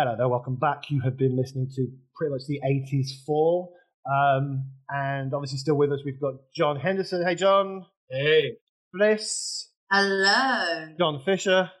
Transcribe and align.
Hello 0.00 0.14
there, 0.16 0.28
welcome 0.28 0.54
back. 0.54 0.90
You 0.90 1.00
have 1.00 1.16
been 1.16 1.36
listening 1.36 1.68
to 1.74 1.88
pretty 2.14 2.32
much 2.32 2.42
the 2.46 2.60
80s 2.64 3.24
fall. 3.26 3.74
Um, 4.08 4.70
and 4.88 5.34
obviously, 5.34 5.58
still 5.58 5.74
with 5.74 5.90
us, 5.90 6.02
we've 6.04 6.20
got 6.20 6.34
John 6.54 6.78
Henderson. 6.78 7.26
Hey, 7.26 7.34
John. 7.34 7.84
Hey. 8.08 8.58
Bliss. 8.92 9.72
Hello. 9.90 10.94
John 10.96 11.20
Fisher. 11.24 11.72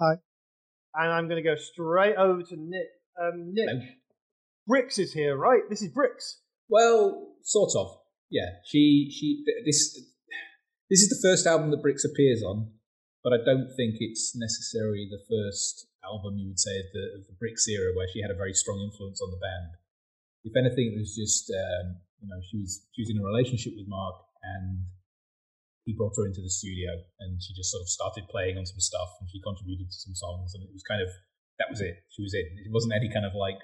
Hi. 0.00 0.14
And 0.96 1.12
I'm 1.12 1.28
going 1.28 1.40
to 1.40 1.48
go 1.48 1.54
straight 1.54 2.16
over 2.16 2.42
to 2.42 2.56
Nick. 2.56 2.88
Um, 3.22 3.54
Nick, 3.54 3.68
Hello. 3.68 3.82
Brix 4.68 4.98
is 4.98 5.12
here, 5.12 5.36
right? 5.36 5.62
This 5.70 5.82
is 5.82 5.92
Brix. 5.92 6.38
Well, 6.68 7.28
sort 7.44 7.70
of. 7.76 7.96
Yeah. 8.28 8.48
She 8.66 9.08
she 9.16 9.44
this 9.64 10.04
this 10.90 10.98
is 10.98 11.08
the 11.10 11.28
first 11.28 11.46
album 11.46 11.70
that 11.70 11.80
Brix 11.80 12.04
appears 12.04 12.42
on, 12.42 12.72
but 13.22 13.32
I 13.32 13.36
don't 13.36 13.68
think 13.76 13.98
it's 14.00 14.32
necessarily 14.34 15.08
the 15.08 15.20
first 15.30 15.86
album 16.04 16.38
you 16.38 16.48
would 16.50 16.60
say 16.60 16.74
of 16.78 16.88
the, 16.92 17.04
of 17.18 17.22
the 17.26 17.36
Brix 17.38 17.66
era 17.70 17.94
where 17.94 18.06
she 18.10 18.20
had 18.20 18.30
a 18.30 18.38
very 18.38 18.52
strong 18.52 18.80
influence 18.82 19.22
on 19.22 19.30
the 19.30 19.40
band. 19.40 19.78
If 20.44 20.54
anything, 20.58 20.94
it 20.94 20.98
was 20.98 21.14
just 21.14 21.50
um, 21.50 22.02
you 22.20 22.28
know 22.28 22.38
she 22.50 22.58
was 22.58 22.86
she 22.94 23.02
was 23.02 23.10
in 23.10 23.18
a 23.18 23.24
relationship 23.24 23.74
with 23.78 23.86
Mark 23.86 24.16
and 24.42 24.86
he 25.86 25.94
brought 25.94 26.14
her 26.18 26.26
into 26.26 26.42
the 26.42 26.50
studio 26.50 26.90
and 27.22 27.42
she 27.42 27.54
just 27.54 27.70
sort 27.70 27.82
of 27.82 27.88
started 27.90 28.26
playing 28.30 28.54
on 28.58 28.66
some 28.66 28.78
stuff 28.78 29.10
and 29.18 29.26
she 29.30 29.42
contributed 29.42 29.90
to 29.90 29.98
some 29.98 30.14
songs 30.14 30.54
and 30.54 30.62
it 30.62 30.70
was 30.70 30.82
kind 30.86 31.02
of 31.02 31.10
that 31.58 31.66
was 31.70 31.80
it. 31.80 32.02
She 32.10 32.22
was 32.22 32.34
in. 32.34 32.46
It 32.66 32.70
wasn't 32.70 32.94
any 32.94 33.10
kind 33.12 33.26
of 33.26 33.34
like 33.34 33.58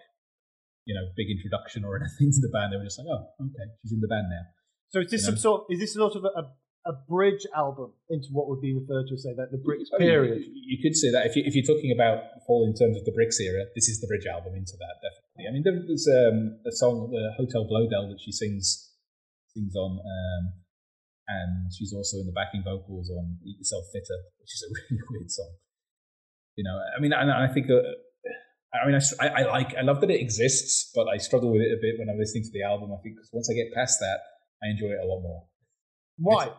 you 0.87 0.95
know 0.95 1.03
big 1.17 1.31
introduction 1.31 1.85
or 1.85 1.97
anything 2.01 2.31
to 2.31 2.41
the 2.43 2.51
band. 2.55 2.73
They 2.73 2.79
were 2.79 2.87
just 2.87 2.99
like, 2.99 3.11
oh, 3.11 3.27
okay, 3.43 3.67
she's 3.83 3.93
in 3.93 4.01
the 4.01 4.09
band 4.11 4.31
now. 4.31 4.45
So 4.91 5.01
is 5.01 5.11
this 5.11 5.23
You 5.23 5.27
some 5.27 5.35
know? 5.35 5.47
sort? 5.47 5.61
Is 5.71 5.79
this 5.81 5.95
sort 5.95 6.15
of 6.17 6.25
a, 6.25 6.43
a 6.89 6.95
bridge 7.07 7.45
album 7.55 7.93
into 8.09 8.29
what 8.33 8.49
would 8.49 8.61
be 8.65 8.73
referred 8.73 9.07
to 9.09 9.15
as 9.15 9.23
say 9.23 9.37
that 9.37 9.53
the 9.53 9.61
Brix 9.61 9.93
I 9.93 10.01
mean, 10.01 10.09
period? 10.09 10.41
You, 10.49 10.79
could 10.81 10.97
say 10.97 11.13
that 11.13 11.27
if, 11.29 11.37
you, 11.37 11.45
if 11.45 11.53
you're 11.55 11.69
talking 11.69 11.93
about 11.93 12.25
Fall 12.49 12.65
in 12.65 12.73
terms 12.73 12.97
of 12.97 13.05
the 13.05 13.13
Brix 13.13 13.37
era, 13.45 13.69
this 13.77 13.89
is 13.93 14.01
the 14.01 14.09
bridge 14.09 14.25
album 14.25 14.57
into 14.57 14.73
that, 14.81 14.97
definitely. 15.05 15.45
I 15.45 15.53
mean, 15.53 15.63
there- 15.69 15.85
there's 15.85 16.09
um, 16.09 16.57
a 16.65 16.73
song, 16.73 17.13
the 17.13 17.37
Hotel 17.37 17.69
Blöedel, 17.69 18.09
that 18.09 18.19
she 18.25 18.33
sings 18.33 18.89
sings 19.53 19.77
on, 19.77 20.01
um, 20.01 20.43
and 21.29 21.69
she's 21.77 21.93
also 21.93 22.17
in 22.19 22.27
the 22.27 22.33
backing 22.33 22.65
vocals 22.65 23.11
on 23.13 23.37
Eat 23.45 23.59
Yourself 23.61 23.85
Fitter, 23.93 24.19
which 24.41 24.53
is 24.57 24.65
a 24.65 24.69
really 24.73 25.03
weird 25.13 25.31
song. 25.31 25.53
You 26.57 26.65
know, 26.65 26.77
I 26.97 27.01
mean, 27.01 27.13
and 27.13 27.31
I 27.31 27.53
think, 27.53 27.69
uh, 27.71 27.85
I 28.73 28.87
mean, 28.89 28.97
I, 29.21 29.29
I, 29.29 29.43
like, 29.49 29.75
I 29.77 29.83
love 29.83 30.01
that 30.01 30.11
it 30.11 30.21
exists, 30.21 30.91
but 30.95 31.07
I 31.09 31.17
struggle 31.19 31.53
with 31.53 31.61
it 31.63 31.73
a 31.73 31.81
bit 31.81 31.99
when 31.99 32.09
I'm 32.09 32.19
listening 32.19 32.45
to 32.45 32.51
the 32.53 32.63
album. 32.65 32.93
I 32.93 32.99
think 33.03 33.17
'cause 33.17 33.29
once 33.33 33.49
I 33.51 33.55
get 33.55 33.73
past 33.77 34.01
that, 34.01 34.19
I 34.63 34.69
enjoy 34.73 34.89
it 34.97 35.01
a 35.03 35.07
lot 35.07 35.21
more. 35.23 35.47
Why? 36.19 36.51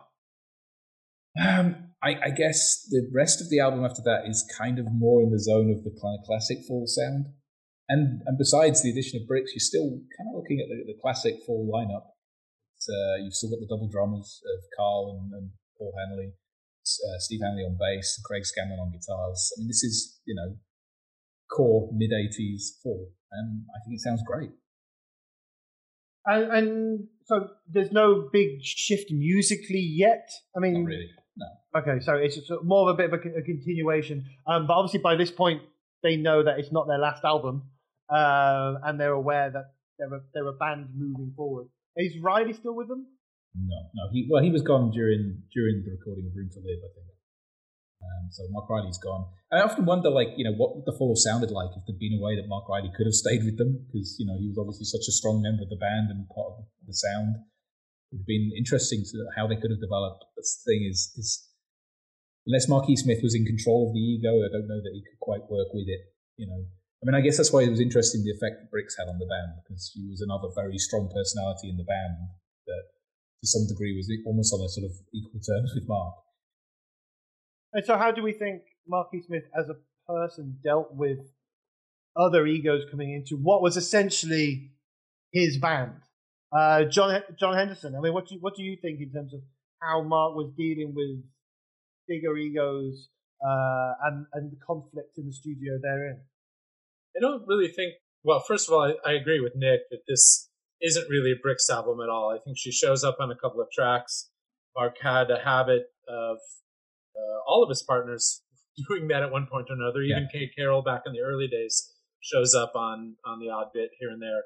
Um, 1.38 1.90
I, 2.02 2.16
I 2.16 2.30
guess 2.30 2.88
the 2.88 3.08
rest 3.14 3.40
of 3.40 3.50
the 3.50 3.60
album 3.60 3.84
after 3.84 4.02
that 4.04 4.24
is 4.26 4.48
kind 4.56 4.78
of 4.78 4.86
more 4.90 5.22
in 5.22 5.30
the 5.30 5.38
zone 5.38 5.70
of 5.70 5.84
the 5.84 5.90
kind 5.90 6.18
of 6.18 6.24
classic 6.26 6.58
Fall 6.66 6.86
sound. 6.86 7.26
And 7.88 8.22
and 8.24 8.38
besides 8.38 8.82
the 8.82 8.90
addition 8.90 9.20
of 9.20 9.28
Brix, 9.28 9.52
you're 9.52 9.60
still 9.60 10.00
kind 10.16 10.30
of 10.30 10.34
looking 10.40 10.60
at 10.60 10.68
the, 10.70 10.92
the 10.92 10.98
classic 11.02 11.42
Fall 11.44 11.68
lineup. 11.68 12.06
It's, 12.76 12.88
uh, 12.88 13.22
you've 13.22 13.34
still 13.34 13.50
got 13.50 13.60
the 13.60 13.68
double 13.68 13.90
drummers 13.90 14.40
of 14.46 14.64
Karl 14.76 15.20
and, 15.20 15.32
and 15.34 15.50
Paul 15.76 15.92
Hanley, 15.98 16.32
uh, 16.32 17.18
Steve 17.18 17.40
Hanley 17.42 17.62
on 17.62 17.76
bass, 17.76 18.16
and 18.16 18.24
Craig 18.24 18.46
Scanlon 18.46 18.78
on 18.78 18.92
guitars. 18.92 19.52
I 19.56 19.60
mean, 19.60 19.68
this 19.68 19.82
is 19.82 20.20
you 20.24 20.34
know 20.34 20.56
core 21.50 21.90
mid 21.92 22.10
'80s 22.12 22.80
Fall, 22.82 23.12
and 23.32 23.64
I 23.76 23.84
think 23.84 23.98
it 23.98 24.00
sounds 24.00 24.22
great. 24.24 24.50
And, 26.26 26.52
and 26.52 27.08
so 27.24 27.48
there's 27.68 27.92
no 27.92 28.28
big 28.32 28.62
shift 28.62 29.10
musically 29.10 29.80
yet. 29.80 30.28
I 30.56 30.60
mean, 30.60 30.74
Not 30.74 30.88
really. 30.88 31.10
Okay, 31.76 32.00
so 32.00 32.14
it's 32.14 32.38
more 32.64 32.90
of 32.90 32.94
a 32.94 32.96
bit 32.96 33.12
of 33.12 33.20
a, 33.20 33.38
a 33.38 33.42
continuation. 33.42 34.26
Um, 34.46 34.66
but 34.66 34.74
obviously, 34.74 35.00
by 35.00 35.14
this 35.14 35.30
point, 35.30 35.62
they 36.02 36.16
know 36.16 36.42
that 36.42 36.58
it's 36.58 36.72
not 36.72 36.88
their 36.88 36.98
last 36.98 37.24
album, 37.24 37.70
uh, 38.08 38.74
and 38.84 38.98
they're 38.98 39.12
aware 39.12 39.50
that 39.50 39.74
they're 39.98 40.12
a, 40.12 40.20
they're 40.34 40.48
a 40.48 40.52
band 40.52 40.88
moving 40.96 41.32
forward. 41.36 41.68
Is 41.96 42.18
Riley 42.18 42.54
still 42.54 42.74
with 42.74 42.88
them? 42.88 43.06
No, 43.54 43.76
no. 43.94 44.10
He 44.12 44.26
well, 44.30 44.42
he 44.42 44.50
was 44.50 44.62
gone 44.62 44.90
during 44.90 45.42
during 45.54 45.82
the 45.84 45.92
recording 45.92 46.26
of 46.26 46.34
Room 46.34 46.50
to 46.52 46.58
Live, 46.58 46.82
I 46.82 46.90
think. 46.94 47.06
Um, 48.00 48.30
so 48.30 48.42
Mark 48.50 48.68
Riley's 48.70 48.98
gone. 48.98 49.26
I 49.52 49.60
often 49.60 49.84
wonder, 49.84 50.08
like, 50.08 50.32
you 50.36 50.44
know, 50.44 50.56
what 50.56 50.74
would 50.74 50.86
the 50.86 50.96
have 50.96 51.18
sounded 51.18 51.50
like 51.50 51.68
if 51.76 51.84
there'd 51.86 51.98
been 51.98 52.16
a 52.16 52.22
way 52.22 52.34
that 52.34 52.48
Mark 52.48 52.68
Riley 52.68 52.90
could 52.96 53.06
have 53.06 53.14
stayed 53.14 53.44
with 53.44 53.58
them, 53.58 53.86
because 53.86 54.16
you 54.18 54.26
know 54.26 54.38
he 54.38 54.48
was 54.48 54.58
obviously 54.58 54.86
such 54.86 55.06
a 55.06 55.12
strong 55.12 55.42
member 55.42 55.62
of 55.62 55.70
the 55.70 55.76
band 55.78 56.10
and 56.10 56.26
part 56.34 56.58
of 56.58 56.64
the 56.86 56.94
sound. 56.94 57.36
It'd 58.10 58.26
been 58.26 58.50
interesting 58.56 59.04
to 59.04 59.16
how 59.36 59.46
they 59.46 59.54
could 59.54 59.70
have 59.70 59.78
developed. 59.78 60.24
The 60.34 60.42
thing 60.66 60.82
is, 60.88 61.14
is 61.14 61.49
unless 62.46 62.68
Marquis 62.68 62.96
Smith 62.96 63.20
was 63.22 63.34
in 63.34 63.44
control 63.44 63.88
of 63.88 63.94
the 63.94 64.00
ego, 64.00 64.40
I 64.44 64.52
don't 64.52 64.68
know 64.68 64.80
that 64.80 64.94
he 64.94 65.02
could 65.02 65.20
quite 65.20 65.44
work 65.50 65.72
with 65.72 65.88
it. 65.88 66.00
You 66.36 66.46
know, 66.46 66.64
I 67.00 67.02
mean, 67.04 67.14
I 67.14 67.20
guess 67.20 67.36
that's 67.36 67.52
why 67.52 67.62
it 67.62 67.70
was 67.70 67.80
interesting 67.80 68.24
the 68.24 68.32
effect 68.32 68.60
that 68.60 68.72
Brix 68.72 68.96
had 68.98 69.08
on 69.08 69.18
the 69.18 69.28
band 69.28 69.60
because 69.64 69.90
she 69.92 70.04
was 70.08 70.20
another 70.20 70.48
very 70.54 70.76
strong 70.78 71.08
personality 71.08 71.68
in 71.68 71.76
the 71.76 71.84
band 71.84 72.16
that, 72.66 72.84
to 73.40 73.46
some 73.46 73.66
degree, 73.66 73.96
was 73.96 74.08
almost 74.26 74.52
on 74.52 74.60
a 74.60 74.68
sort 74.68 74.84
of 74.84 74.92
equal 75.12 75.40
terms 75.40 75.72
with 75.74 75.88
Mark. 75.88 76.14
And 77.72 77.84
so, 77.84 77.96
how 77.96 78.10
do 78.10 78.22
we 78.22 78.32
think 78.32 78.62
Marquis 78.86 79.22
Smith, 79.26 79.44
as 79.58 79.68
a 79.68 79.76
person, 80.10 80.58
dealt 80.62 80.94
with 80.94 81.18
other 82.16 82.46
egos 82.46 82.82
coming 82.90 83.12
into 83.14 83.40
what 83.40 83.62
was 83.62 83.76
essentially 83.76 84.72
his 85.32 85.56
band? 85.58 85.92
Uh, 86.52 86.84
John 86.84 87.22
John 87.38 87.54
Henderson. 87.54 87.94
I 87.94 88.00
mean, 88.00 88.12
what 88.12 88.28
do 88.28 88.34
you, 88.34 88.40
what 88.40 88.56
do 88.56 88.62
you 88.62 88.76
think 88.76 89.00
in 89.00 89.12
terms 89.12 89.32
of 89.32 89.40
how 89.80 90.02
Mark 90.02 90.34
was 90.34 90.52
dealing 90.56 90.92
with 90.94 91.24
bigger 92.10 92.36
egos 92.36 93.08
uh, 93.40 93.92
and 94.04 94.26
and 94.34 94.50
the 94.50 94.58
conflict 94.66 95.16
in 95.16 95.26
the 95.26 95.32
studio 95.32 95.78
therein? 95.80 96.20
I 97.16 97.20
don't 97.20 97.46
really 97.46 97.68
think. 97.68 97.94
Well, 98.22 98.42
first 98.46 98.68
of 98.68 98.74
all, 98.74 98.82
I, 98.82 99.10
I 99.10 99.12
agree 99.14 99.40
with 99.40 99.54
Nick 99.56 99.80
that 99.90 100.02
this 100.06 100.50
isn't 100.82 101.08
really 101.08 101.32
a 101.32 101.36
Brix 101.36 101.70
album 101.70 102.00
at 102.02 102.10
all. 102.10 102.34
I 102.34 102.38
think 102.42 102.58
she 102.58 102.72
shows 102.72 103.04
up 103.04 103.16
on 103.20 103.30
a 103.30 103.36
couple 103.36 103.60
of 103.60 103.68
tracks. 103.72 104.28
Mark 104.76 104.96
had 105.02 105.30
a 105.30 105.38
habit 105.42 105.84
of 106.08 106.36
uh, 107.16 107.38
all 107.46 107.62
of 107.62 107.68
his 107.68 107.82
partners 107.82 108.42
doing 108.88 109.08
that 109.08 109.22
at 109.22 109.32
one 109.32 109.46
point 109.50 109.68
or 109.70 109.74
another. 109.74 110.02
Even 110.02 110.28
Kay 110.32 110.50
Carroll 110.56 110.82
back 110.82 111.02
in 111.06 111.12
the 111.12 111.20
early 111.20 111.48
days 111.48 111.94
shows 112.20 112.54
up 112.54 112.72
on 112.74 113.16
on 113.24 113.40
the 113.40 113.48
odd 113.48 113.68
bit 113.72 113.90
here 113.98 114.10
and 114.10 114.20
there. 114.20 114.42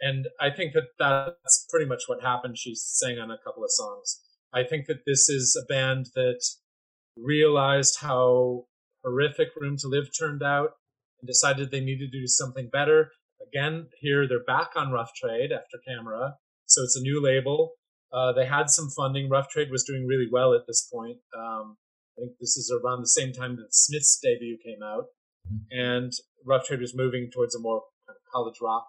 And 0.00 0.28
I 0.40 0.50
think 0.54 0.74
that 0.74 0.94
that's 0.98 1.66
pretty 1.70 1.86
much 1.86 2.04
what 2.06 2.22
happened. 2.22 2.56
She 2.56 2.74
sang 2.74 3.18
on 3.18 3.30
a 3.30 3.38
couple 3.44 3.64
of 3.64 3.70
songs. 3.70 4.20
I 4.54 4.62
think 4.62 4.86
that 4.86 5.04
this 5.06 5.28
is 5.28 5.60
a 5.60 5.66
band 5.66 6.06
that 6.14 6.40
realized 7.22 7.98
how 8.00 8.64
horrific 9.04 9.48
Room 9.56 9.76
to 9.78 9.88
Live 9.88 10.08
turned 10.18 10.42
out 10.42 10.70
and 11.20 11.26
decided 11.26 11.70
they 11.70 11.80
needed 11.80 12.10
to 12.12 12.20
do 12.20 12.26
something 12.26 12.68
better. 12.72 13.10
Again, 13.46 13.86
here 14.00 14.26
they're 14.28 14.44
back 14.44 14.70
on 14.76 14.90
Rough 14.90 15.10
Trade 15.14 15.50
after 15.52 15.78
Kamera, 15.88 16.32
so 16.66 16.82
it's 16.82 16.96
a 16.96 17.02
new 17.02 17.22
label. 17.22 17.72
Uh, 18.12 18.32
they 18.32 18.46
had 18.46 18.70
some 18.70 18.88
funding. 18.96 19.28
Rough 19.28 19.48
Trade 19.48 19.70
was 19.70 19.84
doing 19.84 20.06
really 20.06 20.28
well 20.30 20.54
at 20.54 20.66
this 20.66 20.88
point. 20.92 21.18
Um, 21.36 21.76
I 22.16 22.22
think 22.22 22.32
this 22.40 22.56
is 22.56 22.72
around 22.72 23.00
the 23.00 23.08
same 23.08 23.32
time 23.32 23.56
that 23.56 23.68
Smith's 23.70 24.18
debut 24.22 24.58
came 24.64 24.82
out, 24.82 25.04
and 25.70 26.12
Rough 26.44 26.66
Trade 26.66 26.80
was 26.80 26.94
moving 26.96 27.30
towards 27.32 27.54
a 27.54 27.60
more 27.60 27.82
kind 28.06 28.16
of 28.16 28.32
college 28.32 28.56
rock 28.60 28.86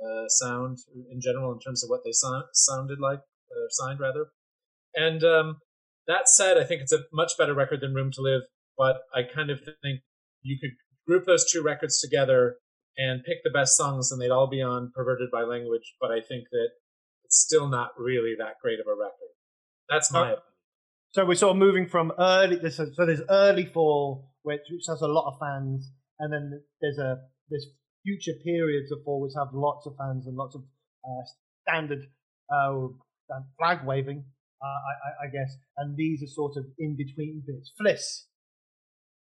uh, 0.00 0.28
sound 0.28 0.78
in 1.10 1.20
general 1.20 1.52
in 1.52 1.58
terms 1.58 1.82
of 1.84 1.90
what 1.90 2.00
they 2.04 2.12
so- 2.12 2.44
sounded 2.52 2.98
like, 3.00 3.20
uh, 3.50 3.68
signed 3.70 4.00
rather. 4.00 4.26
And 4.94 5.22
um, 5.24 5.58
that 6.06 6.28
said, 6.28 6.56
I 6.56 6.64
think 6.64 6.82
it's 6.82 6.92
a 6.92 7.04
much 7.12 7.32
better 7.38 7.54
record 7.54 7.80
than 7.80 7.94
Room 7.94 8.10
to 8.12 8.20
Live, 8.22 8.42
but 8.76 8.96
I 9.14 9.22
kind 9.22 9.50
of 9.50 9.60
think 9.60 10.00
you 10.42 10.58
could 10.60 10.70
group 11.06 11.24
those 11.26 11.50
two 11.50 11.62
records 11.62 12.00
together 12.00 12.56
and 12.96 13.22
pick 13.24 13.38
the 13.44 13.50
best 13.50 13.76
songs 13.76 14.10
and 14.10 14.20
they'd 14.20 14.30
all 14.30 14.48
be 14.48 14.62
on 14.62 14.90
Perverted 14.94 15.30
by 15.30 15.42
Language, 15.42 15.94
but 16.00 16.10
I 16.10 16.20
think 16.20 16.44
that 16.50 16.68
it's 17.24 17.38
still 17.38 17.68
not 17.68 17.90
really 17.98 18.34
that 18.38 18.54
great 18.62 18.80
of 18.80 18.86
a 18.86 18.94
record. 18.94 19.32
That's 19.88 20.12
my 20.12 20.20
Uh, 20.20 20.22
opinion. 20.22 20.42
So 21.12 21.24
we're 21.24 21.34
sort 21.34 21.52
of 21.52 21.56
moving 21.56 21.86
from 21.88 22.12
early. 22.18 22.58
So 22.70 22.86
so 22.92 23.06
there's 23.06 23.22
early 23.30 23.64
fall, 23.66 24.32
which, 24.42 24.60
which 24.70 24.84
has 24.88 25.00
a 25.00 25.08
lot 25.08 25.32
of 25.32 25.38
fans, 25.40 25.90
and 26.18 26.32
then 26.32 26.62
there's 26.80 26.98
a 26.98 27.18
there's 27.48 27.66
future 28.04 28.38
periods 28.44 28.92
of 28.92 28.98
fall 29.04 29.20
which 29.20 29.32
have 29.36 29.48
lots 29.52 29.86
of 29.86 29.94
fans 29.98 30.26
and 30.26 30.36
lots 30.36 30.54
of 30.54 30.62
uh, 31.04 31.22
standard 31.62 32.06
uh, 32.52 32.88
flag 33.58 33.84
waving, 33.84 34.24
I, 34.66 34.92
I, 34.92 35.26
I 35.26 35.30
guess. 35.30 35.56
And 35.76 35.96
these 35.96 36.22
are 36.22 36.32
sort 36.32 36.56
of 36.56 36.66
in 36.78 36.96
between 36.96 37.42
bits. 37.46 37.72
Fliss. 37.80 38.26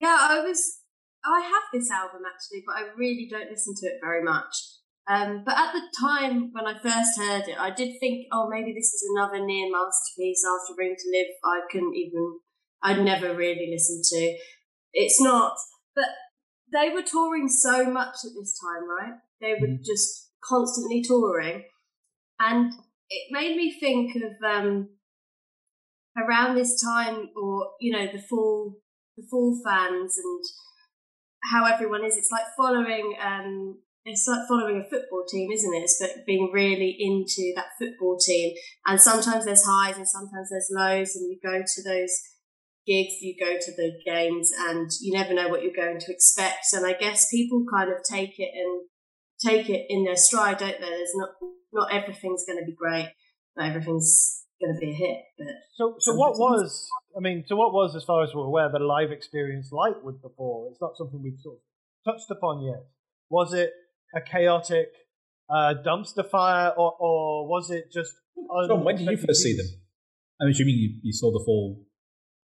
Yeah, 0.01 0.17
I 0.19 0.41
was. 0.41 0.81
I 1.25 1.43
have 1.43 1.65
this 1.73 1.91
album 1.91 2.23
actually, 2.25 2.65
but 2.67 2.77
I 2.77 2.89
really 2.97 3.29
don't 3.31 3.51
listen 3.51 3.75
to 3.77 3.87
it 3.87 4.01
very 4.03 4.25
much. 4.25 4.55
Um, 5.09 5.43
but 5.45 5.59
at 5.59 5.73
the 5.73 5.83
time 6.01 6.51
when 6.53 6.67
I 6.67 6.79
first 6.79 7.19
heard 7.19 7.49
it, 7.49 7.59
I 7.59 7.71
did 7.71 7.99
think, 7.99 8.27
oh, 8.33 8.49
maybe 8.49 8.73
this 8.73 8.93
is 8.93 9.05
another 9.13 9.45
near 9.45 9.71
masterpiece 9.71 10.43
after 10.47 10.75
Room 10.79 10.95
to 10.97 11.11
Live. 11.11 11.27
I 11.45 11.61
couldn't 11.71 11.97
even. 11.97 12.39
I'd 12.83 13.05
never 13.05 13.35
really 13.35 13.69
listened 13.71 14.05
to. 14.05 14.39
It's 14.93 15.21
not, 15.21 15.53
but 15.95 16.07
they 16.73 16.91
were 16.91 17.03
touring 17.03 17.49
so 17.49 17.91
much 17.91 18.17
at 18.25 18.33
this 18.39 18.59
time, 18.59 18.89
right? 18.89 19.19
They 19.41 19.55
were 19.61 19.77
just 19.85 20.31
constantly 20.43 21.03
touring, 21.03 21.65
and 22.39 22.73
it 23.11 23.29
made 23.31 23.57
me 23.57 23.77
think 23.79 24.17
of 24.17 24.33
um, 24.49 24.89
around 26.21 26.57
this 26.57 26.81
time, 26.83 27.31
or 27.37 27.71
you 27.81 27.93
know, 27.93 28.07
the 28.07 28.23
fall, 28.23 28.77
the 29.17 29.25
fall 29.31 29.61
fans, 29.65 30.17
and 30.17 30.45
how 31.53 31.65
everyone 31.67 32.05
is. 32.05 32.17
It's 32.17 32.31
like 32.31 32.45
following 32.57 33.15
um, 33.23 33.79
it's 34.05 34.27
like 34.27 34.49
following 34.49 34.83
a 34.85 34.91
football 34.91 35.25
team, 35.29 35.51
isn't 35.51 35.75
it? 35.75 35.83
It's 35.83 36.03
being 36.27 36.51
really 36.53 36.97
into 36.99 37.53
that 37.57 37.77
football 37.79 38.19
team. 38.19 38.55
And 38.87 39.01
sometimes 39.01 39.45
there's 39.45 39.65
highs 39.65 39.97
and 39.97 40.09
sometimes 40.09 40.49
there's 40.51 40.71
lows, 40.71 41.17
and 41.17 41.31
you 41.31 41.39
go 41.43 41.63
to 41.63 41.83
those 41.83 42.19
gigs, 42.87 43.21
you 43.21 43.35
go 43.39 43.57
to 43.61 43.73
the 43.77 43.93
games, 44.07 44.53
and 44.59 44.91
you 45.01 45.13
never 45.13 45.35
know 45.35 45.49
what 45.49 45.63
you're 45.63 45.73
going 45.75 45.99
to 45.99 46.13
expect. 46.13 46.67
And 46.73 46.87
I 46.87 46.95
guess 46.95 47.31
people 47.31 47.65
kind 47.73 47.91
of 47.91 47.99
take 48.09 48.39
it 48.39 48.51
and 48.55 48.83
take 49.45 49.69
it 49.69 49.87
in 49.89 50.05
their 50.05 50.17
stride, 50.17 50.59
don't 50.59 50.81
they? 50.81 50.89
There's 50.89 51.15
not 51.15 51.31
not 51.73 51.93
everything's 51.93 52.45
going 52.47 52.59
to 52.59 52.67
be 52.67 52.75
great, 52.75 53.13
not 53.57 53.69
everything's 53.69 54.40
going 54.61 54.75
to 54.75 54.81
be 54.81 54.91
a 54.91 54.95
hit. 54.95 55.19
But 55.39 55.47
so, 55.75 55.97
so 55.99 56.15
what 56.15 56.39
was? 56.39 56.89
I 57.17 57.21
mean, 57.21 57.45
so 57.47 57.57
what 57.57 57.73
was, 57.73 57.97
as 57.97 58.05
far 58.05 58.23
as 58.23 58.31
we're 58.35 58.45
aware, 58.45 58.71
the 58.71 58.79
live 58.79 59.11
experience 59.11 59.71
like 59.73 60.03
with 60.03 60.23
the 60.23 60.29
Fall? 60.37 60.69
It's 60.71 60.81
not 60.81 60.97
something 60.97 61.23
we've 61.23 61.41
sort 61.43 61.57
of 61.57 62.13
touched 62.13 62.31
upon 62.31 62.63
yet. 62.63 62.85
Was 63.29 63.53
it 63.55 63.73
a 64.15 64.21
chaotic 64.21 64.89
uh, 65.49 65.75
dumpster 65.85 66.29
fire, 66.29 66.71
or, 66.77 66.95
or 66.99 67.49
was 67.49 67.71
it 67.71 67.91
just? 67.93 68.13
John, 68.69 68.85
when 68.85 68.97
did 68.97 69.07
you 69.11 69.17
first 69.17 69.43
see 69.43 69.57
them? 69.57 69.67
I'm 70.41 70.49
assuming 70.49 70.75
you, 70.75 71.01
you 71.03 71.13
saw 71.13 71.31
the 71.31 71.43
fall 71.45 71.83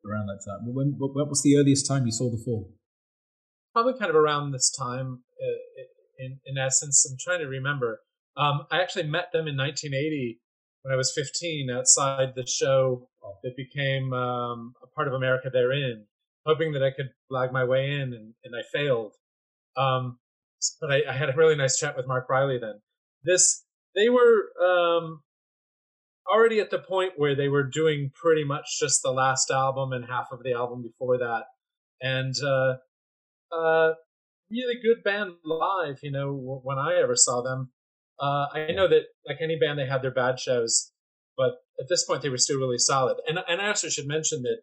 around 0.05 0.27
that 0.27 0.41
time. 0.47 0.75
When, 0.75 0.95
what 0.99 1.29
was 1.29 1.43
the 1.43 1.57
earliest 1.57 1.87
time 1.87 2.05
you 2.05 2.13
saw 2.13 2.31
the 2.31 2.43
fall? 2.45 2.71
Probably 3.73 3.95
kind 3.99 4.11
of 4.11 4.17
around 4.17 4.53
this 4.53 4.71
time. 4.71 5.23
Uh, 5.41 5.83
in 6.19 6.41
in 6.47 6.59
essence, 6.59 7.07
I'm 7.11 7.17
trying 7.21 7.41
to 7.41 7.49
remember. 7.49 8.01
Um, 8.37 8.67
I 8.71 8.83
actually 8.83 9.05
met 9.05 9.33
them 9.33 9.49
in 9.49 9.57
1980 9.57 10.41
when 10.87 10.95
I 10.95 10.97
was 10.97 11.13
15 11.13 11.69
outside 11.69 12.35
the 12.37 12.47
show 12.47 13.09
that 13.43 13.57
became 13.57 14.13
um, 14.13 14.73
a 14.81 14.87
part 14.87 15.09
of 15.09 15.15
America 15.15 15.51
Therein, 15.53 16.07
hoping 16.47 16.73
that 16.73 16.83
I 16.85 16.93
could 16.93 17.11
blag 17.31 17.53
my 17.53 17.65
way 17.65 17.91
in, 17.91 18.15
and, 18.15 18.35
and 18.45 18.55
I 18.55 18.63
failed. 18.73 19.13
Um, 19.77 20.19
but 20.81 20.93
I, 20.93 21.03
I, 21.09 21.13
had 21.13 21.29
a 21.29 21.37
really 21.37 21.57
nice 21.57 21.77
chat 21.77 21.97
with 21.97 22.07
Mark 22.07 22.29
Riley 22.31 22.59
then. 22.61 22.81
This 23.25 23.65
they 23.97 24.09
were 24.09 24.53
um, 24.65 25.23
already 26.33 26.61
at 26.61 26.71
the 26.71 26.79
point 26.79 27.15
where 27.17 27.35
they 27.35 27.49
were 27.49 27.65
doing 27.65 28.13
pretty 28.15 28.45
much 28.45 28.79
just 28.81 29.03
the 29.03 29.11
last 29.11 29.51
album 29.51 29.93
and 29.93 30.05
half 30.05 30.29
of 30.31 30.45
the 30.45 30.53
album 30.53 30.83
before 30.83 31.19
that, 31.19 31.47
and 32.01 32.35
uh, 32.45 32.75
uh, 33.53 33.95
really 34.53 34.77
good 34.81 35.03
band 35.03 35.33
live. 35.45 35.99
You 36.05 36.13
know, 36.13 36.61
when 36.63 36.79
I 36.79 36.95
ever 37.03 37.17
saw 37.17 37.43
them, 37.43 37.73
uh, 38.21 38.47
I 38.55 38.73
know 38.73 38.89
that 38.89 39.03
like 39.27 39.39
any 39.41 39.59
band, 39.59 39.79
they 39.79 39.87
had 39.87 40.03
their 40.03 40.11
bad 40.11 40.39
shows, 40.39 40.93
but 41.37 41.53
at 41.79 41.89
this 41.89 42.05
point, 42.05 42.23
they 42.23 42.29
were 42.29 42.39
still 42.39 42.59
really 42.59 42.79
solid. 42.79 43.19
And 43.27 43.39
and 43.49 43.61
I 43.61 43.69
also 43.69 43.89
should 43.89 44.07
mention 44.07 44.43
that 44.43 44.59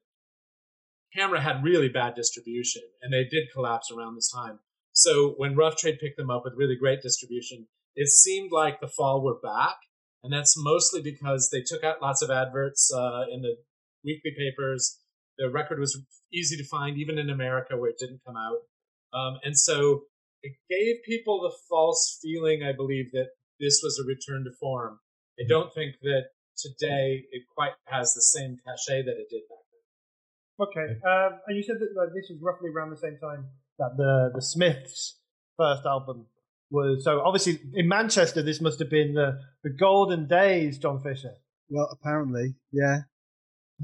Kamera 1.15 1.39
had 1.39 1.63
really 1.63 1.89
bad 1.89 2.15
distribution, 2.15 2.81
and 3.01 3.13
they 3.13 3.23
did 3.23 3.51
collapse 3.53 3.91
around 3.91 4.15
this 4.15 4.31
time. 4.31 4.59
So 4.93 5.33
when 5.37 5.55
Rough 5.55 5.77
Trade 5.77 5.99
picked 5.99 6.17
them 6.17 6.29
up 6.29 6.43
with 6.45 6.53
really 6.57 6.75
great 6.75 7.01
distribution, 7.01 7.67
it 7.95 8.09
seemed 8.09 8.51
like 8.51 8.79
the 8.79 8.87
fall 8.87 9.23
were 9.23 9.39
back, 9.41 9.75
and 10.23 10.33
that's 10.33 10.55
mostly 10.57 11.01
because 11.01 11.49
they 11.51 11.61
took 11.61 11.83
out 11.83 12.01
lots 12.01 12.21
of 12.21 12.31
adverts 12.31 12.91
uh, 12.93 13.25
in 13.31 13.41
the 13.41 13.55
weekly 14.03 14.31
papers. 14.37 14.99
The 15.37 15.49
record 15.49 15.79
was 15.79 15.99
easy 16.31 16.57
to 16.57 16.65
find, 16.65 16.97
even 16.97 17.17
in 17.17 17.29
America 17.29 17.77
where 17.77 17.89
it 17.89 17.99
didn't 17.99 18.21
come 18.25 18.35
out, 18.35 19.17
um, 19.17 19.39
and 19.43 19.57
so 19.57 20.05
it 20.41 20.53
gave 20.69 21.03
people 21.05 21.41
the 21.41 21.55
false 21.69 22.19
feeling, 22.21 22.63
I 22.63 22.73
believe, 22.73 23.11
that 23.13 23.29
this 23.63 23.79
was 23.81 23.99
a 24.03 24.05
return 24.05 24.43
to 24.43 24.51
form. 24.59 24.99
I 25.39 25.43
don't 25.47 25.73
think 25.73 25.95
that 26.03 26.35
today 26.57 27.23
it 27.31 27.43
quite 27.55 27.71
has 27.85 28.13
the 28.13 28.21
same 28.21 28.57
cachet 28.65 29.03
that 29.03 29.15
it 29.15 29.29
did 29.29 29.41
back 29.49 29.63
then. 29.71 30.67
Okay, 30.67 30.87
um, 31.07 31.39
and 31.47 31.57
you 31.57 31.63
said 31.63 31.77
that 31.79 31.89
like, 31.97 32.09
this 32.13 32.29
was 32.29 32.39
roughly 32.41 32.69
around 32.69 32.91
the 32.91 32.97
same 32.97 33.17
time 33.17 33.47
that 33.79 33.95
the 33.97 34.31
the 34.35 34.41
Smiths' 34.41 35.17
first 35.57 35.85
album 35.85 36.27
was. 36.69 37.03
So 37.03 37.21
obviously 37.21 37.59
in 37.73 37.87
Manchester, 37.87 38.43
this 38.43 38.61
must 38.61 38.79
have 38.79 38.89
been 38.89 39.13
the 39.13 39.39
the 39.63 39.71
golden 39.71 40.27
days, 40.27 40.77
John 40.77 41.01
Fisher. 41.01 41.33
Well, 41.69 41.89
apparently, 41.91 42.55
yeah. 42.71 42.99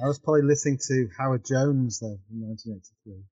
I 0.01 0.07
was 0.07 0.19
probably 0.19 0.43
listening 0.43 0.77
to 0.87 1.09
Howard 1.17 1.43
Jones 1.45 1.99
though 1.99 2.19
in 2.29 2.47
1983. 2.47 3.23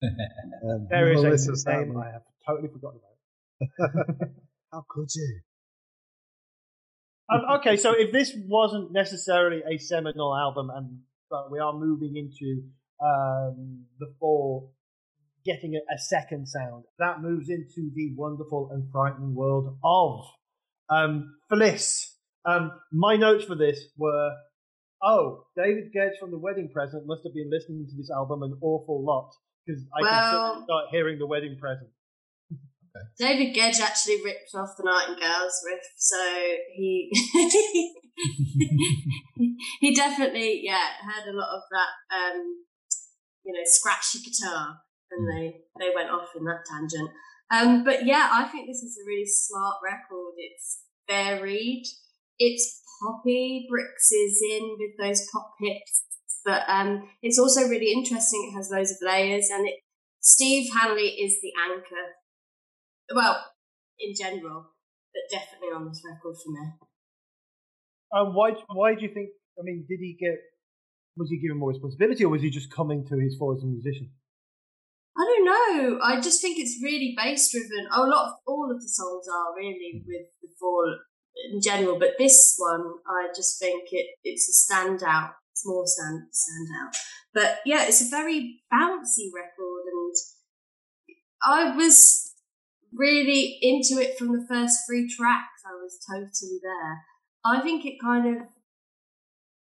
um, 0.70 0.86
there 0.90 1.12
is 1.12 1.46
a 1.46 1.70
name 1.70 1.96
I 1.96 2.10
have 2.12 2.22
totally 2.46 2.68
forgotten 2.68 2.98
about. 2.98 4.28
How 4.72 4.84
could 4.88 5.08
you? 5.14 5.40
Um, 7.30 7.42
okay, 7.58 7.76
so 7.76 7.92
if 7.92 8.10
this 8.12 8.34
wasn't 8.46 8.92
necessarily 8.92 9.62
a 9.70 9.78
seminal 9.78 10.34
album, 10.34 10.70
and 10.74 11.00
but 11.30 11.50
we 11.50 11.58
are 11.58 11.74
moving 11.74 12.16
into 12.16 12.62
um, 13.04 13.84
the 13.98 14.06
fall 14.18 14.72
getting 15.44 15.74
a, 15.74 15.94
a, 15.94 15.98
second 15.98 16.46
sound. 16.46 16.84
That 16.98 17.20
moves 17.20 17.48
into 17.48 17.90
the 17.94 18.12
wonderful 18.16 18.70
and 18.72 18.90
frightening 18.90 19.34
world 19.34 19.76
of 19.84 20.24
um, 20.90 21.36
Fliss. 21.50 22.06
Um, 22.44 22.72
my 22.92 23.16
notes 23.16 23.44
for 23.44 23.54
this 23.54 23.84
were, 23.96 24.30
oh, 25.02 25.44
David 25.56 25.92
Gedge 25.94 26.18
from 26.18 26.30
The 26.30 26.38
Wedding 26.38 26.70
Present 26.72 27.06
must 27.06 27.22
have 27.24 27.34
been 27.34 27.50
listening 27.50 27.86
to 27.88 27.96
this 27.96 28.10
album 28.10 28.42
an 28.42 28.58
awful 28.62 29.04
lot 29.04 29.30
because 29.66 29.82
I 29.94 30.02
well, 30.02 30.54
can 30.54 30.64
start 30.64 30.84
hearing 30.90 31.18
The 31.18 31.26
Wedding 31.26 31.56
Present. 31.60 31.90
David 33.18 33.54
Gedge 33.54 33.80
actually 33.80 34.22
ripped 34.24 34.54
off 34.54 34.76
the 34.76 34.84
Nightingales 34.84 35.62
riff, 35.66 35.84
so 35.96 36.16
he 36.74 37.10
he 39.80 39.94
definitely 39.94 40.60
yeah 40.64 40.88
heard 41.02 41.32
a 41.32 41.36
lot 41.36 41.54
of 41.54 41.62
that 41.70 42.16
um, 42.16 42.64
you 43.44 43.52
know 43.52 43.64
scratchy 43.64 44.18
guitar 44.20 44.78
and 45.10 45.24
hmm. 45.24 45.30
they 45.30 45.60
they 45.78 45.94
went 45.94 46.10
off 46.10 46.28
in 46.36 46.44
that 46.44 46.64
tangent. 46.70 47.10
Um, 47.50 47.84
but 47.84 48.04
yeah, 48.04 48.28
I 48.30 48.44
think 48.44 48.66
this 48.66 48.82
is 48.82 48.98
a 48.98 49.06
really 49.06 49.26
smart 49.26 49.76
record. 49.82 50.34
It's 50.36 50.80
varied. 51.08 51.84
It's 52.38 52.82
poppy. 53.02 53.66
Brix 53.72 54.12
is 54.12 54.42
in 54.52 54.76
with 54.78 54.98
those 55.00 55.26
pop 55.32 55.54
hits, 55.60 56.04
but 56.44 56.62
um, 56.68 57.08
it's 57.22 57.38
also 57.38 57.68
really 57.68 57.92
interesting. 57.92 58.50
It 58.50 58.56
has 58.56 58.70
loads 58.70 58.90
of 58.90 58.98
layers, 59.00 59.48
and 59.50 59.66
it 59.66 59.76
Steve 60.20 60.70
Hanley 60.78 61.08
is 61.08 61.40
the 61.40 61.52
anchor. 61.70 62.17
Well, 63.14 63.44
in 63.98 64.14
general, 64.14 64.66
but 65.12 65.22
definitely 65.30 65.68
on 65.68 65.88
this 65.88 66.02
record 66.04 66.36
for 66.44 66.50
me. 66.52 66.66
Um, 68.14 68.34
why? 68.34 68.52
Why 68.72 68.94
do 68.94 69.02
you 69.02 69.12
think? 69.12 69.30
I 69.58 69.62
mean, 69.62 69.84
did 69.88 69.98
he 70.00 70.16
get? 70.18 70.38
Was 71.16 71.30
he 71.30 71.38
given 71.38 71.58
more 71.58 71.70
responsibility, 71.70 72.24
or 72.24 72.30
was 72.30 72.42
he 72.42 72.50
just 72.50 72.70
coming 72.70 73.06
to 73.06 73.18
his 73.18 73.36
fore 73.36 73.54
as 73.54 73.62
a 73.62 73.66
musician? 73.66 74.10
I 75.18 75.24
don't 75.24 75.44
know. 75.44 75.98
I 76.02 76.20
just 76.20 76.40
think 76.40 76.58
it's 76.58 76.80
really 76.82 77.14
bass 77.16 77.50
driven. 77.50 77.88
A 77.92 78.02
lot 78.02 78.28
of 78.28 78.32
all 78.46 78.70
of 78.70 78.80
the 78.80 78.88
songs 78.88 79.26
are 79.26 79.56
really 79.56 80.04
with 80.06 80.26
the 80.40 80.48
fall 80.60 80.96
in 81.52 81.60
general, 81.60 81.98
but 81.98 82.14
this 82.18 82.54
one 82.56 82.84
I 83.06 83.28
just 83.34 83.58
think 83.58 83.88
it 83.90 84.06
it's 84.22 84.48
a 84.48 84.72
standout. 84.72 85.32
It's 85.52 85.66
more 85.66 85.84
stand 85.86 86.22
standout. 86.32 86.96
But 87.34 87.58
yeah, 87.66 87.84
it's 87.86 88.06
a 88.06 88.10
very 88.10 88.60
bouncy 88.72 89.28
record, 89.34 89.82
and 89.92 90.14
I 91.42 91.76
was 91.76 92.27
really 92.92 93.58
into 93.62 94.00
it 94.00 94.18
from 94.18 94.28
the 94.28 94.46
first 94.48 94.80
three 94.86 95.08
tracks. 95.08 95.62
I 95.66 95.74
was 95.74 95.98
totally 96.08 96.60
there. 96.62 97.02
I 97.44 97.60
think 97.60 97.84
it 97.84 97.98
kind 98.02 98.36
of 98.36 98.42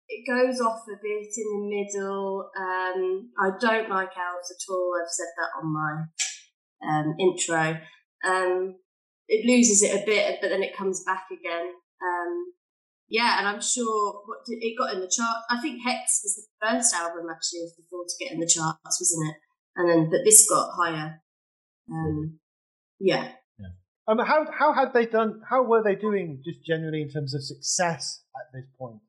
it 0.08 0.24
goes 0.26 0.60
off 0.60 0.84
a 0.88 0.96
bit 1.02 1.28
in 1.36 1.50
the 1.52 1.68
middle. 1.68 2.50
Um, 2.56 3.30
I 3.38 3.50
don't 3.60 3.90
like 3.90 4.10
elves 4.16 4.50
at 4.50 4.72
all. 4.72 4.92
I've 5.00 5.10
said 5.10 5.26
that 5.36 5.60
on 5.60 5.72
my 5.72 6.04
um, 6.88 7.16
intro. 7.18 7.80
Um, 8.24 8.76
it 9.28 9.46
loses 9.46 9.82
it 9.82 10.00
a 10.00 10.06
bit, 10.06 10.38
but 10.40 10.50
then 10.50 10.62
it 10.62 10.76
comes 10.76 11.02
back 11.04 11.26
again. 11.32 11.72
Um, 12.00 12.52
yeah, 13.08 13.38
and 13.38 13.48
I'm 13.48 13.60
sure 13.60 14.22
what 14.26 14.38
it 14.46 14.78
got 14.78 14.94
in 14.94 15.00
the 15.00 15.10
chart. 15.10 15.38
I 15.50 15.60
think 15.60 15.82
Hex 15.82 16.20
was 16.22 16.36
the 16.36 16.66
first 16.66 16.94
album 16.94 17.26
actually 17.30 17.62
of 17.62 17.70
the 17.76 17.84
four 17.90 18.04
to 18.04 18.24
get 18.24 18.32
in 18.32 18.40
the 18.40 18.46
charts, 18.46 19.00
wasn't 19.00 19.30
it? 19.30 19.36
And 19.76 19.88
then, 19.88 20.10
but 20.10 20.24
this 20.24 20.48
got 20.48 20.70
higher. 20.76 21.20
Um, 21.90 22.38
yeah. 23.00 23.32
Yeah. 23.58 23.66
Um, 24.08 24.18
how 24.18 24.46
how 24.50 24.72
had 24.72 24.92
they 24.92 25.06
done? 25.06 25.42
How 25.48 25.62
were 25.64 25.82
they 25.82 25.94
doing, 25.94 26.42
just 26.44 26.64
generally 26.64 27.02
in 27.02 27.08
terms 27.08 27.34
of 27.34 27.42
success 27.42 28.22
at 28.36 28.52
this 28.52 28.66
point? 28.78 29.00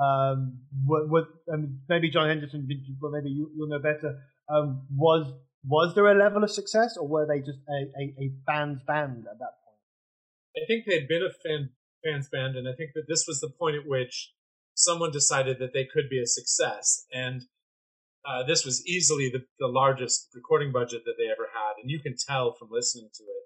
um, 0.00 0.58
what, 0.84 1.08
what 1.08 1.24
um, 1.52 1.80
maybe 1.88 2.10
John 2.10 2.28
Henderson, 2.28 2.68
but 3.00 3.10
maybe 3.12 3.30
you, 3.30 3.50
will 3.56 3.68
know 3.68 3.78
better. 3.78 4.20
Um, 4.48 4.86
was 4.94 5.32
was 5.64 5.94
there 5.94 6.06
a 6.06 6.14
level 6.14 6.44
of 6.44 6.50
success, 6.50 6.96
or 6.96 7.08
were 7.08 7.26
they 7.26 7.40
just 7.40 7.58
a, 7.68 7.86
a, 7.98 8.24
a 8.24 8.32
band's 8.46 8.82
band 8.86 9.24
at 9.30 9.38
that 9.38 9.54
point? 9.64 10.62
I 10.62 10.66
think 10.66 10.84
they'd 10.86 11.08
been 11.08 11.22
a 11.22 11.32
fan 11.32 11.70
fans 12.04 12.28
band, 12.28 12.56
and 12.56 12.68
I 12.68 12.72
think 12.76 12.90
that 12.94 13.06
this 13.08 13.24
was 13.26 13.40
the 13.40 13.50
point 13.50 13.76
at 13.76 13.86
which 13.86 14.32
someone 14.74 15.10
decided 15.10 15.58
that 15.58 15.72
they 15.72 15.86
could 15.92 16.08
be 16.10 16.20
a 16.20 16.26
success, 16.26 17.06
and 17.12 17.42
uh, 18.28 18.42
this 18.42 18.64
was 18.64 18.86
easily 18.86 19.30
the, 19.30 19.44
the 19.58 19.68
largest 19.68 20.28
recording 20.34 20.72
budget 20.72 21.02
that 21.06 21.14
they 21.18 21.30
ever 21.30 21.35
had, 21.35 21.35
and 21.86 21.90
you 21.92 22.00
can 22.00 22.16
tell 22.18 22.52
from 22.58 22.66
listening 22.72 23.08
to 23.14 23.22
it. 23.22 23.44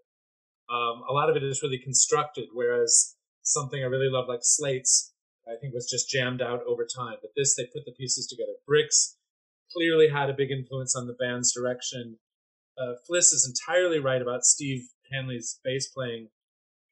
Um, 0.72 1.02
a 1.06 1.12
lot 1.12 1.28
of 1.28 1.36
it 1.36 1.42
is 1.42 1.60
really 1.62 1.78
constructed, 1.78 2.48
whereas 2.54 3.16
something 3.42 3.82
I 3.82 3.86
really 3.86 4.08
love, 4.08 4.28
like 4.28 4.40
Slates, 4.42 5.12
I 5.46 5.60
think 5.60 5.74
was 5.74 5.90
just 5.90 6.08
jammed 6.08 6.40
out 6.40 6.60
over 6.66 6.86
time. 6.86 7.16
But 7.20 7.32
this, 7.36 7.54
they 7.54 7.64
put 7.64 7.84
the 7.84 7.92
pieces 7.92 8.26
together. 8.26 8.56
Brix 8.64 9.16
clearly 9.76 10.08
had 10.08 10.30
a 10.30 10.32
big 10.32 10.50
influence 10.50 10.96
on 10.96 11.06
the 11.06 11.16
band's 11.20 11.52
direction. 11.52 12.16
uh, 12.80 12.94
Fliss 13.08 13.32
is 13.32 13.46
entirely 13.46 13.98
right 13.98 14.22
about 14.22 14.44
Steve 14.44 14.88
Hanley's 15.12 15.60
bass 15.64 15.88
playing, 15.88 16.28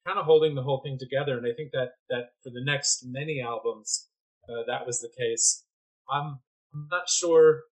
kind 0.07 0.19
of 0.19 0.27
holding 0.27 0.55
the 0.55 0.63
whole 0.63 0.83
thing 0.83 0.99
together. 0.99 1.39
And 1.39 1.47
I 1.47 1.55
think 1.57 1.71
that 1.73 1.93
that 2.11 2.31
for 2.43 2.51
the 2.51 2.65
next 2.65 3.05
many 3.07 3.41
albums, 3.41 4.09
uh, 4.49 4.65
that 4.67 4.87
was 4.87 5.01
the 5.01 5.11
case. 5.17 5.65
I'm 6.11 6.41
I'm 6.75 6.89
not 6.91 7.09
sure 7.09 7.63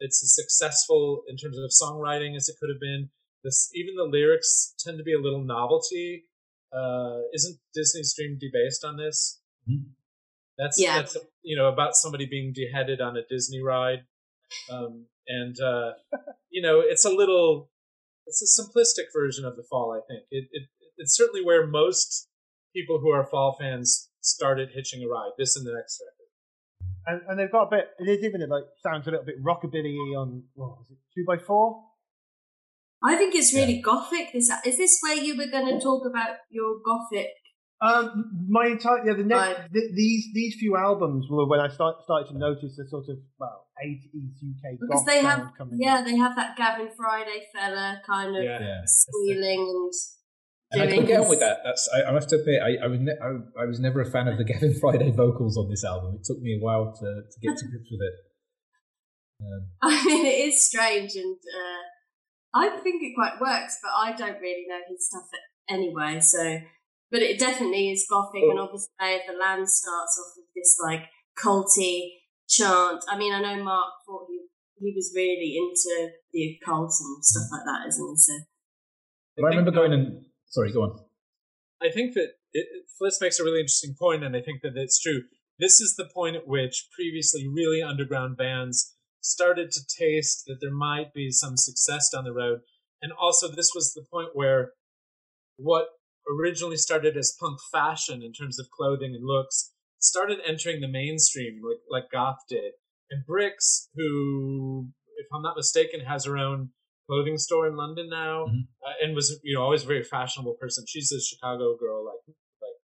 it's 0.00 0.22
as 0.22 0.34
successful 0.34 1.22
in 1.28 1.36
terms 1.36 1.58
of 1.58 1.70
songwriting 1.70 2.36
as 2.36 2.48
it 2.48 2.56
could 2.60 2.70
have 2.70 2.80
been. 2.80 3.10
This 3.48 3.70
even 3.74 3.94
the 3.96 4.04
lyrics 4.04 4.74
tend 4.78 4.98
to 4.98 5.04
be 5.04 5.14
a 5.14 5.18
little 5.18 5.42
novelty. 5.42 6.26
Uh, 6.70 7.20
isn't 7.32 7.58
Disney's 7.74 8.14
Dream 8.14 8.36
debased 8.38 8.84
on 8.84 8.98
this? 8.98 9.40
Mhm. 9.66 9.94
That's 10.58 10.78
Yeah. 10.78 10.96
that's 10.98 11.16
you 11.42 11.56
know 11.56 11.68
about 11.68 11.94
somebody 11.96 12.26
being 12.26 12.52
beheaded 12.54 13.00
on 13.00 13.16
a 13.16 13.24
Disney 13.26 13.62
ride, 13.62 14.00
um, 14.70 15.06
and 15.26 15.58
uh, 15.60 15.92
you 16.50 16.60
know 16.60 16.80
it's 16.80 17.06
a 17.06 17.10
little 17.10 17.70
it's 18.26 18.42
a 18.42 18.50
simplistic 18.62 19.06
version 19.14 19.46
of 19.46 19.56
the 19.56 19.62
fall. 19.62 19.92
I 19.92 20.00
think 20.06 20.24
it, 20.30 20.48
it 20.52 20.68
it's 20.98 21.16
certainly 21.16 21.42
where 21.42 21.66
most 21.66 22.28
people 22.74 22.98
who 23.00 23.08
are 23.10 23.24
fall 23.24 23.56
fans 23.58 24.10
started 24.20 24.72
hitching 24.74 25.02
a 25.02 25.08
ride. 25.08 25.30
This 25.38 25.56
and 25.56 25.66
the 25.66 25.72
next 25.72 26.02
record. 26.04 26.14
And, 27.06 27.22
and 27.30 27.38
they've 27.38 27.50
got 27.50 27.68
a 27.68 27.70
bit. 27.70 27.88
It 27.98 28.08
is 28.10 28.22
even 28.24 28.42
it 28.42 28.50
like 28.50 28.64
sounds 28.82 29.06
a 29.06 29.10
little 29.10 29.24
bit 29.24 29.42
rockabilly 29.42 29.96
on. 30.20 30.44
What 30.54 30.76
was 30.80 30.90
it? 30.90 30.98
Two 31.14 31.24
by 31.26 31.38
four. 31.38 31.87
I 33.02 33.16
think 33.16 33.34
it's 33.34 33.54
really 33.54 33.80
gothic. 33.80 34.32
This 34.32 34.50
is 34.66 34.76
this 34.76 34.98
where 35.02 35.14
you 35.14 35.36
were 35.36 35.46
going 35.50 35.66
to 35.72 35.80
talk 35.82 36.02
about 36.06 36.36
your 36.50 36.76
gothic? 36.84 37.28
Um, 37.80 38.46
my 38.48 38.66
entire 38.66 39.06
yeah, 39.06 39.14
the 39.14 39.22
next 39.22 39.38
Right. 39.38 39.72
th- 39.72 39.92
these 39.94 40.26
these 40.34 40.56
few 40.58 40.76
albums 40.76 41.26
were 41.30 41.46
when 41.46 41.60
I 41.60 41.68
start, 41.68 41.94
started 42.02 42.32
to 42.32 42.36
notice 42.38 42.74
the 42.76 42.84
sort 42.90 43.04
of 43.08 43.18
well 43.38 43.66
eighties 43.84 44.34
UK 44.42 44.80
Because 44.80 45.02
goth 45.02 45.06
they 45.06 45.22
have, 45.22 45.38
sound 45.38 45.56
coming. 45.56 45.78
yeah, 45.80 46.02
they 46.02 46.16
have 46.16 46.34
that 46.34 46.56
Gavin 46.56 46.88
Friday 46.96 47.46
fella 47.54 48.02
kind 48.04 48.36
of 48.36 48.42
Yeah. 48.42 48.58
Yeah. 48.60 48.80
squealing 48.84 49.60
and. 49.60 49.92
And 50.70 50.82
I 50.82 50.84
doing 50.84 50.96
couldn't 51.00 51.08
get 51.08 51.20
on 51.22 51.28
with 51.30 51.40
that. 51.40 51.58
That's 51.64 51.88
I, 51.94 52.10
I 52.10 52.12
have 52.12 52.26
to 52.26 52.36
admit, 52.36 52.60
I, 52.60 52.84
I 52.84 52.88
was 52.88 53.00
ne- 53.00 53.20
I, 53.22 53.62
I 53.62 53.64
was 53.64 53.78
never 53.80 54.00
a 54.02 54.10
fan 54.10 54.28
of 54.28 54.36
the 54.36 54.44
Gavin 54.50 54.74
Friday 54.78 55.10
vocals 55.12 55.56
on 55.56 55.70
this 55.70 55.82
album. 55.84 56.16
It 56.16 56.24
took 56.24 56.40
me 56.42 56.58
a 56.60 56.62
while 56.62 56.92
to, 56.92 57.06
to 57.30 57.36
get 57.40 57.56
to 57.56 57.64
grips 57.68 57.88
with 57.92 58.00
it. 58.02 58.14
Um, 59.40 59.68
I 59.80 60.04
mean, 60.04 60.26
it 60.26 60.48
is 60.50 60.66
strange, 60.66 61.14
and 61.14 61.36
uh, 61.36 61.82
I 62.58 62.78
think 62.82 63.02
it 63.02 63.14
quite 63.14 63.40
works, 63.40 63.78
but 63.82 63.92
I 63.96 64.12
don't 64.12 64.40
really 64.40 64.66
know 64.68 64.80
his 64.88 65.06
stuff 65.08 65.28
anyway. 65.68 66.20
So, 66.20 66.60
but 67.10 67.22
it 67.22 67.38
definitely 67.38 67.90
is 67.90 68.06
gothic, 68.10 68.42
and 68.42 68.58
oh. 68.58 68.64
obviously 68.64 68.90
Lay 69.00 69.16
of 69.16 69.22
the 69.28 69.38
Land 69.38 69.68
starts 69.68 70.18
off 70.20 70.34
with 70.36 70.46
this 70.54 70.78
like 70.82 71.06
culty 71.38 72.10
chant. 72.48 73.04
I 73.08 73.16
mean, 73.16 73.32
I 73.32 73.40
know 73.40 73.62
Mark 73.62 73.92
thought 74.06 74.26
he 74.28 74.38
he 74.80 74.92
was 74.94 75.12
really 75.14 75.56
into 75.58 76.12
the 76.32 76.56
occult 76.56 76.92
and 77.00 77.24
stuff 77.24 77.48
like 77.50 77.64
that, 77.64 77.88
isn't 77.88 78.08
he? 78.08 78.16
So, 78.16 78.32
but 79.36 79.44
I 79.46 79.48
remember 79.50 79.70
going 79.70 79.92
and 79.92 80.24
sorry, 80.48 80.72
go 80.72 80.82
on. 80.82 80.98
I 81.80 81.90
think 81.90 82.14
that 82.14 82.30
it, 82.52 82.66
Fliss 83.00 83.20
makes 83.20 83.38
a 83.38 83.44
really 83.44 83.60
interesting 83.60 83.94
point, 83.98 84.24
and 84.24 84.34
I 84.36 84.40
think 84.40 84.62
that 84.62 84.72
it's 84.74 85.00
true. 85.00 85.22
This 85.58 85.80
is 85.80 85.94
the 85.96 86.08
point 86.14 86.36
at 86.36 86.46
which 86.46 86.88
previously 86.94 87.46
really 87.48 87.82
underground 87.82 88.36
bands 88.36 88.94
started 89.20 89.70
to 89.72 89.80
taste 89.86 90.44
that 90.46 90.58
there 90.60 90.72
might 90.72 91.12
be 91.12 91.30
some 91.30 91.56
success 91.56 92.10
down 92.10 92.24
the 92.24 92.32
road. 92.32 92.60
And 93.02 93.12
also, 93.12 93.48
this 93.48 93.72
was 93.74 93.92
the 93.92 94.04
point 94.10 94.30
where 94.34 94.72
what 95.56 95.88
originally 96.28 96.76
started 96.76 97.16
as 97.16 97.36
punk 97.38 97.58
fashion 97.72 98.22
in 98.22 98.32
terms 98.32 98.58
of 98.58 98.66
clothing 98.70 99.14
and 99.14 99.24
looks 99.24 99.72
started 100.00 100.38
entering 100.46 100.80
the 100.80 100.88
mainstream, 100.88 101.60
like, 101.62 101.80
like 102.02 102.10
Goth 102.10 102.38
did. 102.48 102.72
And 103.10 103.24
Brix, 103.26 103.88
who, 103.94 104.88
if 105.16 105.26
I'm 105.32 105.42
not 105.42 105.56
mistaken, 105.56 106.00
has 106.00 106.24
her 106.26 106.36
own 106.36 106.70
clothing 107.08 107.38
store 107.38 107.66
in 107.66 107.76
London 107.76 108.08
now, 108.10 108.46
Mhm. 108.46 108.68
uh, 108.86 108.92
and 109.02 109.14
was 109.14 109.40
you 109.42 109.54
know 109.54 109.62
always 109.62 109.82
a 109.84 109.86
very 109.86 110.04
fashionable 110.04 110.54
person. 110.54 110.84
She's 110.86 111.10
a 111.10 111.20
Chicago 111.20 111.76
girl, 111.76 112.04
like 112.04 112.36
like 112.60 112.76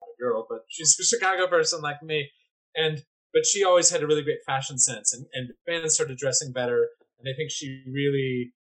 not 0.00 0.10
a 0.14 0.22
girl, 0.22 0.46
but 0.48 0.64
she's 0.68 0.96
a 1.00 1.04
Chicago 1.16 1.48
person 1.48 1.82
like 1.82 2.02
me. 2.02 2.30
And 2.76 3.04
but 3.32 3.46
she 3.46 3.64
always 3.64 3.90
had 3.90 4.02
a 4.02 4.06
really 4.06 4.22
great 4.22 4.42
fashion 4.46 4.78
sense, 4.78 5.12
and 5.12 5.26
and 5.32 5.50
bands 5.66 5.94
started 5.94 6.18
dressing 6.18 6.52
better, 6.52 6.88
and 7.18 7.28
I 7.28 7.36
think 7.36 7.50
she 7.50 7.82
really 7.86 8.52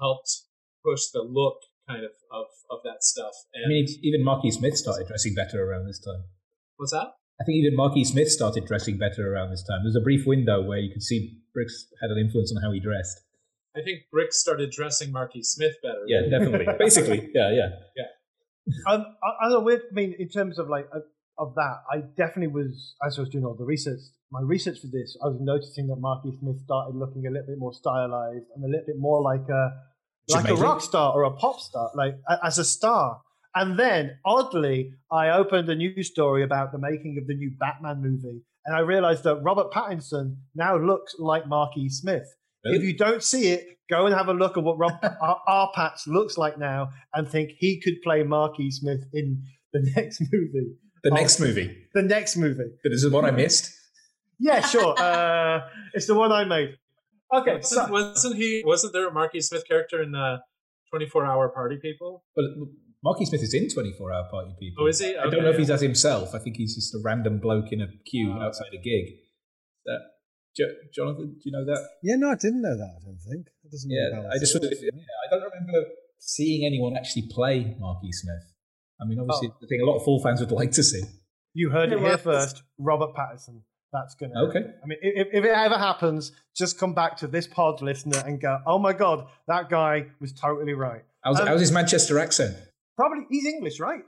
helped 0.00 0.42
push 0.84 1.06
the 1.12 1.22
look 1.22 1.58
kind 1.88 2.04
of 2.04 2.12
of 2.30 2.46
of 2.70 2.80
that 2.84 3.02
stuff. 3.02 3.32
And 3.54 3.64
I 3.66 3.68
mean, 3.68 3.86
even 4.02 4.24
Marky 4.24 4.50
Smith 4.50 4.76
started 4.76 5.06
dressing 5.08 5.34
better 5.34 5.62
around 5.64 5.86
this 5.86 5.98
time. 5.98 6.24
what's 6.76 6.92
that? 6.92 7.08
I 7.40 7.44
think 7.44 7.56
even 7.56 7.76
Marky 7.76 8.04
Smith 8.04 8.30
started 8.30 8.66
dressing 8.66 8.98
better 8.98 9.32
around 9.32 9.50
this 9.50 9.62
time. 9.62 9.78
There 9.82 9.88
was 9.88 9.96
a 9.96 10.00
brief 10.02 10.26
window 10.26 10.60
where 10.60 10.78
you 10.78 10.92
could 10.92 11.04
see 11.04 11.38
Brix 11.56 11.86
had 12.02 12.10
an 12.10 12.18
influence 12.18 12.52
on 12.54 12.60
how 12.60 12.72
he 12.72 12.80
dressed. 12.80 13.20
I 13.76 13.80
think 13.82 14.00
Brix 14.12 14.32
started 14.32 14.72
dressing 14.72 15.12
Marky 15.12 15.42
Smith 15.42 15.76
better. 15.82 16.02
Yeah, 16.08 16.22
definitely. 16.28 16.66
Basically, 16.78 17.30
yeah, 17.32 17.52
yeah. 17.96 18.04
Um, 18.92 19.06
I, 19.22 19.46
I 19.46 19.48
don't 19.48 19.60
know. 19.60 19.60
With, 19.60 19.82
I 19.90 19.94
mean, 19.94 20.16
in 20.18 20.28
terms 20.28 20.58
of 20.58 20.68
like 20.68 20.88
of, 21.38 21.54
that, 21.54 21.82
I 21.90 22.02
definitely 22.16 22.52
was 22.52 22.94
as 23.06 23.18
I 23.18 23.22
was 23.22 23.30
doing 23.30 23.44
all 23.44 23.54
the 23.54 23.64
research. 23.64 24.00
My 24.30 24.40
research 24.42 24.80
for 24.80 24.88
this, 24.88 25.16
I 25.24 25.28
was 25.28 25.38
noticing 25.40 25.86
that 25.88 25.96
Marky 25.96 26.32
Smith 26.40 26.60
started 26.64 26.96
looking 26.96 27.26
a 27.26 27.30
little 27.30 27.46
bit 27.46 27.58
more 27.58 27.72
stylized 27.72 28.44
and 28.54 28.64
a 28.64 28.68
little 28.68 28.86
bit 28.86 28.96
more 28.98 29.22
like 29.22 29.48
a 29.48 29.70
like 30.30 30.48
a 30.48 30.54
rock 30.54 30.82
star 30.82 31.14
or 31.14 31.22
a 31.22 31.30
pop 31.30 31.60
star, 31.60 31.90
like 31.94 32.14
as 32.44 32.58
a 32.58 32.64
star. 32.64 33.22
And 33.54 33.78
then, 33.78 34.18
oddly, 34.26 34.92
I 35.10 35.30
opened 35.30 35.68
a 35.70 35.74
news 35.74 36.08
story 36.08 36.44
about 36.44 36.70
the 36.70 36.78
making 36.78 37.16
of 37.18 37.26
the 37.26 37.34
new 37.34 37.50
Batman 37.58 38.02
movie, 38.02 38.42
and 38.66 38.76
I 38.76 38.80
realized 38.80 39.24
that 39.24 39.42
Robert 39.42 39.72
Pattinson 39.72 40.36
now 40.54 40.76
looks 40.76 41.14
like 41.18 41.48
Marky 41.48 41.88
Smith. 41.88 42.26
If 42.64 42.82
you 42.82 42.94
don't 42.96 43.22
see 43.22 43.48
it, 43.48 43.64
go 43.88 44.06
and 44.06 44.14
have 44.14 44.28
a 44.28 44.34
look 44.34 44.56
at 44.56 44.62
what 44.62 44.78
Rob 44.78 44.92
our, 45.02 45.40
our 45.46 45.70
Pats 45.74 46.06
looks 46.06 46.36
like 46.36 46.58
now, 46.58 46.90
and 47.14 47.28
think 47.28 47.52
he 47.58 47.80
could 47.80 48.02
play 48.02 48.22
Marky 48.22 48.70
Smith 48.70 49.00
in 49.12 49.42
the 49.72 49.90
next 49.96 50.20
movie. 50.20 50.74
The 51.04 51.10
Oh. 51.12 51.14
next 51.14 51.40
movie. 51.40 51.76
The 51.94 52.02
next 52.02 52.36
movie. 52.36 52.70
But 52.82 52.90
this 52.90 53.02
is 53.02 53.10
the 53.10 53.14
one 53.14 53.24
I 53.24 53.30
missed. 53.30 53.72
Yeah, 54.38 54.60
sure. 54.60 54.94
uh, 54.98 55.60
it's 55.94 56.06
the 56.06 56.14
one 56.14 56.32
I 56.32 56.44
made. 56.44 56.70
Okay, 57.34 57.56
Wasn't, 57.56 57.86
so 57.86 57.92
wasn't 57.92 58.36
he? 58.36 58.62
Wasn't 58.64 58.92
there 58.92 59.06
a 59.08 59.12
Marky 59.12 59.40
Smith 59.40 59.64
character 59.68 60.02
in 60.02 60.14
uh, 60.14 60.38
Twenty 60.90 61.06
Four 61.06 61.26
Hour 61.26 61.48
Party 61.50 61.76
People? 61.80 62.24
But 62.34 62.44
Marky 63.04 63.26
Smith 63.26 63.42
is 63.42 63.52
in 63.54 63.68
24 63.68 64.12
Hour 64.12 64.28
Party 64.30 64.54
People. 64.58 64.84
Oh, 64.84 64.86
is 64.88 64.98
he? 64.98 65.10
I 65.16 65.24
don't 65.24 65.34
Okay, 65.34 65.40
know 65.42 65.50
if 65.50 65.58
he's 65.58 65.70
as 65.70 65.80
himself. 65.82 66.34
I 66.34 66.38
think 66.40 66.56
he's 66.56 66.74
just 66.74 66.94
a 66.94 66.98
random 67.04 67.38
bloke 67.38 67.70
in 67.70 67.80
a 67.80 67.86
queue 68.10 68.32
Oh, 68.36 68.42
outside 68.42 68.72
a 68.72 68.78
gig. 68.78 69.04
That, 69.86 70.00
jo- 70.56 70.74
Jonathan, 70.92 71.34
do 71.34 71.40
you 71.44 71.52
know 71.52 71.64
that? 71.66 71.86
Yeah, 72.02 72.16
no, 72.16 72.30
I 72.30 72.34
didn't 72.34 72.62
know 72.62 72.76
that. 72.76 72.92
I 72.96 73.04
don't 73.04 73.20
think. 73.30 73.46
It 73.64 73.70
doesn't 73.70 73.90
Yeah. 73.90 74.28
I 74.34 74.38
just 74.38 74.54
wondered 74.54 74.72
if, 74.72 74.82
yeah, 74.82 74.90
I 75.26 75.30
don't 75.30 75.42
remember 75.52 75.90
seeing 76.18 76.64
anyone 76.66 76.96
actually 76.96 77.28
play 77.30 77.76
Marky 77.78 78.10
Smith. 78.10 78.42
I 79.00 79.04
mean, 79.04 79.18
obviously, 79.20 79.48
Oh. 79.48 79.56
the 79.60 79.66
thing 79.66 79.80
a 79.80 79.84
lot 79.84 79.96
of 79.96 80.04
Fall 80.04 80.20
fans 80.22 80.40
would 80.40 80.50
like 80.60 80.72
to 80.72 80.82
see. 80.82 81.02
you 81.54 81.70
heard 81.70 81.90
Yeah, 81.90 81.96
it 81.96 82.00
well, 82.00 82.16
here 82.16 82.18
it's- 82.18 82.24
first. 82.52 82.62
Robert 82.78 83.14
Pattinson. 83.14 83.62
That's 83.92 84.14
gonna. 84.16 84.34
Okay. 84.48 84.58
I 84.58 84.86
mean, 84.86 84.98
if, 85.00 85.28
if 85.32 85.44
it 85.46 85.50
ever 85.50 85.78
happens, 85.78 86.32
just 86.54 86.78
come 86.78 86.92
back 86.92 87.16
to 87.18 87.26
this 87.26 87.46
pod 87.46 87.80
listener 87.80 88.22
and 88.26 88.38
go, 88.38 88.58
"Oh 88.66 88.78
my 88.78 88.92
god, 88.92 89.26
that 89.46 89.70
guy 89.70 90.08
was 90.20 90.30
totally 90.34 90.74
right." 90.74 91.02
How's, 91.24 91.40
Um, 91.40 91.46
how's 91.46 91.60
his 91.60 91.72
Manchester 91.72 92.18
accent? 92.18 92.54
Probably 92.98 93.20
he's 93.30 93.46
English, 93.46 93.80
right? 93.80 94.02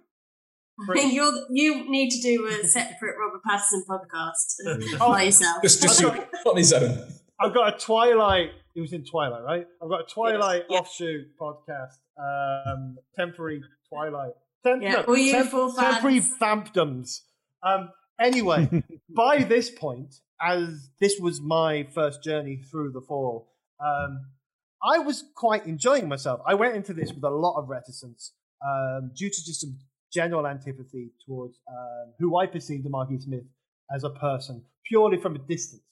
I 0.91 0.93
think 0.93 1.15
you're 1.15 1.33
you 1.49 1.91
need 1.91 2.11
to 2.11 2.21
do 2.21 2.47
a 2.47 2.67
separate 2.67 3.15
Robert 3.19 3.41
Pattinson 3.49 3.87
podcast 3.89 4.97
Oh, 5.01 5.13
by 5.13 5.23
yourself. 5.23 5.63
Just, 5.63 5.81
just 5.81 6.05
I've 6.05 6.27
on 6.45 6.59
his 6.59 6.75
own. 6.75 7.03
I've 7.41 7.55
got 7.55 7.75
a 7.75 7.79
Twilight. 7.79 8.51
He 8.75 8.83
was 8.83 8.93
in 8.93 9.03
Twilight, 9.05 9.43
right? 9.43 9.67
I've 9.83 9.89
got 9.89 10.01
a 10.03 10.15
Twilight 10.15 10.65
yeah. 10.69 10.79
offshoot 10.81 11.29
podcast. 11.41 11.97
Um, 12.19 12.99
temporary 13.19 13.63
Twilight. 13.89 14.33
Tem- 14.65 14.83
Yeah, 14.83 15.03
all 15.07 15.17
you 15.17 15.45
full 15.45 15.73
fans. 15.73 15.95
temporary 15.95 16.21
vampdoms. 16.21 17.21
Um, 17.63 17.91
anyway, 18.21 18.83
by 19.09 19.45
this 19.45 19.71
point, 19.71 20.15
as 20.41 20.91
this 21.01 21.19
was 21.21 21.41
my 21.41 21.87
first 21.95 22.23
journey 22.23 22.57
through 22.57 22.93
the 22.93 23.01
fall, 23.01 23.53
um, 23.85 24.27
I 24.83 24.99
was 24.99 25.25
quite 25.35 25.67
enjoying 25.67 26.09
myself. 26.09 26.41
I 26.47 26.55
went 26.55 26.75
into 26.75 26.95
this 26.95 27.13
with 27.13 27.25
a 27.25 27.31
lot 27.31 27.59
of 27.59 27.69
reticence 27.69 28.33
um, 28.67 29.11
due 29.15 29.29
to 29.29 29.45
just 29.45 29.61
some 29.61 29.79
general 30.13 30.47
antipathy 30.47 31.11
towards 31.27 31.59
um, 31.69 32.13
who 32.19 32.37
I 32.39 32.47
perceived 32.47 32.89
Marky 32.89 33.19
Smith 33.19 33.45
as 33.95 34.05
a 34.05 34.11
person, 34.11 34.63
purely 34.87 35.19
from 35.19 35.35
a 35.37 35.39
distance. 35.39 35.83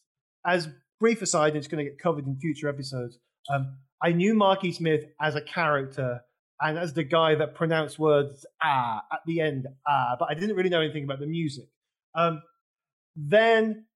As 0.46 0.68
brief 1.00 1.20
aside, 1.22 1.54
it's 1.56 1.68
going 1.68 1.84
to 1.84 1.90
get 1.90 1.98
covered 1.98 2.26
in 2.26 2.37
future 2.37 2.68
episodes. 2.68 3.18
Um, 3.50 3.76
I 4.02 4.12
knew 4.12 4.34
Marky 4.34 4.72
Smith 4.72 5.04
as 5.20 5.34
a 5.34 5.40
character 5.40 6.22
and 6.61 6.79
as 6.79 6.93
the 6.95 7.05
guy 7.05 7.35
that 7.35 7.55
pronounced 7.55 7.99
words 7.99 8.45
ah 8.62 9.03
at 9.12 9.21
the 9.27 9.41
end 9.41 9.67
ah, 9.87 10.17
but 10.19 10.29
I 10.31 10.35
didn't 10.35 10.57
really 10.57 10.71
know 10.71 10.81
anything 10.81 11.05
about 11.05 11.21
the 11.21 11.27
music. 11.27 11.67
Um, 12.15 12.43
then, 13.17 13.87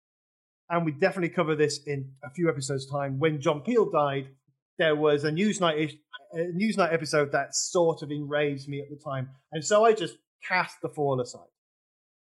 and 0.68 0.84
we 0.84 0.92
definitely 0.92 1.30
cover 1.30 1.54
this 1.54 1.80
in 1.86 2.12
a 2.24 2.30
few 2.30 2.48
episodes' 2.48 2.86
time. 2.86 3.18
When 3.18 3.40
John 3.40 3.60
Peel 3.60 3.90
died, 3.90 4.28
there 4.78 4.96
was 4.96 5.24
a 5.24 5.30
Newsnight 5.30 5.98
a 6.34 6.38
Newsnight 6.38 6.92
episode 6.94 7.32
that 7.32 7.54
sort 7.54 8.02
of 8.02 8.10
enraged 8.10 8.68
me 8.68 8.80
at 8.80 8.88
the 8.88 8.96
time, 8.96 9.30
and 9.52 9.64
so 9.64 9.84
I 9.84 9.92
just 9.92 10.16
cast 10.46 10.76
the 10.82 10.88
fall 10.88 11.20
aside. 11.20 11.48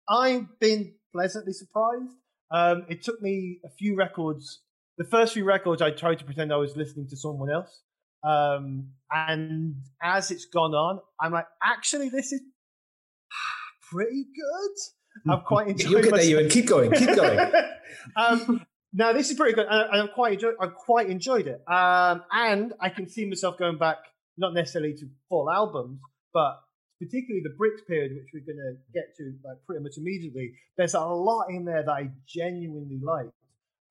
I've 0.10 0.60
been 0.60 0.94
pleasantly 1.12 1.54
surprised. 1.54 2.14
Um, 2.52 2.86
it 2.88 3.04
took 3.04 3.22
me 3.22 3.60
a 3.66 3.70
few 3.70 3.96
records. 3.96 4.62
The 4.98 5.04
first 5.04 5.34
few 5.34 5.44
records, 5.44 5.82
I 5.82 5.92
tried 5.92 6.20
to 6.20 6.26
pretend 6.26 6.54
I 6.54 6.58
was 6.58 6.78
listening 6.78 7.08
to 7.10 7.18
someone 7.18 7.52
else. 7.52 7.82
Um, 8.24 8.90
and 9.12 9.76
as 10.02 10.32
it's 10.32 10.46
gone 10.46 10.74
on, 10.74 11.00
I'm 11.20 11.32
like, 11.32 11.48
actually, 11.64 12.10
this 12.10 12.32
is 12.32 12.42
pretty 13.92 14.26
good. 14.36 15.32
I'm 15.32 15.42
quite 15.42 15.68
enjoying. 15.70 15.92
You'll 15.92 16.02
get 16.04 16.14
there, 16.14 16.24
you 16.24 16.40
and 16.40 16.52
keep 16.52 16.68
going, 16.68 16.92
keep 16.92 17.16
going. 17.16 17.52
um, 18.16 18.66
no, 18.94 19.14
this 19.14 19.30
is 19.30 19.38
pretty 19.38 19.54
good. 19.54 19.68
I, 19.68 20.00
I'm 20.00 20.10
quite 20.10 20.34
enjoy, 20.34 20.52
I 20.60 20.68
quite 20.68 21.10
enjoyed 21.10 21.48
it, 21.48 21.62
um, 21.68 22.24
and 22.32 22.74
I 22.80 22.90
can 22.90 23.08
see 23.08 23.28
myself 23.28 23.58
going 23.58 23.78
back, 23.78 23.98
not 24.38 24.54
necessarily 24.54 24.94
to 24.94 25.08
full 25.30 25.50
albums, 25.50 26.00
but 26.34 26.60
particularly 27.00 27.44
the 27.44 27.56
Brix 27.60 27.86
period, 27.88 28.14
which 28.16 28.28
we're 28.34 28.46
going 28.46 28.58
to 28.58 28.78
get 28.94 29.16
to 29.18 29.34
like 29.46 29.58
pretty 29.66 29.84
much 29.84 29.98
immediately. 29.98 30.54
There's 30.78 30.94
a 30.94 31.02
lot 31.02 31.48
in 31.50 31.66
there 31.66 31.84
that 31.84 31.92
I 31.92 32.10
genuinely 32.28 33.00
like, 33.02 33.30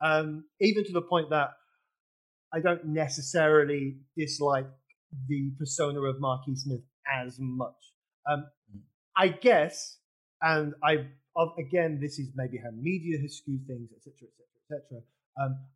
um, 0.00 0.45
even 0.61 0.85
to 0.85 0.92
the 0.92 1.02
point 1.02 1.30
that 1.30 1.50
I 2.56 2.60
don't 2.60 2.86
necessarily 2.86 3.96
dislike 4.16 4.66
the 5.28 5.52
persona 5.58 6.00
of 6.00 6.20
Marquis 6.20 6.56
Smith 6.56 6.80
as 7.22 7.36
much. 7.38 7.75
Um, 8.30 8.46
I 9.16 9.28
guess, 9.28 9.98
and 10.40 10.72
I 10.82 11.06
again, 11.58 12.00
this 12.00 12.18
is 12.18 12.30
maybe 12.34 12.56
how 12.56 12.70
media 12.75 13.18
has 13.20 13.36
skewed 13.36 13.66
things, 13.66 13.90
etc., 13.94 14.28
etc., 14.28 14.96
etc. 14.96 15.02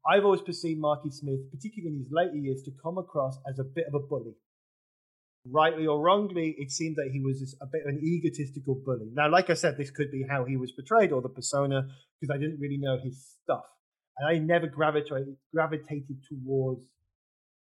I've 0.09 0.25
always 0.25 0.41
perceived 0.41 0.81
Marquis 0.81 1.11
Smith, 1.11 1.51
particularly 1.53 1.97
in 1.97 2.03
his 2.03 2.11
later 2.11 2.37
years, 2.37 2.63
to 2.63 2.71
come 2.83 2.97
across 2.97 3.39
as 3.47 3.59
a 3.59 3.65
bit 3.65 3.85
of 3.87 3.95
a 3.95 3.99
bully. 3.99 4.33
Rightly 5.47 5.87
or 5.87 6.01
wrongly, 6.01 6.55
it 6.59 6.71
seemed 6.71 6.97
that 6.97 7.11
he 7.13 7.21
was 7.21 7.55
a 7.61 7.67
bit 7.67 7.83
of 7.83 7.89
an 7.89 8.01
egotistical 8.03 8.75
bully. 8.75 9.11
Now, 9.13 9.31
like 9.31 9.51
I 9.51 9.55
said, 9.55 9.77
this 9.77 9.91
could 9.91 10.11
be 10.11 10.25
how 10.29 10.45
he 10.45 10.57
was 10.57 10.73
portrayed 10.73 11.13
or 11.13 11.21
the 11.21 11.29
persona, 11.29 11.89
because 12.19 12.35
I 12.35 12.39
didn't 12.39 12.59
really 12.59 12.79
know 12.79 12.99
his 13.03 13.37
stuff. 13.43 13.65
And 14.19 14.29
I 14.29 14.39
never 14.39 14.67
gravitated, 14.67 15.37
gravitated 15.53 16.19
towards 16.29 16.85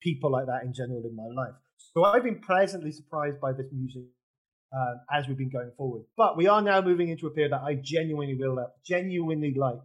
people 0.02 0.32
like 0.32 0.46
that 0.48 0.64
in 0.64 0.74
general 0.74 1.04
in 1.06 1.16
my 1.16 1.28
life. 1.34 1.56
So 1.78 2.04
I've 2.04 2.24
been 2.24 2.40
pleasantly 2.40 2.92
surprised 2.92 3.40
by 3.40 3.54
this 3.54 3.68
music 3.72 4.04
uh, 4.76 4.96
as 5.12 5.28
we've 5.28 5.38
been 5.38 5.50
going 5.50 5.72
forward. 5.78 6.04
But 6.18 6.38
we 6.38 6.48
are 6.48 6.62
now 6.62 6.82
moving 6.82 7.10
into 7.10 7.28
a 7.28 7.30
period 7.30 7.54
that 7.54 7.62
I 7.62 7.76
genuinely 7.76 8.36
will 8.36 8.60
uh, 8.60 8.68
genuinely 8.86 9.54
like, 9.56 9.80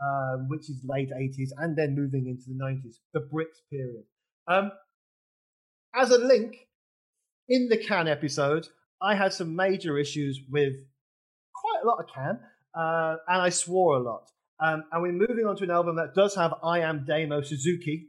uh, 0.00 0.36
which 0.48 0.68
is 0.70 0.80
late 0.84 1.10
80s 1.10 1.50
and 1.58 1.76
then 1.76 1.94
moving 1.94 2.26
into 2.26 2.44
the 2.48 2.54
90s, 2.54 2.96
the 3.12 3.20
Brix 3.20 3.60
period. 3.70 4.04
Um, 4.48 4.72
as 5.94 6.10
a 6.10 6.18
link, 6.18 6.68
in 7.48 7.68
the 7.68 7.76
Can 7.76 8.06
episode, 8.06 8.68
I 9.02 9.14
had 9.14 9.32
some 9.32 9.56
major 9.56 9.98
issues 9.98 10.40
with 10.48 10.74
quite 11.54 11.82
a 11.82 11.86
lot 11.86 11.98
of 11.98 12.06
Can, 12.14 12.38
uh, 12.74 13.16
and 13.28 13.42
I 13.42 13.48
swore 13.48 13.96
a 13.96 14.00
lot. 14.00 14.30
Um, 14.62 14.84
and 14.92 15.02
we're 15.02 15.12
moving 15.12 15.46
on 15.46 15.56
to 15.56 15.64
an 15.64 15.70
album 15.70 15.96
that 15.96 16.14
does 16.14 16.34
have 16.34 16.54
I 16.62 16.80
Am 16.80 17.04
Damo 17.06 17.40
Suzuki, 17.40 18.08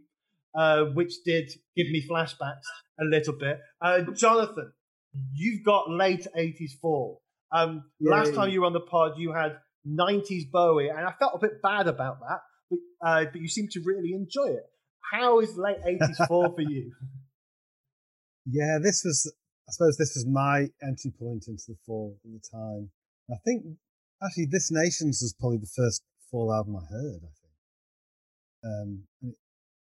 uh, 0.58 0.84
which 0.94 1.14
did 1.24 1.50
give 1.78 1.88
me 1.88 2.06
flashbacks 2.10 2.68
a 3.00 3.06
little 3.06 3.34
bit. 3.34 3.60
Uh, 3.82 4.02
Jonathan, 4.14 4.74
you've 5.34 5.64
got 5.64 5.90
late 5.90 6.28
80s 6.38 6.80
fall. 6.82 7.22
Um, 7.54 7.86
last 8.00 8.34
time 8.34 8.50
you 8.50 8.62
were 8.62 8.68
on 8.68 8.74
the 8.74 8.82
pod, 8.82 9.14
you 9.18 9.34
had 9.34 9.58
90s 9.88 10.52
Bowie, 10.52 10.90
and 10.90 11.00
I 11.00 11.14
felt 11.20 11.34
a 11.36 11.40
bit 11.40 11.62
bad 11.62 11.88
about 11.88 12.20
that, 12.20 12.40
but, 12.70 12.80
uh, 13.06 13.26
but 13.32 13.42
you 13.42 13.48
seem 13.48 13.68
to 13.72 13.82
really 13.86 14.14
enjoy 14.14 14.54
it. 14.54 14.66
How 15.12 15.40
is 15.40 15.58
late 15.58 15.78
80s 15.86 16.28
fall 16.28 16.54
for 16.54 16.62
you? 16.62 16.92
Yeah, 18.46 18.78
this 18.82 19.04
was, 19.06 19.34
I 19.68 19.72
suppose 19.72 19.98
this 19.98 20.16
was 20.16 20.26
my 20.28 20.68
entry 20.82 21.12
point 21.18 21.46
into 21.48 21.64
the 21.68 21.76
fall 21.86 22.18
at 22.26 22.32
the 22.32 22.42
time. 22.52 22.90
I 23.30 23.36
think 23.46 23.64
actually 24.24 24.48
This 24.52 24.70
Nations 24.72 25.20
was 25.22 25.36
probably 25.40 25.60
the 25.60 25.70
first 25.76 26.04
fall 26.32 26.54
album 26.54 26.78
I 26.78 26.86
heard, 26.92 27.22
I 27.24 27.34
think. 27.42 27.52
Um, 28.64 29.04
it, 29.22 29.36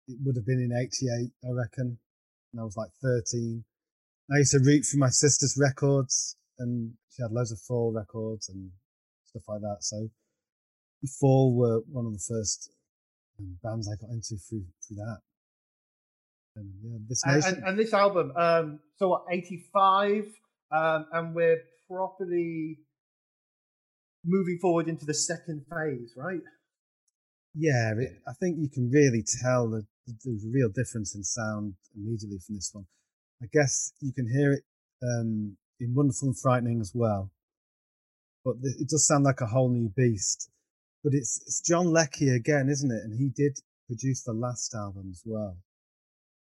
it, 0.08 0.18
would 0.26 0.36
have 0.36 0.46
been 0.46 0.60
in 0.60 0.76
88, 0.76 1.32
I 1.46 1.54
reckon. 1.54 2.00
And 2.52 2.62
I 2.62 2.64
was 2.64 2.76
like 2.76 2.90
13. 3.02 3.64
I 4.34 4.38
used 4.38 4.52
to 4.52 4.60
root 4.60 4.86
for 4.86 4.98
my 4.98 5.10
sister's 5.10 5.58
records 5.60 6.36
and 6.60 6.94
she 7.10 7.22
had 7.22 7.32
loads 7.32 7.52
of 7.52 7.60
fall 7.60 7.94
records 7.94 8.50
and 8.50 8.72
stuff 9.26 9.44
like 9.48 9.62
that. 9.62 9.78
So 9.82 10.10
the 11.02 11.10
fall 11.20 11.54
were 11.54 11.82
one 11.92 12.06
of 12.06 12.14
the 12.14 12.24
first 12.28 12.72
um, 13.40 13.58
bands 13.64 13.88
I 13.88 13.96
got 13.96 14.12
into 14.12 14.36
through, 14.38 14.66
through 14.88 14.98
that. 14.98 15.20
And, 16.56 16.74
yeah, 16.84 16.98
this 17.08 17.24
and, 17.26 17.44
and, 17.44 17.64
and, 17.64 17.80
this 17.80 17.94
album, 17.94 18.34
um, 18.36 18.80
so 18.98 19.08
what, 19.10 19.24
85, 19.30 20.26
um, 20.72 21.06
and 21.14 21.34
we're 21.34 21.62
properly 21.88 22.80
moving 24.26 24.58
forward 24.62 24.88
into 24.88 25.06
the 25.06 25.14
second 25.14 25.66
phase, 25.70 26.14
right? 26.16 26.42
Yeah, 27.54 27.94
I 28.28 28.34
think 28.40 28.58
you 28.60 28.70
can 28.70 28.90
really 28.90 29.24
tell 29.42 29.70
that 29.72 29.86
there's 30.24 30.46
a 30.46 30.52
real 30.52 30.70
difference 30.70 31.16
in 31.16 31.24
sound 31.24 31.74
immediately 31.96 32.40
from 32.46 32.56
this 32.56 32.72
one. 32.74 32.86
I 33.42 33.48
guess 33.52 33.94
you 34.00 34.14
can 34.14 34.28
hear 34.28 34.54
it 34.54 34.64
um, 35.04 35.58
in 35.80 35.94
Wonderful 35.94 36.30
and 36.30 36.40
Frightening 36.40 36.80
as 36.80 36.92
well, 36.94 37.32
but 38.46 38.56
it 38.64 38.88
does 38.90 39.06
sound 39.06 39.24
like 39.24 39.42
a 39.42 39.48
whole 39.48 39.70
new 39.70 39.90
beast. 39.96 40.50
But 41.04 41.14
it's 41.14 41.42
it's 41.48 41.62
John 41.62 41.88
Leckie 41.88 42.30
again, 42.30 42.70
isn't 42.70 42.92
it? 42.92 43.04
And 43.04 43.18
he 43.18 43.30
did 43.30 43.58
produce 43.88 44.24
the 44.24 44.34
last 44.34 44.74
album 44.76 45.10
as 45.12 45.24
well. 45.26 45.58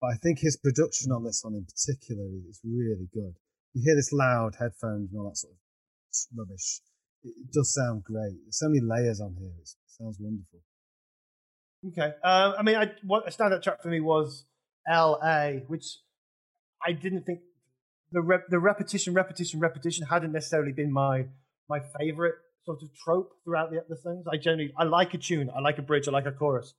But 0.00 0.08
I 0.08 0.16
think 0.16 0.38
his 0.38 0.58
production 0.58 1.10
on 1.12 1.24
this 1.24 1.40
one 1.42 1.54
in 1.54 1.64
particular 1.64 2.26
is 2.48 2.60
really 2.62 3.08
good. 3.12 3.34
You 3.72 3.82
hear 3.82 3.96
this 3.96 4.12
loud 4.12 4.56
headphones 4.60 5.10
and 5.10 5.18
all 5.18 5.30
that 5.30 5.38
sort 5.38 5.54
of 5.54 5.58
rubbish. 6.36 6.80
It, 7.24 7.52
does 7.52 7.74
sound 7.74 8.04
great. 8.04 8.34
There's 8.44 8.58
so 8.58 8.68
many 8.68 8.80
layers 8.80 9.20
on 9.20 9.34
here. 9.38 9.52
It's, 9.60 9.72
it 9.72 10.02
sounds 10.02 10.18
wonderful. 10.20 10.60
Okay. 11.88 12.14
Um, 12.22 12.54
I 12.58 12.62
mean, 12.62 12.76
I, 12.76 12.92
what 13.02 13.26
a 13.26 13.30
standout 13.30 13.62
track 13.62 13.82
for 13.82 13.88
me 13.88 14.00
was 14.00 14.44
L.A., 14.88 15.64
which 15.66 15.84
I 16.86 16.92
didn't 16.92 17.24
think 17.24 17.40
the 18.12 18.20
rep, 18.20 18.44
the 18.48 18.58
repetition, 18.58 19.14
repetition, 19.14 19.60
repetition 19.60 20.06
hadn't 20.06 20.32
necessarily 20.32 20.72
been 20.72 20.92
my 20.92 21.26
my 21.68 21.80
favorite 21.98 22.34
sort 22.64 22.82
of 22.82 22.88
trope 22.94 23.32
throughout 23.44 23.70
the, 23.70 23.84
the 23.88 23.96
things. 23.96 24.24
I 24.30 24.36
generally 24.36 24.72
I 24.78 24.84
like 24.84 25.14
a 25.14 25.18
tune, 25.18 25.50
I 25.54 25.60
like 25.60 25.78
a 25.78 25.82
bridge, 25.82 26.08
I 26.08 26.12
like 26.12 26.26
a 26.26 26.32
chorus, 26.32 26.74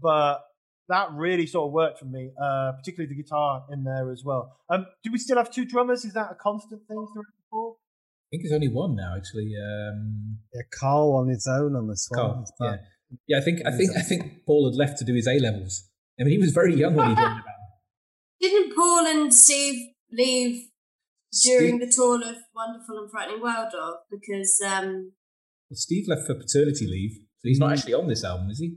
but 0.00 0.44
that 0.88 1.08
really 1.12 1.46
sort 1.46 1.66
of 1.66 1.72
worked 1.72 1.98
for 1.98 2.06
me, 2.06 2.30
uh, 2.40 2.72
particularly 2.72 3.14
the 3.14 3.22
guitar 3.22 3.64
in 3.70 3.84
there 3.84 4.10
as 4.10 4.22
well. 4.24 4.56
Um, 4.70 4.86
do 5.02 5.12
we 5.12 5.18
still 5.18 5.36
have 5.36 5.50
two 5.50 5.66
drummers? 5.66 6.04
Is 6.04 6.14
that 6.14 6.30
a 6.30 6.34
constant 6.34 6.86
thing 6.88 7.06
four? 7.14 7.24
I 8.28 8.36
think 8.36 8.42
there's 8.42 8.52
only 8.52 8.68
one 8.68 8.94
now, 8.94 9.14
actually. 9.16 9.54
Um, 9.56 10.38
yeah, 10.52 10.60
Karl 10.78 11.16
on 11.16 11.28
his 11.28 11.46
own 11.50 11.74
on 11.74 11.88
this 11.88 12.06
one. 12.10 12.20
Karl, 12.20 12.44
yeah, 12.60 12.76
yeah. 13.26 13.38
I 13.38 13.40
think 13.40 13.60
I 13.66 13.70
think 13.74 13.96
I 13.96 14.02
think 14.02 14.44
Paul 14.44 14.70
had 14.70 14.76
left 14.76 14.98
to 14.98 15.04
do 15.04 15.14
his 15.14 15.26
A 15.26 15.38
levels. 15.38 15.88
I 16.20 16.24
mean, 16.24 16.32
he 16.32 16.38
was 16.38 16.52
very 16.52 16.74
young 16.74 16.94
when 16.94 17.08
he 17.08 17.14
joined 17.14 17.38
the 17.38 17.42
band. 17.42 17.44
Didn't 18.40 18.76
Paul 18.76 19.06
and 19.06 19.32
Steve 19.32 19.92
leave 20.12 20.68
during 21.42 21.78
Steve, 21.78 21.80
the 21.80 21.94
tour 21.94 22.16
of 22.16 22.36
Wonderful 22.54 22.98
and 22.98 23.10
Frightening 23.10 23.40
Wild 23.40 23.72
Dog 23.72 23.94
because 24.10 24.60
um, 24.66 25.12
well, 25.70 25.76
Steve 25.76 26.04
left 26.06 26.26
for 26.26 26.34
paternity 26.34 26.86
leave, 26.86 27.12
so 27.12 27.44
he's 27.44 27.58
not 27.58 27.72
actually 27.72 27.94
on 27.94 28.08
this 28.08 28.24
album, 28.24 28.50
is 28.50 28.58
he? 28.58 28.76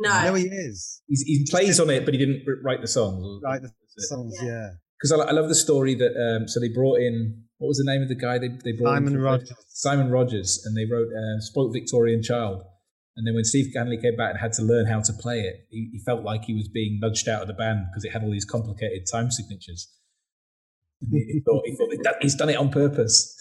No, 0.00 0.22
no, 0.24 0.34
he 0.34 0.44
is. 0.46 1.02
He's, 1.06 1.22
he 1.22 1.46
plays 1.48 1.78
on 1.78 1.90
it, 1.90 2.04
but 2.04 2.14
he 2.14 2.18
didn't 2.18 2.42
write 2.64 2.80
the 2.80 2.88
songs. 2.88 3.40
Write 3.42 3.62
the 3.62 3.70
songs, 3.98 4.36
yeah. 4.42 4.70
Because 4.98 5.16
yeah. 5.16 5.24
I, 5.24 5.28
I, 5.28 5.32
love 5.32 5.48
the 5.48 5.56
story 5.56 5.94
that 5.96 6.12
um, 6.16 6.48
so 6.48 6.60
they 6.60 6.68
brought 6.68 6.98
in 6.98 7.47
what 7.58 7.68
was 7.68 7.78
the 7.78 7.90
name 7.90 8.02
of 8.02 8.08
the 8.08 8.14
guy 8.14 8.38
they 8.38 8.48
they 8.48 8.72
brought 8.72 8.94
Simon 8.94 9.20
Rogers. 9.20 9.52
Simon 9.68 10.10
Rogers, 10.10 10.62
and 10.64 10.76
they 10.76 10.84
wrote 10.84 11.08
uh, 11.08 11.40
"Spoilt 11.40 11.72
Victorian 11.72 12.22
Child." 12.22 12.62
And 13.16 13.26
then 13.26 13.34
when 13.34 13.44
Steve 13.44 13.72
Hanley 13.74 14.00
came 14.00 14.14
back 14.16 14.30
and 14.30 14.38
had 14.38 14.52
to 14.54 14.62
learn 14.62 14.86
how 14.86 15.00
to 15.00 15.12
play 15.12 15.40
it, 15.40 15.66
he, 15.70 15.90
he 15.92 15.98
felt 16.06 16.22
like 16.22 16.44
he 16.44 16.54
was 16.54 16.68
being 16.68 17.00
nudged 17.02 17.28
out 17.28 17.42
of 17.42 17.48
the 17.48 17.54
band 17.54 17.86
because 17.90 18.04
it 18.04 18.12
had 18.12 18.22
all 18.22 18.30
these 18.30 18.44
complicated 18.44 19.08
time 19.10 19.32
signatures. 19.32 19.92
he, 21.00 21.18
he, 21.18 21.40
thought, 21.44 21.62
he 21.66 21.74
thought 21.74 22.14
he's 22.22 22.36
done 22.36 22.48
it 22.48 22.56
on 22.56 22.70
purpose. 22.70 23.36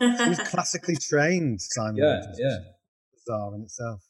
He's 0.00 0.40
classically 0.40 0.96
trained, 0.96 1.60
Simon. 1.62 1.96
Yeah, 1.96 2.22
yeah. 2.36 2.56
Bizarre 3.14 3.54
in 3.54 3.62
itself. 3.62 4.00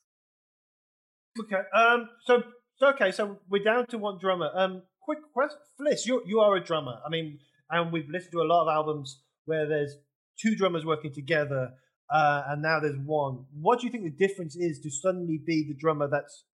Okay. 1.39 1.63
Um. 1.77 2.09
So, 2.25 2.43
so 2.77 2.87
okay. 2.95 3.13
So 3.13 3.41
we're 3.51 3.63
down 3.63 3.87
to 3.89 3.99
one 3.99 4.19
drummer. 4.19 4.51
Um. 4.55 4.83
Quick 5.03 5.19
question, 5.35 5.59
Fliss. 5.79 6.07
You 6.07 6.23
you 6.25 6.41
are 6.41 6.57
a 6.57 6.65
drummer. 6.65 6.95
I 7.07 7.11
mean, 7.11 7.41
and 7.69 7.93
we've 7.93 8.09
listened 8.09 8.33
to 8.33 8.41
a 8.41 8.49
lot 8.49 8.63
of 8.63 8.75
albums 8.75 9.21
where 9.47 9.67
there's 9.67 9.97
two 10.41 10.55
drummers 10.57 10.85
working 10.85 11.13
together, 11.13 11.73
uh, 12.11 12.43
and 12.49 12.63
now 12.63 12.81
there's 12.81 12.99
one. 13.05 13.45
What 13.53 13.81
do 13.81 13.87
you 13.87 13.93
think 13.93 14.05
the 14.05 14.27
difference 14.27 14.57
is 14.57 14.81
to 14.81 14.91
suddenly 14.91 15.41
be 15.45 15.67
the 15.67 15.75
drummer 15.75 16.09
that's 16.11 16.45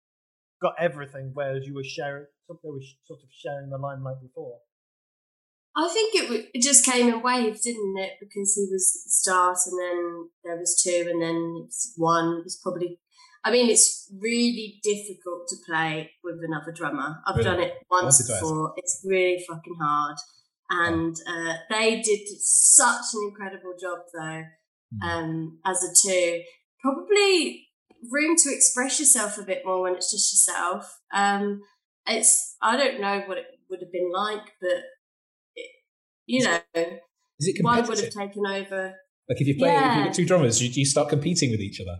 got 0.62 0.74
everything, 0.78 1.30
whereas 1.34 1.66
you 1.66 1.74
were 1.74 1.84
sharing 1.84 2.26
something 2.46 2.70
was 2.70 2.94
sort 3.06 3.20
of 3.22 3.28
sharing 3.32 3.70
the 3.70 3.78
limelight 3.78 4.20
before? 4.20 4.58
I 5.76 5.88
think 5.88 6.14
it 6.14 6.50
it 6.52 6.62
just 6.62 6.84
came 6.84 7.08
in 7.08 7.22
waves, 7.22 7.62
didn't 7.62 7.96
it? 7.98 8.12
Because 8.20 8.54
he 8.54 8.68
was 8.70 8.92
at 8.96 9.06
the 9.06 9.10
start, 9.10 9.58
and 9.66 9.80
then 9.80 10.28
there 10.44 10.56
was 10.56 10.80
two, 10.82 11.08
and 11.10 11.22
then 11.22 11.64
it's 11.66 11.94
one. 11.96 12.38
It 12.40 12.44
was 12.44 12.60
probably 12.62 12.98
I 13.42 13.50
mean, 13.50 13.70
it's 13.70 14.12
really 14.20 14.80
difficult 14.82 15.48
to 15.48 15.56
play 15.66 16.10
with 16.22 16.36
another 16.42 16.72
drummer. 16.72 17.20
I've 17.26 17.36
really? 17.36 17.50
done 17.50 17.60
it 17.60 17.72
once 17.90 18.26
before. 18.26 18.74
It's 18.76 19.00
really 19.04 19.42
fucking 19.48 19.76
hard. 19.80 20.16
And 20.70 21.16
uh, 21.26 21.54
they 21.68 22.00
did 22.00 22.20
such 22.38 23.04
an 23.14 23.28
incredible 23.28 23.74
job, 23.80 23.98
though, 24.14 24.44
mm. 24.94 25.02
um, 25.02 25.58
as 25.66 25.82
a 25.82 25.92
two. 26.08 26.42
Probably 26.80 27.66
room 28.10 28.36
to 28.36 28.54
express 28.54 28.98
yourself 28.98 29.36
a 29.38 29.42
bit 29.42 29.62
more 29.64 29.82
when 29.82 29.96
it's 29.96 30.10
just 30.10 30.32
yourself. 30.32 30.98
Um, 31.12 31.62
it's 32.06 32.56
I 32.62 32.76
don't 32.76 33.00
know 33.00 33.22
what 33.26 33.38
it 33.38 33.46
would 33.68 33.80
have 33.80 33.92
been 33.92 34.10
like, 34.12 34.46
but 34.60 34.82
it, 35.56 35.70
you 36.26 36.44
know, 36.44 36.60
Is 36.74 37.48
it 37.48 37.62
one 37.62 37.86
would 37.86 37.98
have 37.98 38.10
taken 38.12 38.46
over. 38.46 38.94
Like 39.28 39.40
if 39.40 39.46
you 39.46 39.56
play, 39.56 39.68
if 39.68 39.74
Yeah. 39.74 39.96
you've 39.96 40.06
got 40.06 40.14
two 40.14 40.26
drummers, 40.26 40.62
you, 40.62 40.70
you 40.70 40.84
start 40.84 41.08
competing 41.08 41.50
with 41.50 41.60
each 41.60 41.80
other. 41.80 41.98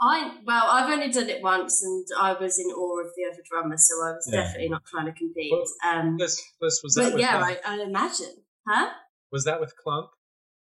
I 0.00 0.38
well, 0.44 0.66
I've 0.70 0.90
only 0.90 1.10
done 1.10 1.28
it 1.28 1.42
once, 1.42 1.82
and 1.82 2.06
I 2.18 2.32
was 2.32 2.58
in 2.58 2.66
awe 2.66 3.00
of 3.00 3.12
the 3.16 3.23
drummer, 3.48 3.76
so 3.76 3.94
I 4.02 4.12
was 4.12 4.28
Yeah. 4.30 4.42
definitely 4.42 4.68
not 4.70 4.84
trying 4.86 5.06
to 5.06 5.12
compete. 5.12 5.52
Well, 5.52 5.64
Um, 5.84 6.16
Liz, 6.16 6.40
Liz, 6.60 6.80
was 6.82 6.94
that 6.94 7.02
but 7.04 7.12
with 7.14 7.20
yeah? 7.22 7.38
I, 7.38 7.58
I 7.64 7.82
imagine, 7.82 8.34
huh? 8.68 8.90
was 9.30 9.44
that 9.44 9.60
with 9.60 9.74
Clunk? 9.76 10.10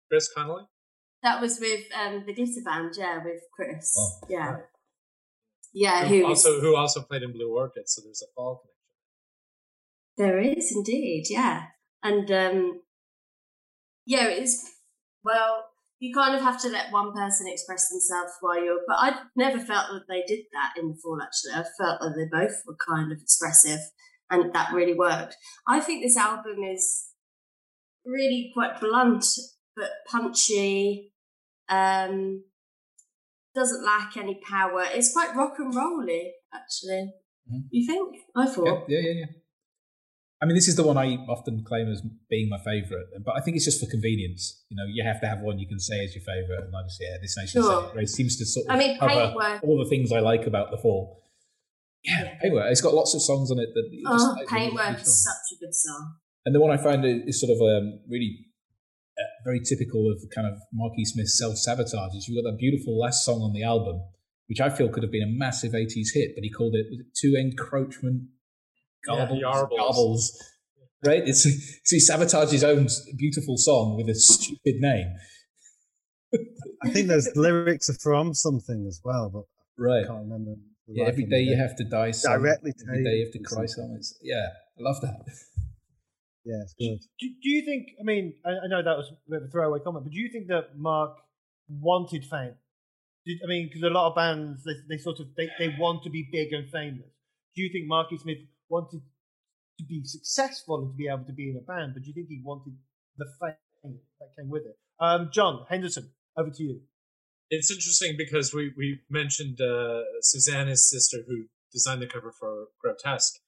Chris 0.09 0.29
Connolly? 0.35 0.65
That 1.23 1.41
was 1.41 1.61
with 1.61 1.85
um, 1.95 2.25
the 2.27 2.33
glitter 2.33 2.63
band, 2.65 2.95
yeah, 2.97 3.23
with 3.23 3.43
Chris. 3.55 3.95
Oh, 3.99 4.27
yeah, 4.29 4.51
right. 4.51 4.63
yeah. 5.73 6.07
Who 6.07 6.21
Who 6.23 6.27
was 6.29 6.45
also 6.47 6.61
who 6.61 6.77
also 6.77 7.03
played 7.03 7.23
in 7.23 7.33
Blue 7.33 7.53
Orchid, 7.55 7.89
so 7.89 8.03
there's 8.03 8.23
a 8.23 8.27
fall 8.35 8.57
connection. 8.57 8.77
There 10.17 10.39
is 10.39 10.73
indeed, 10.75 11.27
yeah. 11.29 11.67
And 12.03 12.31
um 12.31 12.83
yeah, 14.07 14.27
it's 14.29 14.71
well, 15.23 15.65
you 16.01 16.15
kind 16.15 16.35
of 16.35 16.41
have 16.41 16.61
to 16.63 16.69
let 16.71 16.91
one 16.91 17.13
person 17.13 17.47
express 17.47 17.89
themselves 17.91 18.33
while 18.41 18.63
you're 18.63 18.81
but 18.89 18.97
I 18.99 19.21
never 19.37 19.59
felt 19.59 19.89
that 19.93 20.05
they 20.09 20.23
did 20.27 20.47
that 20.53 20.73
in 20.81 20.89
the 20.89 20.97
fall 21.01 21.21
actually. 21.23 21.53
I 21.53 21.65
felt 21.79 22.01
that 22.01 22.15
they 22.17 22.27
both 22.27 22.57
were 22.67 22.77
kind 22.89 23.13
of 23.13 23.19
expressive 23.21 23.81
and 24.31 24.53
that 24.55 24.73
really 24.73 24.95
worked. 24.95 25.37
I 25.69 25.81
think 25.81 26.03
this 26.03 26.17
album 26.17 26.65
is 26.65 27.07
really 28.05 28.51
quite 28.55 28.81
blunt 28.81 29.25
but 29.77 29.91
punchy. 30.11 31.13
Um 31.69 32.45
doesn't 33.55 33.85
lack 33.85 34.17
any 34.17 34.41
power. 34.49 34.85
It's 34.93 35.13
quite 35.13 35.35
rock 35.35 35.55
and 35.59 35.75
rolly, 35.75 36.33
actually. 36.55 37.13
Mhm. 37.51 37.65
You 37.71 37.87
think? 37.87 38.17
I 38.35 38.47
thought. 38.47 38.89
Yeah, 38.89 38.99
yeah, 39.01 39.11
yeah, 39.11 39.13
yeah. 39.21 39.40
I 40.43 40.47
mean, 40.47 40.55
this 40.55 40.69
is 40.69 40.77
the 40.77 40.83
one 40.85 40.97
I 40.97 41.17
often 41.29 41.63
claim 41.65 41.91
as 41.93 42.01
being 42.31 42.49
my 42.49 42.57
favourite, 42.59 43.07
but 43.25 43.37
I 43.37 43.41
think 43.41 43.57
it's 43.57 43.65
just 43.67 43.79
for 43.79 43.91
convenience. 43.91 44.65
You 44.71 44.77
know, 44.77 44.85
you 44.89 45.05
have 45.05 45.21
to 45.21 45.27
have 45.29 45.41
one 45.41 45.59
you 45.59 45.69
can 45.69 45.79
say 45.79 46.03
as 46.03 46.15
your 46.15 46.25
favourite, 46.25 46.65
and 46.65 46.75
I 46.75 46.83
just 46.85 46.99
yeah, 47.01 47.17
this 47.21 47.37
nation 47.37 47.63
Sure. 47.63 47.93
Race 47.95 48.15
seems 48.15 48.37
to 48.39 48.47
sort 48.47 48.67
of 48.67 48.73
I 48.75 48.79
mean, 48.79 48.99
cover 48.99 49.13
Paintwork. 49.13 49.63
all 49.63 49.79
the 49.79 49.89
things 49.91 50.13
I 50.13 50.21
like 50.21 50.47
about 50.47 50.71
the 50.71 50.79
fall. 50.79 51.25
Yeah, 52.03 52.23
Yeah. 52.23 52.39
Paintwork. 52.41 52.71
It's 52.71 52.81
got 52.81 52.95
lots 52.95 53.15
of 53.15 53.21
songs 53.23 53.51
on 53.51 53.59
it 53.59 53.69
that 53.75 53.89
you 53.93 54.03
just 54.09 54.27
Oh, 54.27 54.35
like, 54.39 54.49
Paintwork 54.49 54.87
really 54.89 55.01
is 55.03 55.23
such 55.25 55.57
a 55.59 55.61
good 55.65 55.75
song. 55.75 56.15
And 56.47 56.55
the 56.55 56.61
one 56.61 56.71
I 56.71 56.79
find 56.79 57.05
is 57.05 57.23
is 57.27 57.41
sort 57.41 57.53
of 57.53 57.61
um, 57.61 58.01
really 58.09 58.47
uh, 59.19 59.25
very 59.45 59.61
typical 59.61 60.11
of 60.11 60.23
kind 60.35 60.47
of 60.47 60.55
Marquis 60.73 61.05
Smith's 61.05 61.37
self 61.37 61.59
sabotage 61.59 62.15
is 62.17 62.27
you've 62.29 62.43
got 62.43 62.51
that 62.51 62.57
beautiful 62.59 62.99
last 62.99 63.27
song 63.27 63.43
on 63.43 63.53
the 63.53 63.63
album, 63.63 64.01
which 64.49 64.59
I 64.61 64.71
feel 64.71 64.89
could 64.89 65.03
have 65.03 65.13
been 65.13 65.23
a 65.23 65.39
massive 65.39 65.73
80s 65.73 66.15
hit, 66.15 66.31
but 66.35 66.43
he 66.45 66.51
called 66.51 66.75
it, 66.75 66.87
was 66.91 67.01
it 67.01 67.15
To 67.21 67.37
Nkroachment 67.37 68.29
Yeah, 69.09 69.29
Yarbles? 69.29 69.71
Yarbles. 69.73 70.23
Right? 71.05 71.23
It's, 71.27 71.43
so 71.45 71.97
he 71.97 72.01
sabotaged 72.01 72.53
his 72.53 72.65
own 72.65 72.87
beautiful 73.17 73.57
song 73.57 73.97
with 73.97 74.09
a 74.09 74.15
stupid 74.15 74.77
name. 74.81 75.15
I 76.85 76.91
think 76.91 77.09
those 77.09 77.29
lyrics 77.37 77.89
are 77.89 77.99
from 78.01 78.35
something 78.35 78.87
as 78.87 79.01
well, 79.05 79.31
but 79.33 79.45
Right. 79.79 80.05
I 80.05 80.09
can't 80.09 80.25
remember. 80.25 80.57
the 80.87 80.95
Yeah, 80.95 81.05
life 81.05 81.13
every 81.13 81.25
day 81.25 81.41
you 81.41 81.57
have 81.57 81.75
to 81.77 81.85
die 81.85 82.11
some. 82.11 82.33
Directly 82.33 82.73
Every 82.87 83.03
day 83.05 83.11
you 83.17 83.25
have 83.25 83.33
to 83.33 83.39
cry 83.39 83.61
from 83.63 83.69
some. 83.69 83.95
It's, 83.97 84.19
yeah, 84.23 84.47
I 84.79 84.83
love 84.83 85.01
that. 85.03 85.21
Yeah, 86.43 86.63
it's 86.63 86.73
good. 86.73 86.99
Do, 87.21 87.27
do 87.43 87.51
you 87.51 87.63
think? 87.67 87.89
I 88.01 88.03
mean, 88.03 88.33
I, 88.47 88.65
I 88.65 88.67
know 88.67 88.83
that 88.83 88.97
was 88.97 89.13
a 89.13 89.31
bit 89.31 89.43
of 89.43 89.49
a 89.49 89.51
throwaway 89.51 89.79
comment, 89.85 90.07
but 90.07 90.13
do 90.13 90.19
you 90.19 90.31
think 90.33 90.47
that 90.49 90.75
Mark 90.75 91.13
wanted 91.69 92.25
fame? 92.25 92.55
Did, 93.27 93.41
I 93.45 93.47
mean, 93.47 93.69
because 93.69 93.83
a 93.83 93.91
lot 93.93 94.09
of 94.09 94.17
bands 94.17 94.65
they, 94.65 94.73
they 94.89 94.97
sort 94.97 95.21
of 95.21 95.27
they, 95.37 95.51
they 95.59 95.77
want 95.79 96.03
to 96.05 96.11
be 96.11 96.27
big 96.33 96.55
and 96.55 96.67
famous. 96.71 97.05
Do 97.55 97.63
you 97.63 97.69
think 97.71 97.87
Marky 97.89 98.17
Smith 98.17 98.39
wanted 98.71 99.03
to 99.79 99.85
be 99.85 100.03
successful 100.05 100.79
and 100.79 100.93
to 100.93 100.97
be 100.97 101.09
able 101.09 101.25
to 101.25 101.33
be 101.33 101.51
in 101.51 101.57
a 101.57 101.61
band, 101.61 101.93
but 101.95 102.03
do 102.03 102.09
you 102.09 102.15
think 102.15 102.29
he 102.29 102.41
wanted 102.45 102.75
the 103.17 103.27
fame 103.41 103.99
that 104.21 104.29
came 104.39 104.51
with 104.51 104.63
it? 104.67 104.77
Um, 105.01 105.31
John 105.33 105.65
Henderson, 105.69 106.11
over 106.37 106.51
to 106.51 106.63
you. 106.63 106.81
It's 107.51 107.71
interesting 107.71 108.15
because 108.17 108.55
we 108.55 108.73
we 108.77 109.01
mentioned 109.11 109.61
uh, 109.61 110.03
Susanna's 110.21 110.89
sister 110.89 111.19
who 111.27 111.47
designed 111.73 112.01
the 112.01 112.07
cover 112.07 112.33
for 112.39 112.67
Grotesque, 112.81 113.41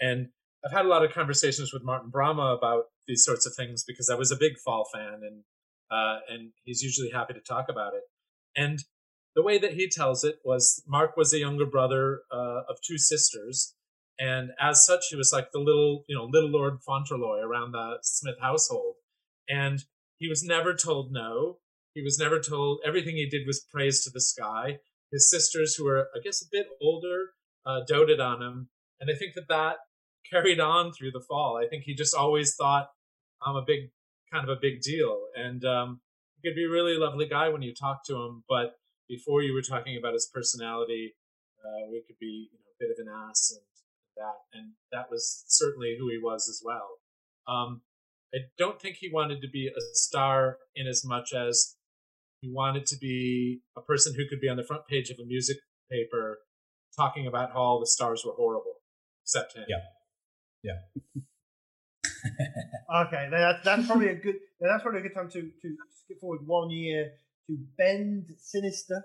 and 0.00 0.28
I've 0.64 0.72
had 0.72 0.86
a 0.86 0.88
lot 0.88 1.04
of 1.04 1.12
conversations 1.12 1.72
with 1.72 1.84
Martin 1.84 2.10
Bramah 2.10 2.56
about 2.56 2.84
these 3.06 3.24
sorts 3.24 3.46
of 3.46 3.54
things 3.54 3.84
because 3.86 4.10
I 4.10 4.16
was 4.16 4.32
a 4.32 4.36
big 4.36 4.54
Fall 4.64 4.88
fan, 4.92 5.20
and 5.22 5.44
uh, 5.90 6.20
and 6.28 6.52
he's 6.64 6.82
usually 6.82 7.10
happy 7.10 7.34
to 7.34 7.40
talk 7.40 7.66
about 7.68 7.94
it. 7.94 8.02
And 8.56 8.80
the 9.36 9.42
way 9.42 9.58
that 9.58 9.74
he 9.74 9.88
tells 9.88 10.24
it 10.24 10.36
was 10.44 10.82
Mark 10.86 11.16
was 11.16 11.32
a 11.32 11.38
younger 11.38 11.66
brother 11.66 12.22
uh, 12.32 12.62
of 12.68 12.78
two 12.86 12.98
sisters, 12.98 13.74
and 14.18 14.50
as 14.60 14.84
such, 14.84 15.06
he 15.10 15.16
was 15.16 15.32
like 15.32 15.50
the 15.52 15.58
little 15.58 16.04
you 16.08 16.16
know 16.16 16.24
little 16.24 16.50
Lord 16.50 16.78
Fauntleroy 16.86 17.40
around 17.40 17.72
the 17.72 17.98
Smith 18.02 18.36
household, 18.40 18.96
and 19.48 19.80
he 20.18 20.28
was 20.28 20.42
never 20.42 20.74
told 20.74 21.12
no. 21.12 21.58
He 21.94 22.02
was 22.02 22.18
never 22.18 22.40
told. 22.40 22.80
Everything 22.86 23.16
he 23.16 23.28
did 23.28 23.46
was 23.46 23.66
praised 23.72 24.04
to 24.04 24.10
the 24.10 24.20
sky. 24.20 24.78
His 25.12 25.30
sisters, 25.30 25.76
who 25.76 25.84
were, 25.84 26.08
I 26.14 26.20
guess, 26.22 26.42
a 26.42 26.48
bit 26.50 26.66
older, 26.82 27.30
uh, 27.64 27.80
doted 27.86 28.20
on 28.20 28.42
him, 28.42 28.68
and 29.00 29.10
I 29.10 29.14
think 29.14 29.34
that 29.34 29.48
that 29.48 29.76
carried 30.30 30.60
on 30.60 30.92
through 30.92 31.12
the 31.12 31.24
fall. 31.28 31.56
I 31.56 31.68
think 31.68 31.84
he 31.84 31.94
just 31.94 32.14
always 32.14 32.54
thought, 32.54 32.88
"I'm 33.44 33.56
a 33.56 33.64
big, 33.66 33.90
kind 34.32 34.48
of 34.48 34.56
a 34.56 34.60
big 34.60 34.80
deal," 34.80 35.26
and 35.36 35.64
um, 35.64 36.00
he 36.36 36.48
could 36.48 36.56
be 36.56 36.64
a 36.64 36.70
really 36.70 36.96
lovely 36.96 37.26
guy 37.26 37.48
when 37.48 37.62
you 37.62 37.74
talk 37.74 38.04
to 38.06 38.16
him. 38.16 38.44
But 38.48 38.74
before 39.08 39.42
you 39.42 39.52
were 39.52 39.62
talking 39.62 39.96
about 39.96 40.14
his 40.14 40.30
personality, 40.32 41.14
uh, 41.64 41.90
we 41.90 42.02
could 42.06 42.18
be, 42.18 42.48
you 42.52 42.58
know, 42.58 42.70
a 42.70 42.78
bit 42.78 42.90
of 42.90 42.98
an 42.98 43.12
ass 43.12 43.52
and 43.54 43.73
that, 44.16 44.34
and 44.52 44.72
that 44.92 45.10
was 45.10 45.44
certainly 45.48 45.96
who 45.98 46.08
he 46.08 46.18
was 46.18 46.48
as 46.48 46.62
well. 46.64 46.98
Um, 47.46 47.82
I 48.34 48.38
don't 48.58 48.80
think 48.80 48.96
he 48.96 49.10
wanted 49.12 49.40
to 49.42 49.48
be 49.48 49.68
a 49.68 49.80
star 49.92 50.58
in 50.74 50.86
as 50.86 51.04
much 51.04 51.32
as 51.32 51.76
he 52.40 52.50
wanted 52.52 52.86
to 52.86 52.96
be 52.96 53.60
a 53.76 53.80
person 53.80 54.14
who 54.14 54.26
could 54.28 54.40
be 54.40 54.48
on 54.48 54.56
the 54.56 54.64
front 54.64 54.86
page 54.86 55.10
of 55.10 55.18
a 55.18 55.24
music 55.24 55.56
paper 55.90 56.38
talking 56.96 57.26
about 57.26 57.52
how 57.52 57.60
all 57.60 57.80
the 57.80 57.86
stars 57.86 58.24
were 58.24 58.32
horrible, 58.32 58.74
except 59.22 59.56
him. 59.56 59.64
Yeah. 59.68 59.76
Yeah. 60.62 61.22
okay, 63.06 63.28
then 63.30 63.40
that's, 63.40 63.64
that's 63.64 63.86
probably 63.86 64.08
a 64.08 64.14
good. 64.14 64.36
That's 64.60 64.82
probably 64.82 65.00
a 65.00 65.02
good 65.02 65.14
time 65.14 65.28
to, 65.30 65.42
to 65.42 65.76
skip 66.04 66.20
forward 66.20 66.40
one 66.46 66.70
year 66.70 67.12
to 67.48 67.58
Bend 67.76 68.26
Sinister, 68.38 69.04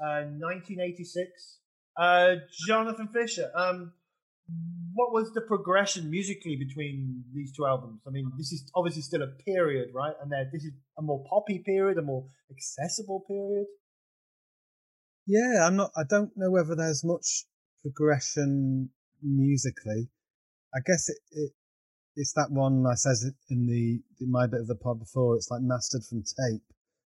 uh, 0.00 0.22
1986. 0.38 1.58
Uh, 1.96 2.34
Jonathan 2.66 3.08
Fisher. 3.08 3.50
Um, 3.54 3.92
what 4.92 5.12
was 5.12 5.32
the 5.32 5.40
progression 5.40 6.10
musically 6.10 6.56
between 6.56 7.24
these 7.34 7.52
two 7.52 7.66
albums? 7.66 8.00
I 8.06 8.10
mean, 8.10 8.30
this 8.38 8.52
is 8.52 8.70
obviously 8.74 9.02
still 9.02 9.22
a 9.22 9.26
period, 9.44 9.88
right? 9.94 10.14
And 10.22 10.30
then 10.30 10.50
this 10.52 10.64
is 10.64 10.72
a 10.98 11.02
more 11.02 11.24
poppy 11.28 11.62
period, 11.64 11.98
a 11.98 12.02
more 12.02 12.26
accessible 12.50 13.20
period. 13.26 13.66
Yeah, 15.26 15.66
I'm 15.66 15.76
not. 15.76 15.90
I 15.96 16.02
don't 16.08 16.30
know 16.36 16.50
whether 16.50 16.74
there's 16.76 17.02
much 17.04 17.44
progression 17.82 18.90
musically. 19.22 20.08
I 20.74 20.80
guess 20.86 21.08
it, 21.08 21.16
it 21.32 21.52
it's 22.16 22.32
that 22.34 22.50
one 22.50 22.84
I 22.86 22.94
says 22.94 23.24
it 23.24 23.34
in 23.52 23.66
the 23.66 24.00
in 24.22 24.30
my 24.30 24.46
bit 24.46 24.60
of 24.60 24.66
the 24.66 24.74
pod 24.76 24.98
before. 25.00 25.36
It's 25.36 25.50
like 25.50 25.62
mastered 25.62 26.02
from 26.04 26.18
tape, 26.22 26.62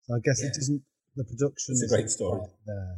so 0.02 0.14
I 0.16 0.18
guess 0.24 0.40
Yeah. 0.42 0.48
it 0.48 0.54
doesn't. 0.54 0.82
The 1.16 1.24
production 1.24 1.72
It's 1.74 1.82
a 1.82 1.84
isn't 1.86 1.98
great 1.98 2.10
story. 2.10 2.40
there, 2.66 2.96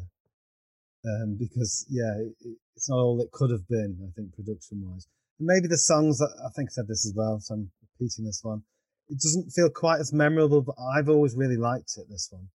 um, 1.06 1.36
because 1.38 1.86
yeah, 1.90 2.12
it, 2.18 2.34
it- 2.40 2.58
it's 2.76 2.88
not 2.88 2.98
all 2.98 3.20
it 3.20 3.30
could 3.32 3.50
have 3.50 3.66
been. 3.68 3.98
I 4.08 4.10
think 4.14 4.34
production 4.34 4.82
wise, 4.84 5.06
and 5.38 5.46
maybe 5.46 5.68
the 5.68 5.78
songs. 5.78 6.18
that- 6.18 6.36
I 6.44 6.50
think 6.56 6.70
I 6.70 6.72
said 6.72 6.88
this 6.88 7.06
as 7.06 7.14
well, 7.14 7.38
so 7.40 7.54
I'm 7.54 7.70
repeating 7.82 8.24
this 8.24 8.40
one. 8.42 8.62
It 9.08 9.18
doesn't 9.20 9.50
feel 9.50 9.68
quite 9.70 10.00
as 10.00 10.12
memorable, 10.12 10.62
but 10.62 10.76
I've 10.94 11.08
always 11.08 11.34
really 11.36 11.56
liked 11.56 11.92
it. 11.98 12.06
This 12.08 12.28
one, 12.30 12.48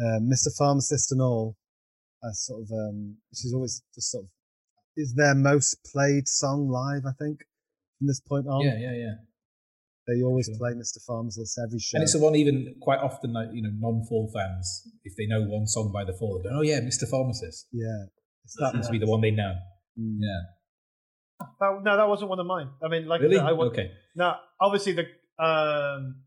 um, 0.00 0.28
Mr. 0.28 0.50
Pharmacist 0.56 1.12
and 1.12 1.20
all. 1.22 1.56
I 2.24 2.28
sort 2.32 2.62
of 2.62 2.70
um, 2.72 3.18
which 3.30 3.44
is 3.44 3.52
always 3.54 3.82
just 3.94 4.10
sort 4.10 4.24
of 4.24 4.30
is 4.96 5.14
their 5.14 5.34
most 5.34 5.76
played 5.92 6.26
song 6.26 6.68
live. 6.68 7.04
I 7.06 7.12
think 7.12 7.40
from 7.98 8.06
this 8.08 8.20
point 8.20 8.46
on, 8.48 8.64
Yeah, 8.64 8.78
yeah, 8.78 8.92
yeah. 8.96 9.14
they 10.08 10.22
always 10.22 10.46
Sure. 10.46 10.56
play 10.56 10.72
Mr. 10.72 10.98
Pharmacist 11.06 11.58
every 11.62 11.78
show. 11.78 11.96
And 11.96 12.02
it's 12.02 12.14
the 12.14 12.18
one 12.20 12.34
even 12.34 12.74
quite 12.80 13.00
often, 13.00 13.32
like, 13.34 13.50
you 13.52 13.60
know, 13.62 13.70
non-fall 13.76 14.30
fans, 14.32 14.88
if 15.04 15.14
they 15.16 15.26
know 15.26 15.42
one 15.44 15.66
song 15.66 15.92
by 15.92 16.04
the 16.04 16.14
fall, 16.14 16.38
they 16.42 16.48
go, 16.48 16.56
"Oh 16.58 16.62
yeah, 16.62 16.80
Mr. 16.80 17.06
Pharmacist." 17.08 17.66
yeah, 17.72 18.06
That 18.58 18.72
that 18.72 18.72
Seems 18.72 18.86
to 18.86 18.92
be 18.92 18.98
the 18.98 19.06
one 19.06 19.20
they 19.20 19.30
know. 19.30 19.54
Mm. 19.98 20.18
Yeah. 20.20 20.40
That, 21.60 21.80
no, 21.84 21.96
that 21.96 22.08
wasn't 22.08 22.30
one 22.30 22.40
of 22.40 22.46
mine. 22.46 22.70
I 22.82 22.88
mean, 22.88 23.06
like 23.06 23.20
I 23.20 23.24
Really? 23.24 23.36
said, 23.36 23.46
I 23.46 23.52
would, 23.52 23.68
Okay. 23.68 23.90
Now, 24.14 24.40
obviously, 24.60 24.92
the 24.92 25.02
um, 25.42 26.22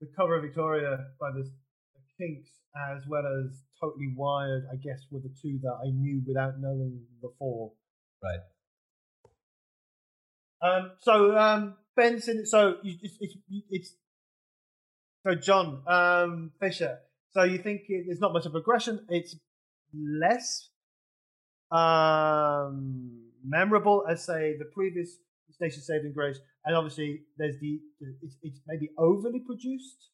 the 0.00 0.08
cover 0.16 0.36
of 0.36 0.42
Victoria 0.42 1.06
by 1.20 1.30
the, 1.32 1.42
the 1.42 2.00
Kinks, 2.18 2.50
as 2.96 3.02
well 3.06 3.24
as 3.26 3.62
Totally 3.80 4.12
Wired, 4.16 4.64
I 4.72 4.76
guess, 4.76 5.06
were 5.10 5.20
the 5.20 5.34
two 5.42 5.58
that 5.62 5.76
I 5.84 5.90
knew 5.90 6.22
without 6.26 6.58
knowing 6.58 7.04
before. 7.20 7.72
Right. 8.22 8.40
Um, 10.60 10.92
so 11.00 11.36
um, 11.36 11.74
Benson, 11.94 12.46
so 12.46 12.76
you, 12.82 12.96
it's, 13.02 13.16
it's 13.20 13.34
it's 13.70 13.94
so 15.26 15.34
John 15.34 15.82
um, 15.86 16.52
Fisher. 16.60 16.98
So 17.30 17.42
you 17.44 17.58
think 17.58 17.82
it, 17.88 18.04
there's 18.06 18.20
not 18.20 18.32
much 18.32 18.46
of 18.46 18.52
progression? 18.52 19.04
It's 19.10 19.36
less 19.94 20.70
um, 21.70 23.22
memorable 23.44 24.04
as 24.08 24.24
say 24.24 24.56
the 24.58 24.64
previous 24.66 25.16
Station 25.52 25.82
Saving 25.82 26.12
Grace, 26.12 26.38
and 26.64 26.76
obviously 26.76 27.22
there's 27.36 27.58
the 27.60 27.80
it's, 28.22 28.36
it's 28.42 28.60
maybe 28.66 28.90
overly 28.98 29.40
produced, 29.40 30.08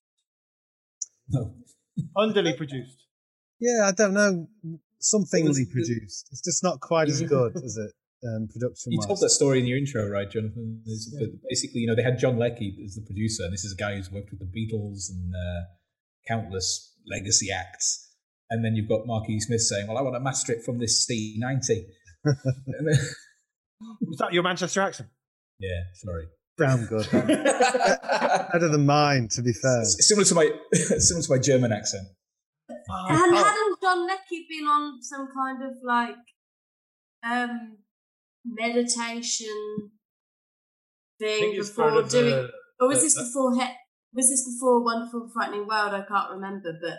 No. 1.29 1.55
underly 2.17 2.57
produced. 2.62 2.99
Yeah, 3.61 3.87
I 3.88 3.93
don't 3.93 4.14
know. 4.14 4.49
Somethingly 5.01 5.49
was 5.49 5.69
produced. 5.71 6.29
It's 6.33 6.40
just 6.43 6.62
not 6.62 6.81
quite 6.81 7.09
as 7.09 7.21
good 7.37 7.57
as 7.57 7.77
it 7.77 7.93
um, 8.27 8.49
production 8.49 8.93
You 8.93 9.01
told 9.07 9.21
that 9.21 9.29
story 9.31 9.59
in 9.61 9.67
your 9.67 9.77
intro, 9.77 10.09
right, 10.09 10.31
Jonathan? 10.31 10.81
There's- 10.87 11.11
but 11.19 11.29
basically, 11.49 11.81
you 11.81 11.87
know, 11.87 11.95
they 11.95 12.03
had 12.03 12.19
John 12.19 12.38
Leckie 12.38 12.77
as 12.85 12.95
the 12.95 13.03
producer, 13.03 13.45
and 13.45 13.53
this 13.53 13.64
is 13.64 13.73
a 13.75 13.77
guy 13.77 13.97
who's 13.97 14.11
worked 14.11 14.31
with 14.31 14.40
the 14.40 14.47
Beatles 14.47 15.11
and 15.11 15.33
uh, 15.35 15.62
countless 16.27 16.95
legacy 17.07 17.49
acts. 17.53 18.13
And 18.55 18.64
then 18.64 18.77
you've 18.77 18.88
got 18.88 19.07
Marquis 19.07 19.40
Smith 19.40 19.61
saying, 19.62 19.88
"Well, 19.88 19.99
I 19.99 20.03
want 20.03 20.14
to 20.14 20.21
master 20.21 20.53
it 20.53 20.64
from 20.64 20.79
this 20.79 21.05
C90." 21.11 21.87
Was 24.01 24.19
that 24.19 24.33
your 24.33 24.43
Manchester 24.43 24.81
accent? 24.81 25.09
yeah, 25.59 25.83
sorry. 25.95 26.27
Damn 26.57 26.87
good. 26.87 27.07
Better 27.12 28.69
than 28.69 28.87
mine, 28.87 29.29
to 29.33 29.43
be 29.43 29.53
fair. 29.53 29.83
It's 29.83 30.07
similar 30.09 30.25
to 30.27 30.35
my 30.37 30.51
similar 30.73 31.23
to 31.25 31.31
my 31.31 31.38
German 31.38 31.73
accent. 31.73 32.07
And 32.69 32.79
Oh, 32.88 33.45
hadn't 33.45 33.81
John 33.83 34.07
Leckie 34.07 34.47
been 34.49 34.64
on 34.69 35.03
some 35.03 35.29
kind 35.35 35.62
of 35.64 35.73
like 35.83 36.14
um 37.29 37.79
meditation 38.45 39.90
thing 41.19 41.40
think 41.40 41.55
he's 41.57 41.71
part 41.71 41.95
before 41.95 42.09
doing 42.09 42.31
the. 42.31 42.51
or 42.81 42.88
was 42.88 42.99
the- 42.99 43.05
this 43.05 43.14
the- 43.17 43.23
before 43.25 43.55
he- 43.55 43.75
was 44.12 44.29
this 44.31 44.45
before 44.55 44.85
Wonderful 44.85 45.29
Frightening 45.35 45.67
World? 45.67 45.93
I 45.93 46.05
can't 46.07 46.31
remember, 46.31 46.73
but 46.81 46.99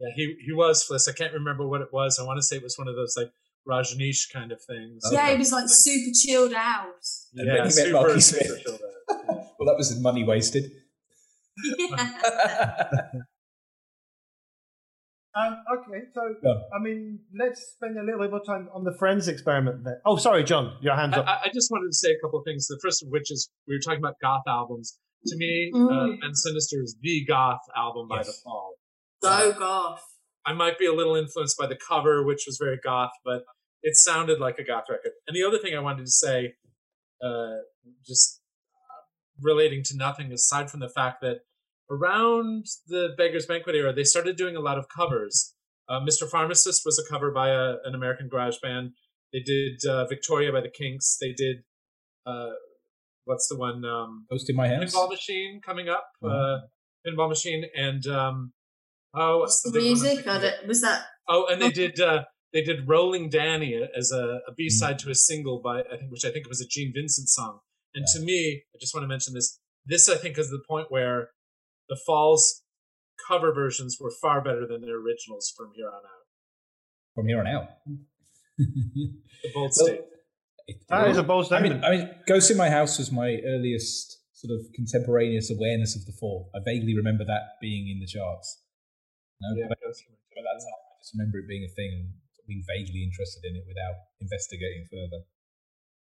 Yeah, 0.00 0.08
he 0.16 0.36
he 0.46 0.52
was 0.52 0.84
Fliss. 0.88 1.08
I 1.08 1.12
can't 1.12 1.32
remember 1.34 1.66
what 1.66 1.80
it 1.80 1.88
was. 1.92 2.18
I 2.20 2.24
want 2.24 2.38
to 2.38 2.42
say 2.42 2.56
it 2.56 2.62
was 2.62 2.76
one 2.78 2.88
of 2.88 2.94
those 2.96 3.14
like 3.16 3.30
Rajneesh 3.68 4.32
kind 4.32 4.52
of 4.52 4.60
things. 4.62 5.02
Okay. 5.06 5.16
yeah, 5.16 5.30
he 5.32 5.36
was 5.38 5.52
like 5.52 5.62
Like- 5.62 5.70
super 5.70 6.10
chilled 6.22 6.52
out. 6.54 6.84
And 7.34 7.46
Yeah, 7.46 7.54
then 7.54 7.56
he 7.56 7.62
met 7.64 7.72
super, 7.72 7.92
Marky 7.92 8.20
super 8.20 8.44
Smith. 8.44 8.62
chilled 8.64 8.80
out. 8.80 8.88
Yeah. 9.10 9.34
well, 9.58 9.66
that 9.66 9.76
was 9.76 9.98
money 10.00 10.22
wasted. 10.24 10.70
yeah. 11.78 13.02
Um, 15.36 15.56
okay, 15.78 16.00
so 16.14 16.20
Go. 16.42 16.62
I 16.74 16.82
mean, 16.82 17.20
let's 17.38 17.60
spend 17.76 17.96
a 17.96 18.02
little 18.02 18.18
bit 18.20 18.30
more 18.30 18.42
time 18.44 18.68
on 18.74 18.82
the 18.82 18.92
Frenz 18.98 19.28
experiment. 19.28 19.84
Then. 19.84 19.94
Oh, 20.04 20.16
sorry, 20.16 20.42
John, 20.42 20.76
your 20.80 20.96
hands 20.96 21.14
I, 21.14 21.18
up. 21.20 21.26
I- 21.26 21.40
I 21.44 21.48
just 21.54 21.70
wanted 21.70 21.88
to 21.88 21.94
say 21.96 22.10
a 22.10 22.18
couple 22.20 22.40
of 22.40 22.44
things. 22.44 22.66
The 22.66 22.78
first 22.82 23.04
of 23.04 23.08
which 23.10 23.30
is 23.30 23.48
we 23.68 23.74
were 23.76 23.80
talking 23.80 24.00
about 24.00 24.14
goth 24.20 24.42
albums. 24.48 24.98
To 25.26 25.36
me, 25.36 25.70
uh, 25.74 25.78
Mm. 25.78 26.20
Bend 26.20 26.36
Sinister 26.36 26.82
is 26.82 26.96
the 27.00 27.24
goth 27.26 27.60
album 27.76 28.08
by 28.08 28.16
Yes. 28.18 28.36
default. 28.38 28.77
So 29.22 29.52
goth. 29.52 30.02
I 30.46 30.52
might 30.52 30.78
be 30.78 30.86
a 30.86 30.94
little 30.94 31.14
influenced 31.16 31.58
by 31.58 31.66
the 31.66 31.76
cover, 31.76 32.24
which 32.24 32.44
was 32.46 32.58
very 32.60 32.78
goth, 32.82 33.10
but 33.24 33.42
it 33.82 33.96
sounded 33.96 34.40
like 34.40 34.58
a 34.58 34.64
goth 34.64 34.84
record. 34.88 35.12
And 35.26 35.36
the 35.36 35.44
other 35.46 35.58
thing 35.58 35.74
I 35.76 35.80
wanted 35.80 36.04
to 36.06 36.10
say, 36.10 36.54
uh, 37.22 37.56
just 38.06 38.40
uh, 38.90 39.02
relating 39.40 39.82
to 39.84 39.96
nothing 39.96 40.32
aside 40.32 40.70
from 40.70 40.80
the 40.80 40.88
fact 40.88 41.20
that 41.20 41.38
around 41.90 42.66
the 42.86 43.10
Beggar's 43.16 43.46
Banquet 43.46 43.74
era, 43.74 43.92
they 43.92 44.04
started 44.04 44.36
doing 44.36 44.56
a 44.56 44.60
lot 44.60 44.78
of 44.78 44.86
covers. 44.94 45.54
Uh, 45.88 46.00
Mr. 46.00 46.28
Pharmacist 46.28 46.82
was 46.84 46.98
a 46.98 47.12
cover 47.12 47.30
by 47.30 47.48
a, 47.48 47.76
an 47.84 47.94
American 47.94 48.28
garage 48.28 48.56
band. 48.62 48.92
They 49.32 49.40
did 49.40 49.80
uh, 49.88 50.06
Victoria 50.06 50.52
by 50.52 50.60
the 50.60 50.70
Kinks. 50.70 51.16
They 51.20 51.32
did, 51.32 51.58
uh, 52.26 52.50
what's 53.24 53.48
the 53.48 53.56
one? 53.56 53.84
Um, 53.84 54.26
Ghost 54.30 54.48
in 54.48 54.56
my 54.56 54.68
house. 54.68 54.94
Pinball 54.94 55.08
Machine 55.10 55.60
coming 55.64 55.88
up. 55.88 56.06
Uh, 56.22 56.28
Mhm. 56.28 56.60
Pinball 57.06 57.28
Machine 57.28 57.64
and 57.76 58.06
um, 58.06 58.52
oh, 59.14 59.38
what's 59.38 59.62
What's 59.64 59.74
the 59.74 59.80
big 59.80 59.82
I'm 59.82 60.02
music? 60.02 60.26
I 60.26 60.36
of? 60.36 60.42
don't, 60.42 60.66
was 60.66 60.80
that 60.82 61.04
Oh, 61.28 61.46
and 61.50 61.60
they 61.60 61.70
did 61.70 62.00
uh, 62.00 62.24
they 62.52 62.62
did 62.62 62.88
"Rolling 62.88 63.28
Danny" 63.28 63.78
as 63.96 64.10
a, 64.10 64.40
a 64.48 64.54
B 64.56 64.70
side 64.70 64.98
to 65.00 65.10
a 65.10 65.14
single 65.14 65.60
by 65.62 65.80
I 65.80 65.96
think, 65.98 66.10
which 66.10 66.24
I 66.24 66.30
think 66.30 66.48
was 66.48 66.60
a 66.60 66.66
Gene 66.66 66.92
Vincent 66.94 67.28
song. 67.28 67.60
And 67.94 68.06
to 68.14 68.20
me, 68.20 68.62
I 68.74 68.78
just 68.80 68.94
want 68.94 69.04
to 69.04 69.08
mention 69.08 69.34
this. 69.34 69.58
This 69.84 70.08
I 70.08 70.16
think 70.16 70.38
is 70.38 70.50
the 70.50 70.62
point 70.68 70.86
where 70.90 71.30
the 71.88 71.98
Falls 72.06 72.62
cover 73.26 73.52
versions 73.52 73.98
were 74.00 74.12
far 74.22 74.42
better 74.42 74.66
than 74.66 74.80
their 74.80 74.96
originals 74.96 75.52
from 75.56 75.70
here 75.74 75.88
on 75.88 75.94
out. 75.94 76.24
From 77.14 77.26
here 77.26 77.40
on 77.40 77.46
out. 77.46 77.68
The 79.40 79.52
bold 79.54 79.70
Well, 79.78 79.98
that 80.88 81.10
is 81.10 81.16
a 81.16 81.22
bold 81.22 81.52
I 81.52 81.60
mean, 81.60 81.84
I 81.84 81.90
mean, 81.90 82.10
Ghost 82.26 82.50
in 82.50 82.56
My 82.56 82.68
House 82.68 82.98
was 82.98 83.12
my 83.12 83.38
earliest 83.46 84.18
sort 84.32 84.58
of 84.58 84.66
contemporaneous 84.74 85.48
awareness 85.48 85.94
of 85.94 86.06
the 86.06 86.12
fall. 86.18 86.50
I 86.52 86.58
vaguely 86.66 86.96
remember 86.96 87.24
that 87.24 87.42
being 87.60 87.88
in 87.88 88.00
the 88.00 88.06
charts. 88.06 88.60
No, 89.40 89.54
Yeah, 89.54 89.66
but 89.68 89.78
that's- 89.80 90.02
at 90.02 90.42
that 90.44 90.58
time, 90.62 90.80
I 90.94 90.98
just 91.00 91.14
remember 91.14 91.38
it 91.38 91.46
being 91.48 91.64
a 91.64 91.72
thing 91.72 91.90
and 91.94 92.06
being 92.46 92.62
vaguely 92.66 93.02
interested 93.02 93.44
in 93.44 93.56
it 93.56 93.64
without 93.66 93.96
investigating 94.20 94.86
further. 94.90 95.24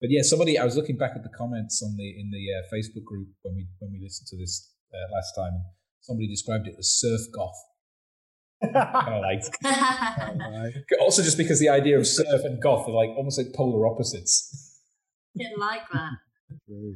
But 0.02 0.10
yeah, 0.12 0.22
somebody 0.22 0.58
I 0.60 0.66
was 0.66 0.76
looking 0.76 0.98
back 0.98 1.14
at 1.16 1.24
the 1.24 1.30
comments 1.30 1.82
on 1.82 1.96
the 1.96 2.08
in 2.20 2.30
the 2.32 2.44
uh, 2.54 2.62
Facebook 2.74 3.06
group 3.06 3.30
when 3.44 3.56
we 3.56 3.68
when 3.80 3.92
we 3.94 4.00
listened 4.02 4.28
to 4.28 4.38
this 4.38 4.74
uh, 4.94 5.08
last 5.14 5.34
time, 5.34 5.54
and 5.54 5.64
somebody 6.02 6.28
described 6.28 6.68
it 6.68 6.76
as 6.78 6.90
surf 6.92 7.22
goth. 7.34 7.56
Kind 8.62 8.76
of 9.16 9.22
like 9.30 9.44
Right. 9.64 10.74
also 11.00 11.22
just 11.24 11.38
because 11.38 11.60
the 11.60 11.70
idea 11.70 11.98
of 11.98 12.06
surf 12.08 12.44
and 12.44 12.62
goth 12.62 12.88
are 12.88 12.92
like 12.92 13.10
almost 13.16 13.38
like 13.38 13.54
polar 13.54 13.88
opposites. 13.88 14.80
didn't 15.36 15.60
like 15.60 15.82
that. 15.94 16.12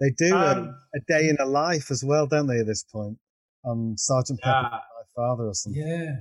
They 0.00 0.10
do 0.16 0.34
um, 0.34 0.58
Um, 0.58 0.74
a 0.94 1.00
day 1.12 1.28
in 1.28 1.36
a 1.40 1.44
life 1.44 1.90
as 1.90 2.02
well, 2.02 2.26
don't 2.26 2.46
they? 2.46 2.60
At 2.60 2.66
this 2.66 2.84
point, 2.84 3.18
on 3.66 3.98
Sergeant 3.98 4.40
Pepper, 4.40 4.68
Yeah, 4.72 4.78
My 5.16 5.22
Father, 5.22 5.44
or 5.44 5.54
something. 5.54 5.82
Yeah. 5.82 6.16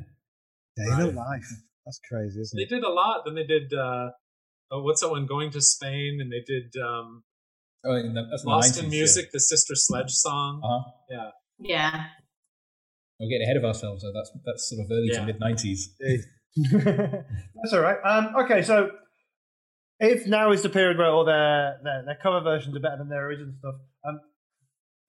Day 0.78 0.84
in 0.94 1.02
a 1.02 1.06
Right. 1.08 1.16
life. 1.16 1.50
That's 1.86 2.00
crazy, 2.10 2.40
isn't 2.42 2.58
they 2.58 2.64
it? 2.64 2.70
did 2.70 2.84
a 2.84 2.90
lot. 2.90 3.24
Then 3.26 3.36
they 3.36 3.46
did 3.46 3.74
uh, 3.74 4.10
oh, 4.72 4.82
what's 4.84 5.02
that 5.02 5.10
one? 5.10 5.26
Going 5.26 5.52
to 5.52 5.62
Spain, 5.62 6.20
and 6.22 6.32
they 6.32 6.42
did 6.46 6.74
um, 6.82 7.24
Oh, 7.86 7.96
in 7.96 8.14
the, 8.14 8.24
that's 8.30 8.44
in 8.44 8.50
the 8.50 8.56
Lost 8.56 8.76
90s, 8.76 8.80
in 8.80 8.86
yeah. 8.86 8.90
Music, 9.00 9.30
the 9.32 9.40
Sister 9.40 9.74
Sledge 9.76 10.12
song. 10.12 10.62
Uh-huh. 10.64 10.92
Yeah, 11.10 11.30
Yeah. 11.60 12.06
We're 13.20 13.28
getting 13.30 13.44
ahead 13.44 13.58
of 13.58 13.66
ourselves. 13.66 14.04
Though. 14.04 14.12
That's 14.14 14.32
that's 14.46 14.70
sort 14.70 14.86
of 14.86 14.92
early 14.92 15.10
Yeah. 15.12 15.20
to 15.22 15.26
mid 15.26 15.40
nineties. 15.40 15.94
That's 16.58 17.74
all 17.74 17.82
right. 17.82 17.98
Um, 18.06 18.36
okay, 18.46 18.62
so 18.62 18.92
if 20.00 20.26
now 20.28 20.52
is 20.52 20.62
the 20.62 20.70
period 20.70 20.98
where 20.98 21.08
all 21.10 21.26
their, 21.26 21.80
their 21.84 22.04
their 22.06 22.18
cover 22.22 22.40
versions 22.42 22.76
are 22.76 22.80
better 22.80 22.98
than 22.98 23.10
their 23.10 23.26
original 23.28 23.54
stuff, 23.60 23.76
um, 24.08 24.20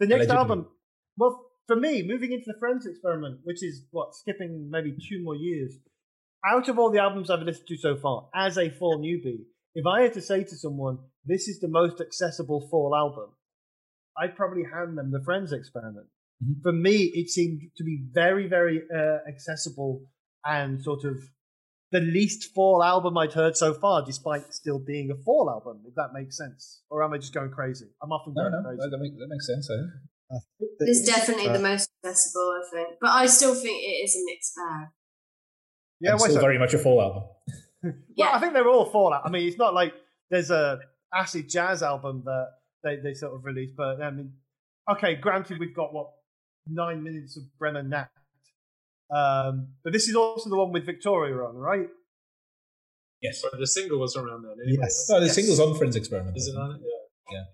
the 0.01 0.07
next 0.07 0.27
Allegedly. 0.27 0.37
album, 0.37 0.69
well, 1.17 1.50
for 1.71 1.77
me, 1.77 2.03
moving 2.03 2.33
into 2.33 2.47
the 2.47 2.59
Frenz 2.59 2.85
experiment, 2.85 3.39
which 3.45 3.63
is 3.63 3.87
what 3.93 4.13
skipping 4.13 4.69
maybe 4.71 4.91
two 4.91 5.23
more 5.23 5.37
years, 5.37 5.79
out 6.45 6.69
of 6.69 6.81
all 6.81 6.91
the 6.91 6.99
albums 6.99 7.31
I've 7.31 7.43
listened 7.43 7.69
to 7.69 7.77
so 7.77 7.97
far, 7.97 8.29
as 8.35 8.59
a 8.59 8.71
full 8.71 8.99
newbie, 8.99 9.45
if 9.77 9.87
I 9.87 10.03
had 10.03 10.15
to 10.15 10.21
say 10.21 10.43
to 10.43 10.57
someone, 10.57 10.99
"This 11.25 11.47
is 11.47 11.61
the 11.61 11.69
most 11.69 12.01
accessible 12.01 12.67
fall 12.69 12.97
album," 12.97 13.37
I'd 14.19 14.35
probably 14.35 14.65
hand 14.65 14.99
them 14.99 15.13
the 15.13 15.23
Frenz 15.23 15.53
experiment. 15.53 16.09
Mhm. 16.43 16.61
For 16.61 16.73
me, 16.73 17.13
it 17.15 17.29
seemed 17.29 17.71
to 17.77 17.85
be 17.85 18.03
very, 18.11 18.49
very 18.49 18.83
uh, 18.91 19.21
accessible 19.29 20.11
and 20.45 20.83
sort 20.83 21.05
of 21.05 21.21
the 21.93 22.01
least 22.01 22.53
fall 22.53 22.83
album 22.83 23.17
I'd 23.17 23.35
heard 23.35 23.57
so 23.57 23.75
far, 23.75 24.05
despite 24.05 24.53
still 24.53 24.81
being 24.81 25.11
a 30.31 30.41
fall 30.41 30.69
album, 30.69 30.71
if 30.71 30.79
that 30.79 30.87
makes 30.87 31.09
sense. 31.09 31.29
Or 31.29 31.47
am 31.51 31.59
I 31.59 31.75
just 31.75 31.81
going 31.81 31.81
crazy? 31.81 31.91
I'm 31.91 31.91
often 31.91 31.91
No, 31.91 31.91
going 31.91 31.91
no, 31.91 31.91
crazy. 31.91 31.91
that, 31.91 31.91
makes, 31.91 31.91
that 31.91 31.93
makes 31.93 31.95
sense. 31.95 32.01
I 32.01 32.09
think. 32.09 32.11
It's 32.11 32.21
definitely 32.21 32.29
uh, 32.29 32.33
the 32.33 32.39
most 32.39 32.39
accessible, 32.39 32.49
I 32.51 32.71
think. 32.71 32.99
But 33.01 33.11
I 33.11 33.27
still 33.27 33.55
think 33.55 33.83
it 33.83 33.97
is 34.05 34.17
a 34.17 34.23
mixed 34.27 34.55
bag. 34.57 34.89
yeah, 36.01 36.11
And 36.13 36.21
why 36.21 36.27
still 36.27 36.35
so? 36.37 36.41
very 36.41 36.59
much 36.59 36.75
a 36.75 36.79
fall 36.79 37.01
album. 37.03 37.23
Well, 37.83 37.95
Yeah. 38.15 38.37
I 38.37 38.39
think 38.41 38.53
they're 38.53 38.69
all 38.69 38.85
Fallout. 38.91 39.23
I 39.25 39.31
mean, 39.31 39.49
it's 39.49 39.57
not 39.57 39.73
like 39.73 39.95
there's 40.31 40.51
a 40.51 40.81
acid 41.15 41.49
jazz 41.49 41.83
album 41.83 42.23
that 42.27 42.47
they, 42.85 42.97
they 42.97 43.15
sort 43.15 43.33
of 43.35 43.45
released, 43.45 43.75
but 43.75 44.03
I 44.03 44.11
mean, 44.11 44.35
okay, 44.93 45.15
granted, 45.15 45.59
we've 45.59 45.75
got 45.75 45.95
what 45.95 46.11
nine 46.69 47.03
minutes 47.03 47.39
of 47.39 47.45
Bremen 47.59 47.89
Nacht, 47.89 48.11
um, 49.11 49.69
but 49.83 49.93
this 49.95 50.09
is 50.09 50.15
also 50.15 50.51
the 50.51 50.57
one 50.57 50.73
with 50.73 50.85
Victoria 50.85 51.35
on, 51.37 51.57
right? 51.57 51.89
Yes. 53.23 53.43
or 53.45 53.59
the 53.59 53.67
single 53.67 53.99
was 53.99 54.15
around 54.17 54.43
then. 54.43 54.53
Anyway. 54.63 54.79
Yes. 54.83 55.07
No, 55.09 55.19
the 55.21 55.27
Yes. 55.27 55.35
single's 55.35 55.61
on 55.61 55.75
Frenz 55.79 55.97
Experiment. 55.97 56.37
Is 56.37 56.49
it 56.49 56.57
on 56.57 56.73
it? 56.77 56.81
Yeah. 57.33 57.45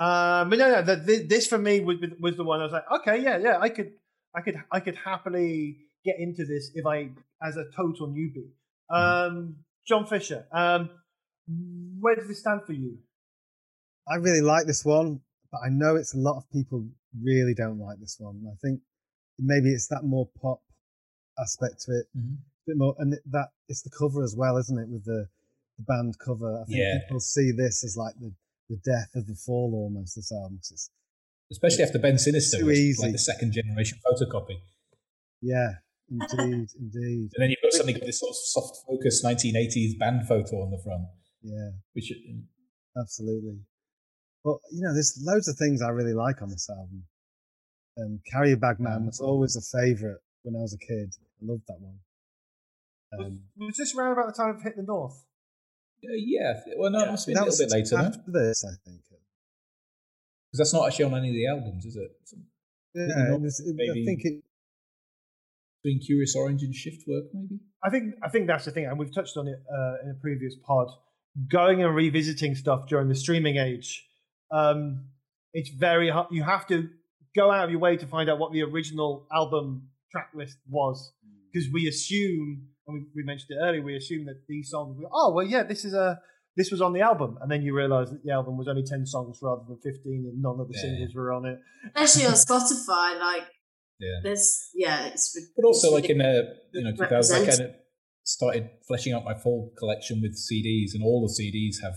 Um, 0.00 0.48
but 0.48 0.58
no, 0.58 0.70
no, 0.70 0.82
the, 0.82 0.96
the, 0.96 1.26
this 1.26 1.46
for 1.46 1.58
me 1.58 1.80
was 1.80 1.98
was 2.18 2.36
the 2.36 2.44
one 2.44 2.60
I 2.60 2.64
was 2.64 2.72
like, 2.72 2.90
okay, 2.90 3.22
yeah, 3.22 3.36
yeah, 3.36 3.58
I 3.60 3.68
could, 3.68 3.92
I 4.34 4.40
could, 4.40 4.56
I 4.72 4.80
could 4.80 4.96
happily 4.96 5.76
get 6.04 6.16
into 6.18 6.46
this 6.46 6.70
if 6.74 6.86
I, 6.86 7.10
as 7.42 7.56
a 7.56 7.64
total 7.76 8.08
newbie. 8.08 8.48
Um, 8.88 9.56
John 9.86 10.06
Fisher, 10.06 10.46
um, 10.52 10.88
where 12.00 12.16
does 12.16 12.28
this 12.28 12.40
stand 12.40 12.62
for 12.66 12.72
you? 12.72 12.96
I 14.08 14.16
really 14.16 14.40
like 14.40 14.66
this 14.66 14.84
one, 14.84 15.20
but 15.52 15.60
I 15.64 15.68
know 15.68 15.96
it's 15.96 16.14
a 16.14 16.18
lot 16.18 16.38
of 16.38 16.50
people 16.50 16.86
really 17.22 17.54
don't 17.54 17.78
like 17.78 18.00
this 18.00 18.16
one. 18.18 18.42
I 18.50 18.56
think 18.62 18.80
maybe 19.38 19.68
it's 19.70 19.88
that 19.88 20.04
more 20.04 20.28
pop 20.40 20.62
aspect 21.38 21.82
to 21.82 21.92
it, 21.92 22.06
Mhm. 22.16 22.36
a 22.36 22.66
bit 22.66 22.76
more, 22.78 22.94
and 22.98 23.18
that 23.26 23.48
it's 23.68 23.82
the 23.82 23.90
cover 23.90 24.22
as 24.22 24.34
well, 24.34 24.56
isn't 24.56 24.78
it? 24.78 24.88
With 24.88 25.04
the, 25.04 25.28
the 25.76 25.84
band 25.84 26.18
cover, 26.18 26.54
I 26.62 26.64
think 26.64 26.78
Yeah. 26.78 26.98
people 27.02 27.20
see 27.20 27.52
this 27.52 27.84
as 27.84 27.96
like 27.96 28.14
the, 28.18 28.32
the 28.70 28.76
death 28.86 29.10
of 29.16 29.26
the 29.26 29.34
fall 29.34 29.74
almost. 29.74 30.14
This 30.16 30.30
album, 30.32 30.58
'cause 30.58 30.70
it's 30.70 30.90
Especially 31.50 31.82
after 31.82 31.98
Bend 31.98 32.20
Sinister 32.20 32.58
Too 32.60 32.66
was 32.66 32.78
easy. 32.78 33.02
like 33.02 33.12
the 33.12 33.18
second 33.18 33.52
generation 33.52 33.98
photocopy. 34.06 34.62
yeah, 35.42 35.82
indeed, 36.08 36.68
indeed, 36.78 37.28
And 37.34 37.40
then 37.42 37.50
you've 37.50 37.58
got 37.62 37.72
something 37.72 37.94
with 37.96 38.06
this 38.06 38.20
sort 38.20 38.30
of 38.30 38.36
soft 38.36 38.86
focus 38.86 39.24
1980s 39.24 39.98
band 39.98 40.28
photo 40.28 40.62
on 40.62 40.70
the 40.70 40.78
front, 40.78 41.08
yeah. 41.42 41.72
which 41.92 42.12
absolutely. 42.96 43.58
But 44.44 44.58
you 44.70 44.80
know, 44.82 44.94
there's 44.94 45.18
loads 45.20 45.48
of 45.48 45.56
things 45.58 45.82
I 45.82 45.88
really 45.90 46.14
like 46.14 46.40
on 46.40 46.50
this 46.50 46.70
album. 46.70 47.04
Um, 47.98 48.20
Carry 48.30 48.52
a 48.52 48.56
Bag 48.56 48.78
Man 48.78 49.06
was 49.06 49.20
always 49.20 49.56
a 49.56 49.60
favourite 49.78 50.20
when 50.42 50.54
I 50.56 50.60
was 50.60 50.72
a 50.72 50.78
kid. 50.78 51.12
I 51.42 51.44
loved 51.44 51.64
that 51.66 51.80
one. 51.80 51.98
Was, 53.12 53.26
Um, 53.26 53.42
was 53.56 53.76
this 53.76 53.94
around 53.96 54.12
about 54.12 54.28
the 54.28 54.32
time 54.40 54.54
of 54.54 54.62
Hit 54.62 54.76
the 54.76 54.82
North? 54.84 55.24
Uh, 56.02 56.16
yeah, 56.16 56.54
well, 56.76 56.90
no, 56.90 57.00
it 57.04 57.10
must 57.10 57.26
be 57.26 57.32
a 57.34 57.42
little 57.42 57.58
bit 57.58 57.70
later, 57.70 57.96
no? 57.96 58.04
after 58.04 58.30
this, 58.30 58.64
I 58.64 58.72
think. 58.84 59.00
Because 60.50 60.58
that's 60.58 60.72
not 60.74 60.86
actually 60.88 61.04
on 61.06 61.14
any 61.14 61.28
of 61.28 61.34
the 61.34 61.46
albums, 61.46 61.84
is 61.84 61.96
it? 61.96 62.10
It's 62.22 62.34
Yeah, 62.94 63.06
not 63.28 63.34
it 63.36 63.40
was, 63.42 63.60
it, 63.60 63.74
maybe- 63.76 64.02
I 64.02 64.04
think 64.04 64.20
it. 64.24 64.42
Between 65.82 66.00
Kurious 66.00 66.36
Oranj 66.36 66.60
and 66.62 66.74
Shift 66.74 67.04
Work, 67.08 67.24
maybe. 67.32 67.58
I 67.82 67.88
think 67.88 68.14
I 68.22 68.28
think 68.28 68.46
that's 68.46 68.66
the 68.66 68.70
thing, 68.70 68.84
and 68.84 68.98
we've 68.98 69.14
touched 69.14 69.38
on 69.38 69.48
it 69.48 69.58
uh, 69.72 69.94
in 70.04 70.10
a 70.10 70.14
previous 70.20 70.54
pod. 70.66 70.88
Going 71.50 71.82
and 71.82 71.94
revisiting 71.94 72.54
stuff 72.54 72.86
during 72.86 73.08
the 73.08 73.14
streaming 73.14 73.56
age, 73.56 74.06
um, 74.50 75.06
it's 75.54 75.70
very 75.70 76.10
hard. 76.10 76.26
You 76.32 76.42
have 76.42 76.66
to 76.66 76.90
go 77.34 77.50
out 77.50 77.64
of 77.64 77.70
your 77.70 77.78
way 77.80 77.96
to 77.96 78.06
find 78.06 78.28
out 78.28 78.38
what 78.38 78.52
the 78.52 78.62
original 78.62 79.26
album 79.32 79.88
track 80.12 80.30
list 80.34 80.58
was, 80.68 81.12
because 81.50 81.70
we 81.72 81.88
assume, 81.88 82.68
and 82.90 83.06
we, 83.14 83.22
we 83.22 83.22
mentioned 83.24 83.50
it 83.52 83.62
earlier, 83.62 83.82
we 83.82 83.96
assume 83.96 84.26
that 84.26 84.42
these 84.48 84.70
songs. 84.70 84.96
Were, 84.98 85.08
oh 85.12 85.32
well, 85.32 85.46
yeah, 85.46 85.62
this 85.62 85.84
is 85.84 85.94
a 85.94 86.20
this 86.56 86.70
was 86.70 86.82
on 86.82 86.92
the 86.92 87.00
album, 87.00 87.38
and 87.40 87.50
then 87.50 87.62
you 87.62 87.74
realise 87.74 88.10
that 88.10 88.22
the 88.24 88.32
album 88.32 88.56
was 88.58 88.68
only 88.68 88.82
ten 88.82 89.06
songs 89.06 89.38
rather 89.42 89.62
than 89.68 89.78
fifteen, 89.82 90.26
and 90.30 90.42
none 90.42 90.58
of 90.60 90.68
the 90.68 90.74
Yeah. 90.76 90.82
singles 90.82 91.14
were 91.14 91.32
on 91.32 91.46
it. 91.46 91.58
Especially 91.94 92.26
on 92.26 92.34
Spotify, 92.34 93.18
like 93.20 93.46
Yeah. 93.98 94.20
there's 94.22 94.68
yeah, 94.74 95.06
it's 95.06 95.38
But 95.56 95.64
also, 95.64 95.88
it's 95.88 95.94
like 95.94 96.10
in 96.10 96.20
a 96.20 96.42
you 96.72 96.84
know, 96.84 96.92
2000, 96.92 97.36
I 97.42 97.46
kind 97.46 97.60
of 97.62 97.70
started 98.24 98.70
fleshing 98.86 99.12
out 99.12 99.24
my 99.24 99.34
full 99.34 99.72
collection 99.78 100.20
with 100.20 100.36
CDs, 100.36 100.94
and 100.94 101.02
all 101.02 101.22
the 101.26 101.32
CDs 101.32 101.82
have 101.82 101.94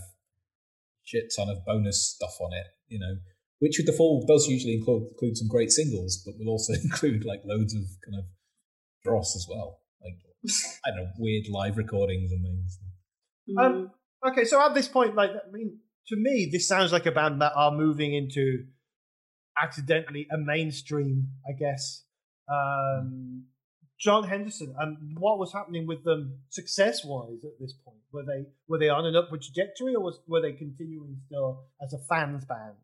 shit 1.02 1.32
ton 1.36 1.48
of 1.48 1.64
bonus 1.64 2.14
stuff 2.14 2.36
on 2.40 2.52
it. 2.52 2.66
You 2.88 3.00
know, 3.00 3.16
which 3.58 3.78
with 3.78 3.86
the 3.86 3.92
full 3.92 4.24
does 4.26 4.46
usually 4.46 4.74
include, 4.74 5.08
include 5.10 5.36
some 5.36 5.48
great 5.48 5.70
singles, 5.72 6.22
but 6.24 6.34
will 6.38 6.50
also 6.52 6.72
include 6.82 7.24
like 7.24 7.42
loads 7.44 7.74
of 7.74 7.82
kind 8.04 8.18
of 8.18 8.24
dross 9.02 9.34
as 9.36 9.46
well, 9.48 9.68
like 9.68 9.83
I 10.84 10.90
don't 10.90 11.04
know, 11.04 11.10
weird 11.18 11.44
live 11.50 11.76
recordings 11.76 12.32
and 12.32 12.44
things. 12.44 12.78
Mm. 13.48 13.64
Um, 13.64 13.90
Okay, 14.26 14.44
so 14.44 14.64
at 14.64 14.74
this 14.74 14.88
point, 14.88 15.14
like, 15.14 15.30
I 15.30 15.50
mean, 15.52 15.78
to 16.08 16.16
me, 16.16 16.48
this 16.50 16.66
sounds 16.66 16.92
like 16.92 17.06
a 17.06 17.12
band 17.12 17.42
that 17.42 17.52
are 17.54 17.70
moving 17.70 18.14
into 18.14 18.64
accidentally 19.60 20.26
a 20.32 20.38
mainstream, 20.38 21.28
I 21.46 21.52
guess. 21.52 22.04
Um, 22.50 23.44
John 24.00 24.24
Henderson, 24.24 24.74
and 24.78 24.96
what 25.18 25.38
was 25.38 25.52
happening 25.52 25.86
with 25.86 26.04
them 26.04 26.38
success-wise 26.48 27.44
at 27.44 27.60
this 27.60 27.74
point? 27.84 27.98
Were 28.12 28.24
they 28.24 28.46
were 28.66 28.78
they 28.78 28.88
on 28.88 29.06
an 29.06 29.14
upward 29.14 29.42
trajectory, 29.42 29.94
or 29.94 30.02
was 30.02 30.18
were 30.26 30.40
they 30.40 30.52
continuing 30.52 31.16
still 31.26 31.66
as 31.82 31.92
a 31.92 31.98
fans 32.08 32.44
band? 32.44 32.76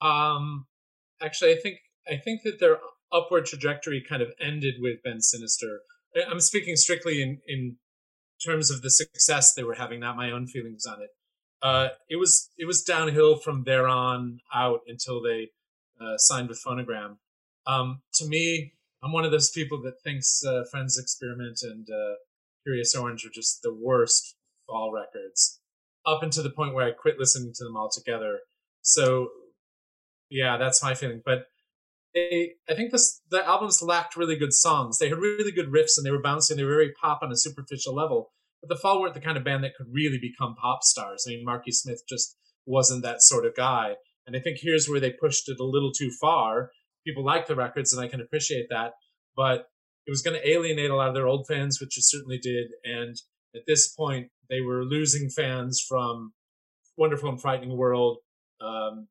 Um, 0.00 0.66
actually, 1.22 1.52
I 1.52 1.58
think 1.62 1.78
I 2.08 2.16
think 2.16 2.42
that 2.44 2.60
their 2.60 2.78
upward 3.12 3.46
trajectory 3.46 4.04
kind 4.06 4.20
of 4.20 4.28
ended 4.40 4.74
with 4.80 5.02
Bend 5.04 5.24
Sinister. 5.24 5.80
I'm 6.30 6.40
speaking 6.40 6.76
strictly 6.76 7.22
in 7.22 7.40
in 7.46 7.76
terms 8.44 8.70
of 8.70 8.82
the 8.82 8.90
success 8.90 9.54
they 9.54 9.62
were 9.62 9.74
having, 9.74 10.00
not 10.00 10.16
my 10.16 10.30
own 10.30 10.46
feelings 10.46 10.86
on 10.86 11.02
it. 11.02 11.10
Uh, 11.62 11.88
it 12.08 12.16
was 12.16 12.50
it 12.58 12.66
was 12.66 12.82
downhill 12.82 13.36
from 13.36 13.64
there 13.64 13.88
on 13.88 14.40
out 14.54 14.80
until 14.86 15.22
they 15.22 15.50
uh, 16.00 16.16
signed 16.16 16.48
with 16.48 16.62
Phonogram. 16.62 17.16
Um, 17.66 18.02
to 18.14 18.26
me, 18.26 18.74
I'm 19.02 19.12
one 19.12 19.24
of 19.24 19.30
those 19.30 19.50
people 19.50 19.80
that 19.82 20.00
thinks 20.02 20.42
uh, 20.44 20.64
Frenz 20.70 20.98
Experiment 20.98 21.58
and 21.62 21.86
uh, 21.90 22.14
Kurious 22.66 22.94
Oranj 22.96 23.26
are 23.26 23.30
just 23.32 23.62
the 23.62 23.74
worst 23.74 24.36
fall 24.66 24.92
records. 24.92 25.60
Up 26.06 26.22
until 26.22 26.44
the 26.44 26.50
point 26.50 26.74
where 26.74 26.86
I 26.86 26.92
quit 26.92 27.18
listening 27.18 27.52
to 27.56 27.64
them 27.64 27.76
altogether. 27.76 28.40
So 28.82 29.30
yeah, 30.30 30.56
that's 30.56 30.82
my 30.82 30.94
feeling. 30.94 31.22
But 31.24 31.46
they, 32.16 32.54
I 32.68 32.74
think 32.74 32.92
this 32.92 33.20
the 33.30 33.46
albums 33.46 33.82
lacked 33.82 34.16
really 34.16 34.36
good 34.36 34.54
songs. 34.54 34.96
They 34.98 35.10
had 35.10 35.18
really 35.18 35.52
good 35.52 35.68
riffs 35.68 35.98
and 35.98 36.06
they 36.06 36.10
were 36.10 36.22
bouncing. 36.22 36.56
They 36.56 36.64
were 36.64 36.70
very 36.70 36.92
pop 37.00 37.20
on 37.22 37.30
a 37.30 37.36
superficial 37.36 37.94
level. 37.94 38.32
But 38.62 38.70
the 38.70 38.80
Fall 38.80 39.02
weren't 39.02 39.12
the 39.12 39.20
kind 39.20 39.36
of 39.36 39.44
band 39.44 39.62
that 39.64 39.74
could 39.76 39.88
really 39.92 40.18
become 40.18 40.54
pop 40.54 40.82
stars. 40.82 41.26
I 41.28 41.32
mean, 41.32 41.44
Marky 41.44 41.72
Smith 41.72 42.02
just 42.08 42.36
wasn't 42.64 43.02
that 43.02 43.20
sort 43.20 43.44
of 43.44 43.54
guy. 43.54 43.96
And 44.26 44.34
I 44.34 44.40
think 44.40 44.58
here's 44.60 44.88
where 44.88 44.98
they 44.98 45.10
pushed 45.12 45.48
it 45.48 45.60
a 45.60 45.64
little 45.64 45.92
too 45.92 46.10
far. 46.18 46.70
People 47.06 47.24
like 47.24 47.46
the 47.46 47.54
records, 47.54 47.92
and 47.92 48.02
I 48.02 48.08
can 48.08 48.22
appreciate 48.22 48.68
that. 48.70 48.92
But 49.36 49.66
it 50.06 50.10
was 50.10 50.22
going 50.22 50.40
to 50.40 50.50
alienate 50.50 50.90
a 50.90 50.96
lot 50.96 51.08
of 51.08 51.14
their 51.14 51.28
old 51.28 51.46
fans, 51.46 51.80
which 51.80 51.98
it 51.98 52.04
certainly 52.04 52.38
did. 52.38 52.68
And 52.82 53.14
at 53.54 53.62
this 53.66 53.92
point, 53.92 54.28
they 54.48 54.62
were 54.62 54.84
losing 54.84 55.28
fans 55.28 55.84
from 55.86 56.32
Wonderful 56.96 57.28
and 57.28 57.40
Frightening 57.40 57.76
World, 57.76 58.18
um, 58.60 59.08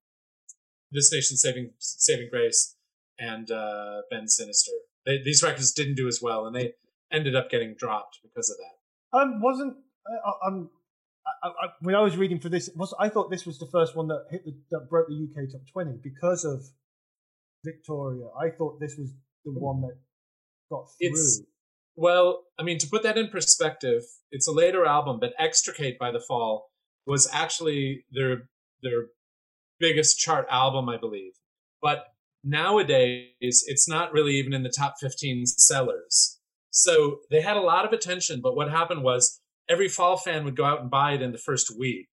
This 0.92 1.14
Nation 1.14 1.38
Saving 1.38 1.72
Saving 1.78 2.30
Grace, 2.32 2.75
and 3.20 3.50
uh, 3.52 4.02
Bend 4.10 4.32
Sinister. 4.32 4.72
They, 5.06 5.20
these 5.24 5.44
records 5.44 5.72
didn't 5.72 5.96
do 5.96 6.08
as 6.08 6.20
well, 6.22 6.46
and 6.48 6.56
they 6.56 6.74
ended 7.12 7.36
up 7.36 7.50
getting 7.50 7.76
dropped 7.78 8.20
because 8.24 8.50
of 8.50 8.58
that. 8.58 9.18
Um, 9.20 9.42
wasn't 9.42 9.78
uh, 10.08 10.48
um, 10.48 10.70
I, 11.44 11.48
I, 11.48 11.68
when 11.82 11.96
I 11.96 12.02
was 12.02 12.18
reading 12.18 12.40
for 12.40 12.50
this, 12.50 12.70
was 12.76 12.94
I 13.00 13.10
thought 13.10 13.30
this 13.32 13.46
was 13.46 13.60
the 13.60 13.68
first 13.72 13.96
one 13.96 14.08
that 14.08 14.26
hit 14.32 14.44
the, 14.46 14.56
that 14.72 14.90
broke 14.90 15.08
the 15.08 15.14
UK 15.16 15.52
top 15.52 15.62
twenty 15.72 15.98
because 16.04 16.44
of 16.46 16.64
Victoria. 17.64 18.28
I 18.40 18.50
thought 18.50 18.80
this 18.80 18.96
was 18.98 19.12
the 19.44 19.52
one 19.52 19.82
that 19.82 19.98
got 20.70 20.86
through. 21.00 21.08
It's- 21.08 21.42
Well, 21.96 22.44
I 22.60 22.64
mean, 22.64 22.78
to 22.80 22.88
put 22.88 23.04
that 23.04 23.18
in 23.18 23.30
perspective, 23.30 24.04
it's 24.32 24.48
a 24.48 24.52
later 24.52 24.86
album, 24.86 25.20
but 25.20 25.34
Extricate 25.40 25.98
by 25.98 26.12
the 26.12 26.20
Fall 26.20 26.70
was 27.06 27.28
actually 27.32 28.06
their 28.12 28.50
their 28.82 29.08
biggest 29.80 30.20
chart 30.20 30.46
album, 30.50 30.90
I 30.90 30.98
believe. 30.98 31.34
But 31.82 32.06
nowadays, 32.46 33.64
it's 33.68 33.88
not 33.90 34.14
really 34.14 34.36
even 34.36 34.54
in 34.54 34.64
the 34.64 34.70
top 34.76 34.96
15 35.02 35.46
sellers. 35.48 36.40
So 36.70 37.20
they 37.32 37.42
had 37.42 37.58
a 37.58 37.62
lot 37.62 37.86
of 37.86 37.92
attention, 37.92 38.40
but 38.42 38.56
what 38.56 38.70
happened 38.70 39.04
was 39.04 39.42
every 39.68 39.88
Fall 39.88 40.18
fan 40.18 40.46
would 40.46 40.56
go 40.56 40.66
out 40.66 40.82
and 40.82 40.90
buy 40.90 41.14
it 41.14 41.22
in 41.22 41.32
the 41.32 41.38
first 41.38 41.76
week, 41.78 42.08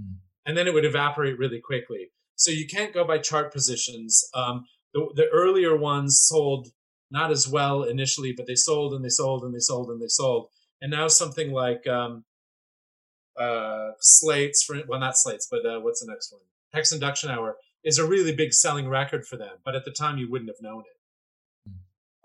Hmm. 0.00 0.14
and 0.46 0.56
then 0.56 0.66
it 0.66 0.74
would 0.74 0.84
evaporate 0.84 1.38
really 1.38 1.60
quickly. 1.60 2.12
So 2.36 2.50
you 2.50 2.66
can't 2.66 2.94
go 2.94 3.04
by 3.04 3.18
chart 3.18 3.52
positions. 3.52 4.24
Um, 4.34 4.64
the, 4.94 5.10
the 5.14 5.28
earlier 5.32 5.76
ones 5.76 6.22
sold 6.22 6.68
not 7.10 7.30
as 7.30 7.46
well 7.48 7.82
initially, 7.82 8.32
but 8.32 8.46
they 8.46 8.54
sold 8.54 8.94
and 8.94 9.04
they 9.04 9.10
sold 9.10 9.44
and 9.44 9.54
they 9.54 9.60
sold 9.60 9.90
and 9.90 10.00
they 10.00 10.08
sold. 10.08 10.48
And 10.80 10.90
now 10.90 11.08
something 11.08 11.52
like 11.52 11.86
um, 11.86 12.24
uh, 13.38 13.90
Slates, 14.00 14.62
for 14.62 14.76
well, 14.88 15.00
not 15.00 15.16
Slates, 15.16 15.46
but 15.50 15.64
uh, 15.66 15.80
what's 15.80 16.00
the 16.00 16.10
next 16.10 16.32
one? 16.32 16.40
Hex 16.72 16.92
Enduction 16.92 17.30
Hour 17.30 17.56
is 17.84 17.98
a 17.98 18.06
really 18.06 18.34
big 18.34 18.52
selling 18.52 18.88
record 18.88 19.26
for 19.26 19.36
them, 19.36 19.56
but 19.64 19.74
at 19.74 19.84
the 19.84 19.90
time 19.90 20.18
you 20.18 20.30
wouldn't 20.30 20.50
have 20.50 20.62
known 20.62 20.82
it. 20.82 21.72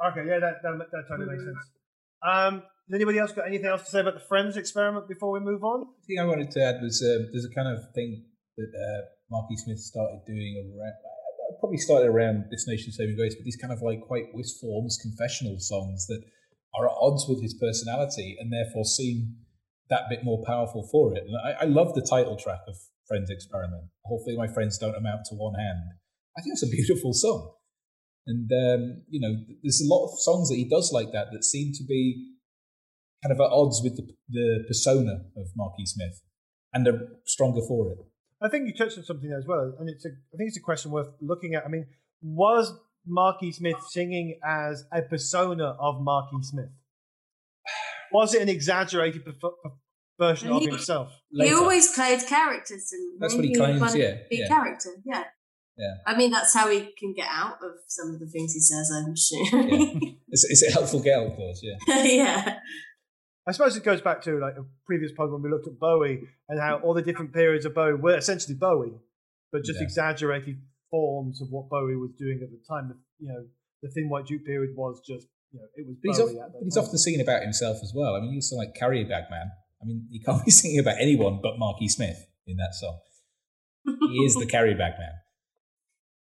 Okay, 0.05 0.27
yeah, 0.27 0.39
that 0.39 0.61
that, 0.61 0.77
that 0.91 1.03
totally 1.09 1.29
makes 1.29 1.43
sense. 1.43 1.57
Um, 2.21 2.63
has 2.89 2.93
anybody 2.95 3.17
else 3.19 3.31
got 3.31 3.47
anything 3.47 3.67
else 3.67 3.83
to 3.83 3.89
say 3.89 3.99
about 3.99 4.13
the 4.13 4.25
Frenz 4.27 4.57
experiment 4.57 5.07
before 5.07 5.31
we 5.31 5.39
move 5.39 5.63
on? 5.63 5.85
The 6.01 6.15
thing 6.15 6.19
I 6.19 6.25
wanted 6.25 6.51
to 6.51 6.63
add 6.63 6.81
was 6.81 7.01
uh, 7.01 7.25
there's 7.31 7.45
a 7.45 7.53
kind 7.53 7.67
of 7.67 7.83
thing 7.93 8.23
that 8.57 8.71
uh, 8.73 9.01
Marky 9.29 9.57
Smith 9.57 9.79
started 9.79 10.21
doing 10.25 10.73
around. 10.77 10.93
uh, 10.93 11.59
Probably 11.59 11.77
started 11.77 12.07
around 12.07 12.45
This 12.51 12.67
Nation 12.67 12.91
Saving 12.91 13.15
Grace, 13.15 13.35
but 13.35 13.43
these 13.43 13.55
kind 13.55 13.73
of 13.73 13.81
like 13.81 14.01
quite 14.01 14.25
wistful, 14.33 14.69
almost 14.69 15.01
confessional 15.01 15.57
songs 15.59 16.05
that 16.07 16.21
are 16.75 16.87
at 16.87 16.95
odds 16.99 17.25
with 17.27 17.41
his 17.41 17.53
personality 17.53 18.37
and 18.39 18.51
therefore 18.51 18.85
seem 18.85 19.35
that 19.89 20.09
bit 20.09 20.23
more 20.23 20.43
powerful 20.45 20.87
for 20.91 21.15
it. 21.15 21.23
And 21.25 21.35
I, 21.43 21.63
I 21.63 21.65
love 21.65 21.95
the 21.95 22.05
title 22.07 22.37
track 22.37 22.59
of 22.67 22.75
Frenz 23.07 23.29
Experiment. 23.29 23.89
Hopefully, 24.05 24.37
my 24.37 24.47
friends 24.47 24.77
don't 24.77 24.95
amount 24.95 25.25
to 25.29 25.35
one 25.35 25.55
hand. 25.55 25.79
I 26.37 26.41
think 26.41 26.53
it's 26.53 26.63
a 26.63 26.67
beautiful 26.77 27.13
song. 27.13 27.53
And, 28.27 28.51
um, 28.51 29.03
you 29.09 29.21
know, 29.21 29.35
there's 29.63 29.81
a 29.81 29.87
lot 29.87 30.05
of 30.05 30.19
songs 30.19 30.49
that 30.49 30.55
he 30.55 30.67
does 30.67 30.91
like 30.91 31.13
that 31.13 31.27
that 31.31 31.45
seem 31.45 31.71
to 31.73 31.83
be 31.87 32.33
kind 33.23 33.31
of 33.31 33.39
at 33.39 33.51
odds 33.51 33.81
with 33.81 33.95
the, 33.95 34.05
the 34.29 34.65
persona 34.67 35.21
of 35.37 35.47
Marky 35.55 35.85
Smith 35.85 36.21
and 36.73 36.87
are 36.87 37.07
stronger 37.25 37.61
for 37.65 37.91
it. 37.91 37.97
I 38.41 38.49
think 38.49 38.67
you 38.67 38.73
touched 38.73 38.97
on 38.97 39.03
something 39.03 39.29
there 39.29 39.39
as 39.39 39.47
well, 39.47 39.73
and 39.79 39.89
it's 39.89 40.05
a 40.05 40.09
I 40.09 40.37
think 40.37 40.49
it's 40.49 40.57
a 40.57 40.61
question 40.61 40.91
worth 40.91 41.07
looking 41.21 41.55
at. 41.55 41.65
I 41.65 41.69
mean, 41.69 41.87
was 42.21 42.71
Marky 43.05 43.51
Smith 43.51 43.77
singing 43.89 44.39
as 44.45 44.83
a 44.91 45.01
persona 45.01 45.75
of 45.79 46.01
Marky 46.01 46.37
Smith? 46.41 46.69
Was 48.11 48.35
it 48.35 48.41
an 48.43 48.49
exaggerated 48.49 49.25
perf- 50.19 50.27
per- 50.27 50.27
version 50.29 50.51
of 50.51 50.61
He- 50.61 50.67
himself? 50.69 51.11
He 51.31 51.53
always 51.53 51.93
played 51.93 52.19
characters, 52.27 52.89
and 52.91 53.21
That's 53.21 53.35
what 53.35 53.45
he 53.45 53.53
claims, 53.53 53.95
yeah, 53.95 54.11
to 54.11 54.23
be 54.29 54.37
yeah. 54.37 54.45
a 54.45 54.47
character. 54.47 54.89
Yeah. 55.05 55.23
Yeah. 55.77 55.93
I 56.07 56.17
mean, 56.17 56.31
that's 56.31 56.55
how 56.55 56.69
he 56.71 56.89
can 56.97 57.13
get 57.13 57.27
out 57.29 57.57
of 57.61 57.71
some 57.87 58.09
of 58.13 58.19
the 58.19 58.25
things 58.25 58.53
he 58.53 58.59
says. 58.59 58.89
I'm 58.91 59.15
sure. 59.15 60.11
It's, 60.29 60.43
it's 60.43 60.63
a 60.67 60.71
helpful 60.71 60.99
get 61.01 61.17
out 61.19 61.35
clause, 61.37 61.61
yeah. 61.63 61.77
yeah. 62.03 62.59
I 63.47 63.51
suppose 63.53 63.77
it 63.77 63.83
goes 63.83 64.01
back 64.01 64.21
to 64.23 64.37
like 64.39 64.55
a 64.57 64.65
previous 64.85 65.13
pod 65.13 65.31
when 65.31 65.41
we 65.41 65.49
looked 65.49 65.67
at 65.67 65.79
Bowie 65.79 66.27
and 66.49 66.59
how 66.59 66.79
all 66.79 66.93
the 66.93 67.01
different 67.01 67.31
periods 67.33 67.65
of 67.65 67.73
Bowie 67.73 67.93
were 67.93 68.17
essentially 68.17 68.55
Bowie, 68.55 68.91
but 69.53 69.63
just 69.63 69.79
Yeah. 69.79 69.85
exaggerated 69.85 70.57
forms 70.91 71.41
of 71.41 71.47
what 71.49 71.69
Bowie 71.69 71.95
was 71.95 72.11
doing 72.19 72.41
at 72.43 72.49
the 72.51 72.59
time. 72.69 72.93
You 73.19 73.29
know, 73.29 73.45
the 73.83 73.89
Thin 73.89 74.09
White 74.09 74.25
Duke 74.25 74.43
period 74.45 74.75
was 74.75 74.99
just 75.07 75.27
you 75.53 75.59
know 75.59 75.65
it 75.75 75.87
was 75.87 75.95
But 76.03 76.09
he's, 76.09 76.19
Bowie 76.19 76.31
of, 76.31 76.35
at 76.47 76.51
that 76.51 76.59
but 76.59 76.63
he's 76.65 76.77
often 76.77 76.97
singing 76.97 77.21
about 77.21 77.41
himself 77.43 77.77
as 77.81 77.93
well. 77.95 78.15
I 78.15 78.19
mean, 78.19 78.31
he 78.31 78.35
was 78.37 78.51
like 78.57 78.75
Carrier 78.75 79.07
Bag 79.07 79.25
Man. 79.31 79.51
I 79.81 79.85
mean, 79.85 80.07
he 80.11 80.19
can't 80.19 80.43
be 80.43 80.51
singing 80.51 80.79
about 80.79 80.95
anyone 80.99 81.39
but 81.41 81.57
Marky 81.57 81.87
Smith 81.87 82.27
in 82.45 82.57
that 82.57 82.73
song. 82.73 82.99
he 83.85 84.23
is 84.25 84.35
the 84.35 84.45
carry 84.45 84.73
bag 84.73 84.93
man. 84.97 85.11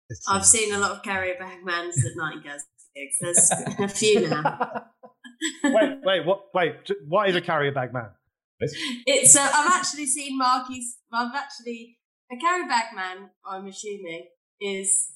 It's 0.08 0.24
I've 0.28 0.42
true. 0.42 0.44
seen 0.44 0.74
a 0.74 0.78
lot 0.78 0.92
of 0.92 1.02
carry 1.02 1.34
bag 1.38 1.64
mans 1.64 2.04
at 2.04 2.12
Nightingale's 2.16 2.64
gigs. 2.94 3.16
There's 3.20 3.50
a 3.80 3.88
few 3.88 4.28
now. 4.28 4.84
wait, 5.64 5.98
wait, 6.02 6.26
what? 6.26 6.54
Wait, 6.54 6.74
what 7.08 7.28
is 7.28 7.36
a 7.36 7.40
carrier 7.40 7.72
bag 7.72 7.92
man? 7.92 8.10
It's. 8.60 9.36
Uh, 9.36 9.50
I've 9.52 9.72
actually 9.72 10.06
seen 10.06 10.38
Marky's. 10.38 10.98
I've 11.12 11.34
actually 11.34 11.98
a 12.30 12.36
carrier 12.36 12.68
bag 12.68 12.94
man. 12.94 13.30
I'm 13.46 13.66
assuming 13.66 14.28
is 14.60 15.12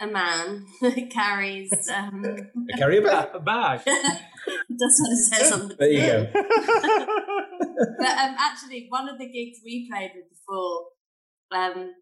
a 0.00 0.06
man 0.06 0.66
that 0.80 1.10
carries. 1.10 1.72
Um, 1.94 2.24
A 2.72 2.76
carrier 2.76 3.02
bag. 3.02 3.28
A 3.34 3.40
bag. 3.40 3.80
that's 3.84 5.00
what 5.00 5.12
it 5.12 5.34
says 5.34 5.52
on 5.52 5.68
the. 5.68 5.74
There 5.74 5.90
you 5.90 6.00
go. 6.00 7.06
But 7.98 8.08
um, 8.08 8.36
actually, 8.38 8.86
one 8.88 9.08
of 9.08 9.18
the 9.18 9.26
gigs 9.26 9.60
we 9.64 9.88
played 9.90 10.12
with 10.14 10.30
before, 10.30 10.86
um, 11.52 11.92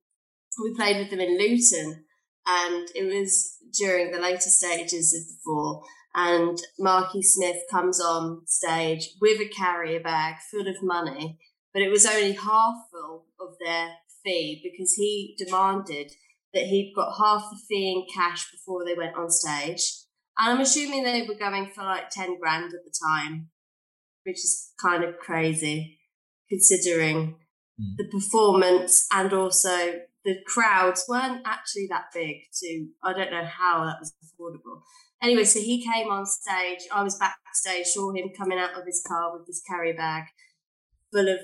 we 0.63 0.75
played 0.77 0.99
with 0.99 1.11
them 1.11 1.21
in 1.21 1.39
Luton, 1.39 2.05
and 2.47 2.89
it 2.95 3.05
was 3.05 3.59
during 3.77 4.11
the 4.11 4.21
later 4.21 4.51
stages 4.51 5.15
of 5.15 5.27
the 5.27 5.37
fall. 5.45 5.85
And 6.15 6.59
Marky 6.79 7.23
Smith 7.23 7.63
comes 7.71 8.01
on 8.01 8.43
stage 8.47 9.11
with 9.21 9.41
a 9.41 9.49
carrier 9.49 10.01
bag 10.01 10.37
full 10.51 10.69
of 10.69 10.83
money, 10.83 11.39
but 11.73 11.83
it 11.83 11.91
was 11.91 12.07
only 12.07 12.33
half 12.33 12.75
full 12.93 13.27
of 13.41 13.55
their 13.65 13.95
fee 14.25 14.61
because 14.63 14.95
he 14.95 15.37
demanded 15.37 16.13
that 16.55 16.67
he'd 16.67 16.93
got 16.97 17.17
half 17.19 17.51
the 17.51 17.59
fee 17.69 17.93
in 17.93 18.07
cash 18.15 18.51
before 18.51 18.85
they 18.85 18.95
went 18.95 19.17
on 19.17 19.31
stage. 19.31 19.83
And 20.39 20.53
I'm 20.53 20.61
assuming 20.61 21.05
they 21.05 21.27
were 21.27 21.35
going 21.35 21.71
for 21.75 21.83
like 21.83 22.11
10 22.11 22.39
grand 22.41 22.67
at 22.67 22.85
the 22.85 22.95
time, 23.07 23.51
which 24.25 24.39
is 24.39 24.73
kind 24.81 25.05
of 25.05 25.19
crazy 25.19 25.99
considering 26.49 27.37
Hmm. 27.79 27.95
the 27.97 28.05
performance 28.05 29.07
and 29.13 29.33
also 29.33 30.01
the 30.25 30.37
crowds 30.47 31.05
weren't 31.09 31.43
actually 31.45 31.89
that 31.91 32.05
big 32.15 32.37
to 32.61 32.87
I 33.03 33.13
don't 33.13 33.33
know 33.33 33.45
how 33.45 33.85
that 33.85 33.97
was 33.99 34.13
affordable. 34.23 34.81
Anyway, 35.21 35.45
so 35.45 35.59
he 35.59 35.85
came 35.85 36.09
on 36.09 36.25
stage. 36.25 36.87
I 36.93 37.03
was 37.03 37.19
backstage, 37.19 37.87
saw 37.87 38.13
him 38.13 38.31
coming 38.37 38.59
out 38.59 38.79
of 38.79 38.87
his 38.87 39.03
car 39.07 39.37
with 39.37 39.47
this 39.47 39.63
carry 39.69 39.93
bag 39.93 40.25
full 41.13 41.29
of 41.29 41.41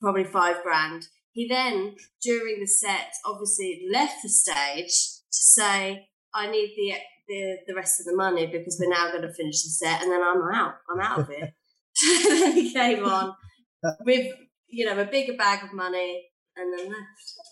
probably 0.00 0.24
five 0.24 0.62
grand. 0.62 1.06
He 1.32 1.46
then, 1.48 1.94
during 2.22 2.60
the 2.60 2.66
set, 2.66 3.12
obviously 3.24 3.86
left 3.92 4.22
the 4.22 4.28
stage 4.28 4.92
to 5.32 5.42
say, 5.42 6.08
I 6.34 6.50
need 6.50 6.74
the 6.76 6.94
the, 7.28 7.58
the 7.68 7.74
rest 7.74 8.00
of 8.00 8.06
the 8.06 8.16
money 8.16 8.46
because 8.46 8.76
we're 8.80 8.90
now 8.90 9.10
going 9.10 9.22
to 9.22 9.32
finish 9.32 9.62
the 9.62 9.68
set 9.68 10.02
and 10.02 10.10
then 10.10 10.20
I'm 10.20 10.42
out. 10.52 10.74
I'm 10.90 11.00
out 11.00 11.20
of 11.20 11.30
it. 11.30 11.54
then 12.28 12.52
he 12.52 12.72
came 12.72 13.04
on 13.04 13.34
with, 14.04 14.34
you 14.66 14.84
know, 14.84 15.00
a 15.00 15.04
bigger 15.04 15.36
bag 15.36 15.62
of 15.62 15.72
money 15.72 16.29
and 16.56 16.78
then 16.78 16.88
left. 16.88 16.98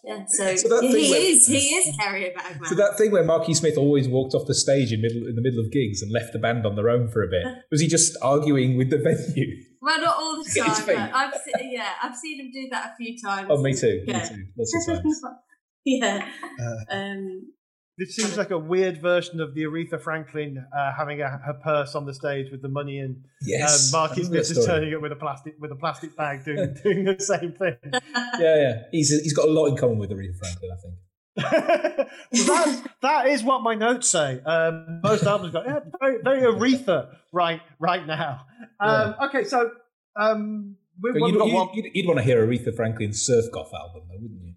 Yeah, 0.04 0.24
so, 0.28 0.56
So 0.56 0.68
that 0.68 0.82
he 0.84 0.92
thing 0.92 1.10
where- 1.10 1.20
is 1.20 1.46
he 1.46 1.58
is 1.74 1.96
carrier 1.96 2.32
bag 2.36 2.60
man. 2.60 2.68
So 2.68 2.74
that 2.76 2.96
thing 2.98 3.10
where 3.10 3.24
Marky 3.24 3.54
Smith 3.54 3.76
always 3.76 4.08
walked 4.08 4.34
off 4.34 4.46
the 4.46 4.54
stage 4.54 4.92
in 4.92 5.00
middle 5.00 5.26
in 5.26 5.34
the 5.34 5.42
middle 5.42 5.60
of 5.60 5.70
gigs 5.72 6.02
and 6.02 6.10
left 6.12 6.32
the 6.32 6.38
band 6.38 6.64
on 6.66 6.76
their 6.76 6.88
own 6.90 7.08
for 7.08 7.22
a 7.22 7.28
bit. 7.28 7.44
Was 7.70 7.80
he 7.80 7.88
just 7.88 8.16
arguing 8.22 8.76
with 8.76 8.90
the 8.90 8.98
venue? 8.98 9.56
well, 9.80 10.00
not 10.00 10.16
all 10.16 10.36
the 10.42 10.44
time. 10.60 10.86
But 10.86 10.96
I've 11.14 11.34
se- 11.34 11.68
yeah, 11.70 11.92
I've 12.02 12.16
seen 12.16 12.40
him 12.40 12.50
do 12.52 12.68
that 12.70 12.92
a 12.92 12.96
few 12.96 13.16
times. 13.20 13.48
Oh, 13.50 13.60
me 13.62 13.74
too. 13.74 14.02
Me 14.06 14.12
Yeah. 14.12 14.28
too. 14.28 14.44
Lots 14.56 14.88
of 14.88 14.96
times. 15.02 15.20
yeah. 15.84 16.28
Uh, 16.60 16.94
Um, 16.96 17.52
This 17.98 18.14
seems 18.14 18.36
like 18.36 18.50
a 18.50 18.58
weird 18.58 19.02
version 19.02 19.40
of 19.40 19.54
the 19.54 19.64
Aretha 19.64 20.00
Franklin 20.00 20.64
uh, 20.76 20.92
having 20.96 21.20
a, 21.20 21.28
her 21.28 21.54
purse 21.64 21.96
on 21.96 22.06
the 22.06 22.14
stage 22.14 22.50
with 22.52 22.62
the 22.62 22.68
money 22.68 22.98
in. 22.98 23.24
Yes. 23.42 23.92
um, 23.92 23.98
Marky 23.98 24.22
I 24.22 24.24
remember 24.24 24.44
Smith 24.44 24.56
that 24.56 24.60
is 24.60 24.66
turning 24.66 24.92
it 24.92 25.02
with 25.02 25.10
a 25.10 25.16
plastic 25.16 25.54
with 25.58 25.72
a 25.72 25.76
plastic 25.76 26.16
bag, 26.16 26.44
doing 26.44 26.76
doing 26.82 27.04
the 27.04 27.18
same 27.18 27.52
thing. 27.52 27.76
Yeah, 28.38 28.56
yeah. 28.56 28.82
He's 28.92 29.08
he's 29.08 29.32
got 29.32 29.48
a 29.48 29.50
lot 29.50 29.66
in 29.66 29.76
common 29.76 29.98
with 29.98 30.10
Aretha 30.10 30.36
Franklin, 30.38 30.70
I 30.70 30.80
think. 30.80 30.94
that, 32.46 32.90
that 33.02 33.26
is 33.28 33.42
what 33.42 33.62
my 33.62 33.74
notes 33.74 34.08
say. 34.08 34.40
Um, 34.40 35.00
most 35.02 35.24
albums 35.24 35.52
go, 35.52 35.62
yeah, 35.64 35.80
very, 36.00 36.22
very 36.22 36.42
Aretha 36.42 37.16
right 37.32 37.60
right 37.80 38.06
now. 38.06 38.46
Um, 38.80 39.14
Okay, 39.24 39.44
so 39.44 39.70
um, 40.16 40.76
we, 41.00 41.10
you'd, 41.14 41.38
got 41.38 41.46
you'd, 41.46 41.54
one. 41.54 41.68
you'd, 41.74 41.86
you'd 41.94 42.06
want 42.06 42.18
to 42.18 42.24
hear 42.24 42.46
Aretha 42.46 42.74
Franklin's 42.74 43.22
Surf 43.22 43.46
Goth 43.52 43.72
album, 43.74 44.02
though, 44.08 44.18
wouldn't 44.20 44.40
you? 44.42 44.54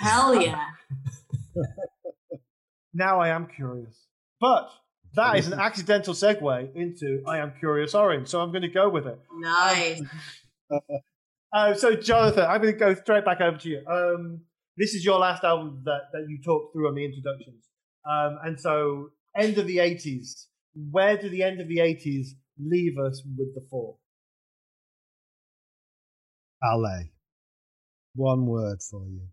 hell 0.00 0.34
yeah. 0.34 0.64
Now 2.96 3.20
I 3.20 3.28
am 3.28 3.46
curious, 3.46 3.94
but 4.40 4.70
that 5.14 5.36
is 5.38 5.48
an 5.48 5.60
accidental 5.60 6.14
segue 6.14 6.74
into 6.74 7.22
I 7.26 7.38
am 7.38 7.52
Kurious 7.62 7.92
Oranj, 7.92 8.28
so 8.28 8.40
I'm 8.40 8.50
going 8.50 8.62
to 8.62 8.68
go 8.68 8.88
with 8.88 9.06
it. 9.06 9.18
Nice. 9.38 10.02
Uh, 11.52 11.72
so, 11.72 11.94
Jonathan, 11.94 12.44
I'm 12.44 12.60
going 12.60 12.74
to 12.74 12.78
go 12.78 12.92
straight 12.92 13.24
back 13.24 13.40
over 13.40 13.56
to 13.56 13.68
you. 13.68 13.80
Um, 13.86 14.40
this 14.76 14.94
is 14.94 15.04
your 15.04 15.18
last 15.18 15.42
album 15.42 15.80
that, 15.84 16.08
that 16.12 16.26
you 16.28 16.38
talked 16.44 16.74
through 16.74 16.88
on 16.88 16.94
the 16.96 17.04
introductions. 17.04 17.64
Um, 18.04 18.38
and 18.44 18.60
so, 18.60 19.10
end 19.34 19.56
of 19.56 19.66
the 19.66 19.78
80s. 19.78 20.46
Where 20.90 21.16
do 21.16 21.30
the 21.30 21.44
end 21.44 21.60
of 21.60 21.68
the 21.68 21.78
80s 21.78 22.30
leave 22.58 22.98
us 22.98 23.22
with 23.38 23.54
the 23.54 23.64
Fall? 23.70 24.00
ballet. 26.60 27.12
One 28.14 28.46
word 28.46 28.82
for 28.82 29.06
you. 29.06 29.28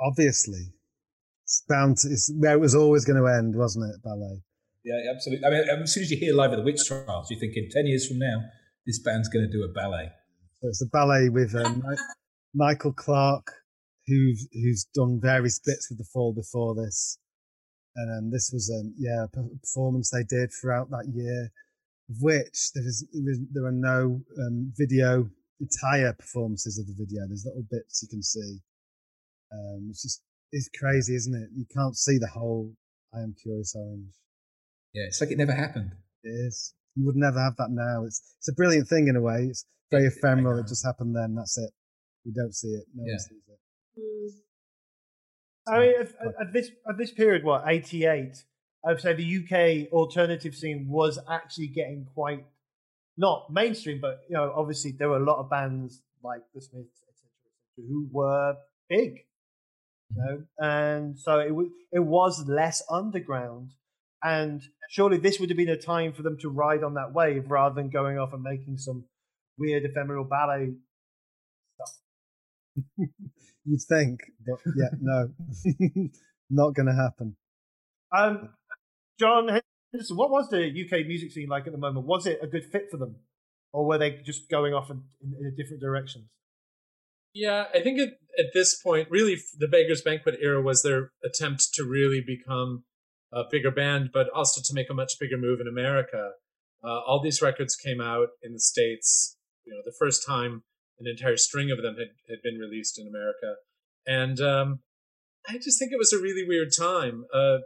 Obviously, 0.00 0.72
it's 1.48 1.64
bound 1.66 1.96
to, 1.96 2.08
it's 2.08 2.30
where 2.36 2.52
it 2.52 2.60
was 2.60 2.74
always 2.74 3.06
going 3.06 3.16
to 3.16 3.26
end, 3.26 3.56
wasn't 3.56 3.88
it? 3.88 4.02
Ballet. 4.04 4.42
Yeah, 4.84 5.00
absolutely. 5.10 5.46
I 5.46 5.50
mean, 5.50 5.82
as 5.82 5.94
soon 5.94 6.02
as 6.02 6.10
you 6.10 6.18
hear 6.18 6.34
Live 6.34 6.52
at 6.52 6.56
the 6.56 6.62
Witch 6.62 6.84
Trials, 6.86 7.30
you're 7.30 7.40
thinking 7.40 7.68
10 7.72 7.86
years 7.86 8.06
from 8.06 8.18
now, 8.18 8.42
this 8.86 8.98
band's 8.98 9.30
going 9.30 9.46
to 9.46 9.50
do 9.50 9.64
a 9.64 9.72
ballet. 9.72 10.10
So 10.60 10.68
it's 10.68 10.82
a 10.82 10.86
ballet 10.92 11.30
with 11.30 11.54
um, 11.54 11.82
Michael 12.54 12.92
Clark, 12.92 13.50
who's 14.06 14.46
who's 14.52 14.86
done 14.94 15.20
various 15.22 15.58
bits 15.58 15.88
with 15.88 15.96
the 15.98 16.04
Fall 16.12 16.34
before 16.34 16.74
this, 16.74 17.18
and 17.96 18.18
um, 18.18 18.30
this 18.30 18.50
was 18.52 18.70
um, 18.70 18.92
yeah 18.98 19.24
a 19.24 19.58
performance 19.60 20.10
they 20.10 20.24
did 20.24 20.50
throughout 20.52 20.90
that 20.90 21.06
year, 21.14 21.50
of 22.10 22.16
which 22.20 22.72
there 22.74 22.86
is 22.86 23.06
there, 23.12 23.32
is, 23.32 23.40
there 23.52 23.64
are 23.64 23.72
no 23.72 24.20
um, 24.38 24.72
video 24.76 25.30
entire 25.60 26.12
performances 26.12 26.78
of 26.78 26.86
the 26.86 27.04
video. 27.04 27.26
There's 27.26 27.46
little 27.46 27.66
bits 27.70 28.02
you 28.02 28.08
can 28.08 28.22
see. 28.22 28.58
Um, 29.52 29.86
it's 29.90 30.02
just 30.02 30.22
it's 30.52 30.68
crazy, 30.78 31.14
isn't 31.14 31.34
it? 31.34 31.48
You 31.56 31.66
can't 31.74 31.96
see 31.96 32.18
the 32.18 32.26
whole. 32.28 32.72
I 33.14 33.20
am 33.20 33.34
Kurious 33.34 33.74
Oranj. 33.76 34.06
Yeah, 34.94 35.04
it's 35.06 35.20
like 35.20 35.30
it 35.30 35.38
never 35.38 35.52
happened. 35.52 35.92
It 36.24 36.28
is. 36.28 36.74
You 36.96 37.06
would 37.06 37.16
never 37.16 37.38
have 37.40 37.56
that 37.56 37.70
now. 37.70 38.04
It's 38.04 38.34
it's 38.38 38.48
a 38.48 38.52
brilliant 38.54 38.88
thing 38.88 39.08
in 39.08 39.16
a 39.16 39.20
way. 39.20 39.46
It's 39.50 39.64
very 39.90 40.04
Yeah, 40.04 40.10
I 40.10 40.12
ephemeral. 40.16 40.56
know. 40.56 40.62
It 40.62 40.68
just 40.68 40.84
happened 40.84 41.14
then. 41.14 41.34
That's 41.34 41.56
it. 41.58 41.70
We 42.24 42.32
don't 42.32 42.54
see 42.54 42.68
it. 42.68 42.84
No 42.94 43.04
Yeah. 43.06 43.12
one 43.12 43.18
sees 43.20 43.42
it. 43.48 44.00
Mm. 44.00 44.28
I 45.74 45.80
mean, 45.80 45.94
at, 46.00 46.08
at- 46.08 46.46
at 46.48 46.52
this 46.52 46.70
at 46.88 46.96
this 46.98 47.12
period, 47.12 47.44
what 47.44 47.64
eighty 47.66 48.04
eight? 48.06 48.44
I'd 48.86 49.00
say 49.00 49.12
the 49.12 49.38
UK 49.44 49.92
alternative 49.92 50.54
scene 50.54 50.88
was 50.88 51.18
actually 51.28 51.66
getting 51.68 52.06
quite 52.14 52.46
not 53.16 53.52
mainstream, 53.52 54.00
but 54.00 54.20
you 54.28 54.34
know, 54.36 54.52
obviously 54.54 54.92
there 54.92 55.08
were 55.08 55.16
a 55.16 55.24
lot 55.24 55.38
of 55.38 55.50
bands 55.50 56.02
like 56.22 56.42
the 56.54 56.60
Smiths, 56.60 57.02
etc., 57.08 57.30
etc., 57.76 57.88
who 57.88 58.08
were 58.12 58.54
big, 58.88 59.24
you 60.14 60.22
know, 60.22 60.42
and 60.58 61.18
so 61.18 61.38
it 61.38 61.54
was 61.54 61.68
it 61.92 62.00
was 62.00 62.46
less 62.46 62.82
underground, 62.90 63.72
and 64.22 64.62
surely 64.90 65.18
this 65.18 65.38
would 65.38 65.50
have 65.50 65.56
been 65.56 65.68
a 65.68 65.76
time 65.76 66.12
for 66.12 66.22
them 66.22 66.38
to 66.40 66.48
ride 66.48 66.82
on 66.82 66.94
that 66.94 67.12
wave 67.12 67.50
rather 67.50 67.74
than 67.74 67.90
going 67.90 68.18
off 68.18 68.32
and 68.32 68.42
making 68.42 68.78
some 68.78 69.04
weird 69.58 69.84
ephemeral 69.84 70.24
ballet 70.24 70.72
stuff. 71.74 71.96
You'd 73.64 73.82
think, 73.82 74.20
but 74.46 74.60
yeah, 74.76 74.88
no, 75.00 75.30
not 76.50 76.74
going 76.74 76.86
to 76.86 76.94
happen. 76.94 77.36
Um, 78.16 78.48
John 79.20 79.48
Henderson, 79.92 80.16
what 80.16 80.30
was 80.30 80.48
the 80.48 80.68
UK 80.68 81.06
music 81.06 81.32
scene 81.32 81.48
like 81.48 81.66
at 81.66 81.72
the 81.72 81.78
moment? 81.78 82.06
Was 82.06 82.26
it 82.26 82.38
a 82.42 82.46
good 82.46 82.64
fit 82.64 82.86
for 82.90 82.96
them, 82.96 83.16
or 83.72 83.84
were 83.84 83.98
they 83.98 84.22
just 84.24 84.48
going 84.48 84.72
off 84.72 84.90
in, 84.90 85.02
in, 85.22 85.34
in 85.46 85.54
different 85.54 85.82
directions? 85.82 86.24
Yeah, 87.34 87.66
I 87.74 87.80
think 87.80 88.00
at, 88.00 88.08
at 88.38 88.46
this 88.54 88.80
point, 88.80 89.08
really, 89.10 89.36
the 89.56 89.68
Beggars 89.68 90.02
Banquet 90.02 90.38
era 90.40 90.62
was 90.62 90.82
their 90.82 91.12
attempt 91.24 91.72
to 91.74 91.84
really 91.84 92.22
become 92.24 92.84
a 93.32 93.42
bigger 93.50 93.70
band, 93.70 94.10
but 94.12 94.28
also 94.34 94.60
to 94.64 94.74
make 94.74 94.90
a 94.90 94.94
much 94.94 95.14
bigger 95.20 95.36
move 95.36 95.60
in 95.60 95.68
America. 95.68 96.30
Uh, 96.82 97.00
all 97.06 97.20
these 97.22 97.42
records 97.42 97.76
came 97.76 98.00
out 98.00 98.28
in 98.42 98.52
the 98.52 98.60
States, 98.60 99.36
you 99.64 99.72
know, 99.72 99.80
the 99.84 99.94
first 99.98 100.26
time 100.26 100.62
an 100.98 101.06
entire 101.06 101.36
string 101.36 101.70
of 101.70 101.82
them 101.82 101.96
had, 101.96 102.08
had 102.28 102.38
been 102.42 102.58
released 102.58 102.98
in 102.98 103.06
America. 103.06 103.56
And 104.06 104.40
um, 104.40 104.80
I 105.48 105.58
just 105.58 105.78
think 105.78 105.92
it 105.92 105.98
was 105.98 106.12
a 106.12 106.20
really 106.20 106.44
weird 106.46 106.68
time. 106.76 107.24
Uh, 107.32 107.58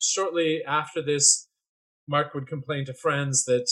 shortly 0.00 0.62
after 0.66 1.02
this, 1.02 1.48
Mark 2.08 2.34
would 2.34 2.46
complain 2.46 2.84
to 2.86 2.94
friends 2.94 3.44
that 3.44 3.70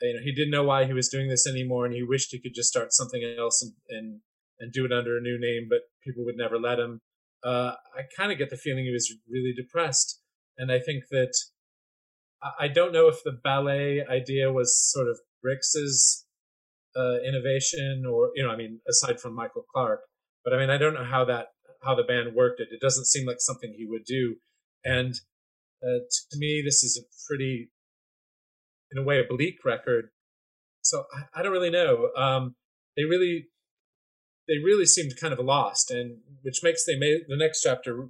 you 0.00 0.14
know 0.14 0.20
he 0.22 0.32
didn't 0.32 0.50
know 0.50 0.64
why 0.64 0.84
he 0.84 0.92
was 0.92 1.08
doing 1.08 1.28
this 1.28 1.46
anymore, 1.46 1.84
and 1.84 1.94
he 1.94 2.02
wished 2.02 2.30
he 2.30 2.40
could 2.40 2.54
just 2.54 2.70
start 2.70 2.92
something 2.92 3.22
else 3.38 3.62
and 3.62 3.72
and, 3.88 4.20
and 4.64 4.72
do 4.72 4.84
it 4.86 4.92
under 4.92 5.16
a 5.18 5.20
new 5.20 5.38
name, 5.38 5.66
but 5.68 5.80
people 6.02 6.24
would 6.24 6.36
never 6.36 6.58
let 6.58 6.78
him. 6.78 7.00
Uh, 7.44 7.74
I 7.94 8.02
kind 8.16 8.32
of 8.32 8.38
get 8.38 8.48
the 8.48 8.56
feeling 8.56 8.84
he 8.84 8.90
was 8.90 9.14
really 9.28 9.52
depressed, 9.54 10.20
and 10.56 10.72
I 10.72 10.80
think 10.80 11.04
that 11.10 11.34
I- 12.58 12.68
don't 12.68 12.92
know 12.92 13.08
if 13.08 13.22
the 13.22 13.32
ballet 13.32 14.04
idea 14.04 14.50
was 14.52 14.76
sort 14.76 15.08
of 15.08 15.20
Brix's 15.42 16.26
uh, 16.96 17.18
innovation, 17.20 18.04
or 18.06 18.30
you 18.34 18.42
know, 18.42 18.50
I 18.50 18.56
mean, 18.56 18.80
aside 18.88 19.20
from 19.20 19.34
Michael 19.34 19.64
Clark, 19.72 20.00
but 20.44 20.54
I 20.54 20.58
mean, 20.58 20.70
I 20.70 20.78
don't 20.78 20.94
know 20.94 21.04
how 21.04 21.24
that 21.26 21.48
how 21.82 21.94
the 21.94 22.02
band 22.02 22.34
worked 22.34 22.60
it. 22.60 22.68
It 22.70 22.80
doesn't 22.80 23.06
seem 23.06 23.26
like 23.26 23.40
something 23.40 23.74
he 23.76 23.86
would 23.86 24.04
do, 24.04 24.36
and 24.84 25.14
uh, 25.82 26.00
to 26.30 26.38
me, 26.38 26.62
this 26.64 26.82
is 26.82 26.98
a 26.98 27.04
pretty, 27.28 27.70
in 28.92 28.98
a 28.98 29.02
way, 29.02 29.20
a 29.20 29.24
bleak 29.24 29.64
record. 29.64 30.10
So 30.82 31.04
I, 31.14 31.40
I 31.40 31.42
don't 31.42 31.52
really 31.52 31.70
know. 31.70 32.10
Um, 32.16 32.54
they 32.96 33.04
really, 33.04 33.48
they 34.46 34.58
really 34.58 34.86
seemed 34.86 35.12
kind 35.20 35.32
of 35.32 35.38
lost, 35.38 35.90
and 35.90 36.18
which 36.42 36.60
makes 36.62 36.84
they 36.84 36.98
made 36.98 37.22
the 37.28 37.36
next 37.36 37.62
chapter 37.62 38.08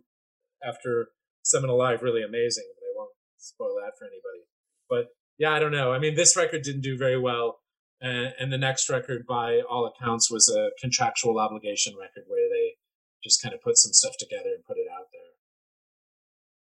after 0.63 1.09
Seminal 1.43 1.79
Live 1.79 2.03
really 2.03 2.23
amazing. 2.23 2.65
I 2.79 2.93
won't 2.97 3.11
spoil 3.39 3.77
that 3.77 3.93
for 3.99 4.05
anybody. 4.05 4.49
But 4.89 5.15
yeah, 5.39 5.53
I 5.53 5.59
don't 5.59 5.73
know. 5.73 5.93
I 5.93 5.99
mean, 5.99 6.15
this 6.15 6.37
record 6.37 6.63
didn't 6.63 6.83
do 6.83 6.97
very 6.97 7.19
well. 7.19 7.61
And, 8.01 8.35
and 8.39 8.53
the 8.53 8.59
next 8.59 8.91
record, 8.91 9.25
by 9.27 9.61
all 9.61 9.87
accounts, 9.87 10.31
was 10.31 10.49
a 10.49 10.71
contractual 10.81 11.39
obligation 11.39 11.95
record 11.99 12.25
where 12.27 12.49
they 12.49 12.75
just 13.23 13.43
kind 13.43 13.55
of 13.55 13.63
put 13.63 13.77
some 13.77 13.93
stuff 13.93 14.15
together 14.19 14.51
and 14.55 14.65
put 14.65 14.77
it 14.77 14.87
out 14.93 15.07
there. 15.13 15.21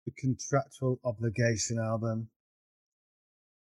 The 0.07 0.13
contractual 0.19 1.01
obligation 1.05 1.79
album, 1.79 2.29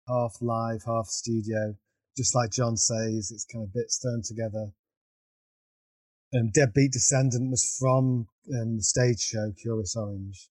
half 0.07 0.37
live, 0.41 0.83
half 0.85 1.07
studio. 1.07 1.75
Just 2.17 2.35
like 2.35 2.51
John 2.51 2.77
says, 2.77 3.31
it's 3.31 3.45
kind 3.45 3.63
of 3.63 3.73
bits 3.73 3.99
thrown 4.01 4.21
together. 4.23 4.71
Um, 6.33 6.49
Deadbeat 6.53 6.91
Descendant 6.93 7.51
was 7.51 7.75
from 7.79 8.27
um, 8.55 8.77
the 8.77 8.83
stage 8.83 9.19
show 9.19 9.51
Curious 9.61 9.95
Orange. 9.95 10.49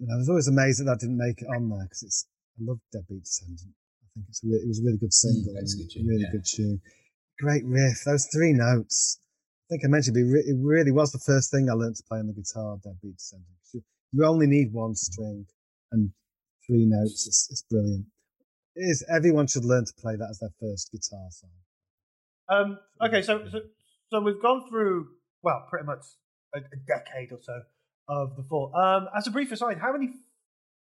And 0.00 0.10
I 0.12 0.16
was 0.16 0.28
always 0.28 0.48
amazed 0.48 0.80
that 0.80 0.84
that 0.84 1.00
didn't 1.00 1.18
make 1.18 1.42
it 1.42 1.46
on 1.46 1.68
there 1.70 1.84
because 1.84 2.02
it's 2.02 2.26
I 2.58 2.64
love 2.66 2.78
Deadbeat 2.92 3.22
Descendant. 3.24 3.74
I 4.02 4.06
think 4.14 4.26
it's 4.28 4.42
a 4.42 4.46
re- 4.48 4.62
it 4.62 4.66
was 4.68 4.80
a 4.80 4.84
really 4.84 4.98
good 4.98 5.14
single, 5.14 5.54
Mm, 5.54 5.62
it's 5.62 5.74
a 5.74 5.78
good 5.78 5.90
tune, 5.90 6.06
really 6.06 6.22
yeah. 6.22 6.32
good 6.32 6.44
tune. 6.46 6.80
Great 7.38 7.64
riff. 7.64 8.02
Those 8.04 8.26
three 8.32 8.52
notes. 8.52 9.20
I 9.70 9.74
think 9.74 9.82
I 9.84 9.88
mentioned 9.88 10.16
it, 10.16 10.24
re- 10.24 10.46
it 10.46 10.56
really 10.58 10.90
was 10.90 11.12
the 11.12 11.22
first 11.22 11.50
thing 11.50 11.68
I 11.70 11.74
learned 11.74 11.96
to 11.96 12.02
play 12.08 12.18
on 12.18 12.26
the 12.26 12.32
guitar. 12.32 12.78
Deadbeat 12.82 13.16
Descendant. 13.16 13.46
You, 13.72 13.82
you 14.12 14.24
only 14.24 14.46
need 14.46 14.72
one 14.72 14.94
string 14.96 15.46
and 15.92 16.10
three 16.66 16.86
notes. 16.86 17.26
It's, 17.26 17.48
it's 17.50 17.62
brilliant. 17.70 18.06
It 18.74 18.82
is. 18.90 19.04
Everyone 19.08 19.46
should 19.46 19.64
learn 19.64 19.84
to 19.84 19.92
play 20.00 20.16
that 20.16 20.28
as 20.30 20.38
their 20.38 20.50
first 20.60 20.90
guitar 20.90 21.28
song. 21.30 21.50
Um, 22.50 22.78
okay, 23.06 23.22
so, 23.22 23.44
so 23.50 23.60
so 24.10 24.20
we've 24.20 24.40
gone 24.40 24.68
through 24.68 25.08
well, 25.42 25.66
pretty 25.70 25.86
much 25.86 26.04
a, 26.54 26.58
a 26.58 26.76
decade 26.86 27.32
or 27.32 27.38
so 27.42 27.62
of 28.08 28.36
the 28.36 28.42
fall. 28.42 28.72
Um, 28.74 29.08
as 29.16 29.26
a 29.26 29.30
brief 29.30 29.52
aside, 29.52 29.78
how 29.78 29.92
many 29.92 30.10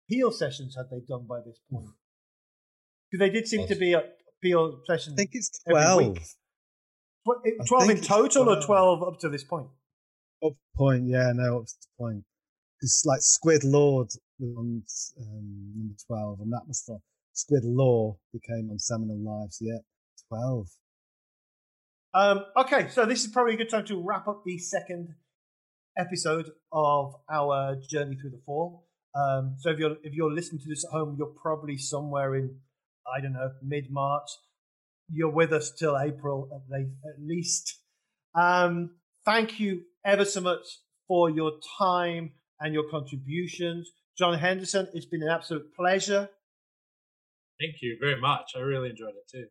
peel 0.09 0.31
sessions 0.31 0.75
had 0.75 0.85
they 0.91 1.01
done 1.07 1.25
by 1.27 1.39
this 1.45 1.59
point? 1.71 1.87
Because 3.09 3.19
they 3.19 3.29
did 3.29 3.47
seem 3.47 3.67
to 3.67 3.75
be 3.75 3.93
a 3.93 4.03
peel 4.41 4.81
session. 4.85 5.13
I 5.13 5.15
think 5.17 5.31
it's 5.33 5.59
twelve. 5.67 6.17
Tw- 6.17 7.67
Twelve 7.67 7.83
in 7.83 7.87
think 7.87 7.99
it's 7.99 8.07
total, 8.07 8.49
or 8.49 8.61
12. 8.61 9.01
up 9.01 9.19
to 9.21 9.29
this 9.29 9.43
point? 9.43 9.67
Up 10.45 10.53
point, 10.75 11.07
yeah, 11.07 11.31
no, 11.33 11.59
up 11.61 11.65
to 11.65 11.87
point. 11.97 12.23
Because 12.79 13.01
like 13.05 13.21
Squid 13.21 13.63
Law 13.63 14.03
was 14.03 14.19
on 14.41 14.83
um, 15.19 15.71
number 15.75 15.95
twelve, 16.05 16.39
and 16.41 16.51
that 16.53 16.61
was 16.67 16.83
from 16.85 16.99
Squid 17.33 17.63
Law 17.63 18.17
became 18.31 18.69
on 18.69 18.77
Seminal 18.77 19.17
Lives, 19.17 19.57
yeah, 19.59 19.79
twelve. 20.27 20.67
Um, 22.15 22.45
okay, 22.55 22.87
so 22.87 23.05
this 23.05 23.25
is 23.25 23.31
probably 23.31 23.55
a 23.55 23.57
good 23.57 23.69
time 23.69 23.85
to 23.87 24.01
wrap 24.01 24.25
up 24.29 24.43
the 24.45 24.57
second 24.57 25.15
episode 25.97 26.49
of 26.71 27.13
our 27.29 27.75
journey 27.89 28.15
through 28.15 28.29
the 28.29 28.41
fall. 28.45 28.87
Um, 29.13 29.55
so 29.59 29.69
if 29.69 29.79
you're 29.79 29.97
if 30.01 30.13
you're 30.13 30.31
listening 30.31 30.61
to 30.61 30.69
this 30.69 30.85
at 30.85 30.91
home, 30.91 31.15
you're 31.17 31.33
probably 31.41 31.77
somewhere 31.77 32.35
in 32.35 32.55
I 33.05 33.21
don't 33.21 33.33
know 33.33 33.51
mid 33.61 33.91
March. 33.91 34.29
You're 35.11 35.31
with 35.31 35.51
us 35.51 35.71
till 35.71 35.97
April 35.99 36.49
at, 36.53 36.61
le- 36.69 36.79
at 36.83 37.21
least. 37.21 37.79
Um, 38.33 38.91
thank 39.25 39.59
you 39.59 39.81
ever 40.05 40.23
so 40.23 40.39
much 40.39 40.65
for 41.09 41.29
your 41.29 41.51
time 41.77 42.31
and 42.61 42.73
your 42.73 42.89
contributions, 42.89 43.91
John 44.17 44.39
Henderson. 44.39 44.87
It's 44.93 45.05
been 45.05 45.21
an 45.21 45.29
absolute 45.29 45.73
pleasure. 45.75 46.29
Thank 47.59 47.75
you 47.81 47.97
very 47.99 48.19
much. 48.19 48.51
I 48.55 48.59
really 48.59 48.89
enjoyed 48.91 49.09
it 49.15 49.29
too. 49.29 49.47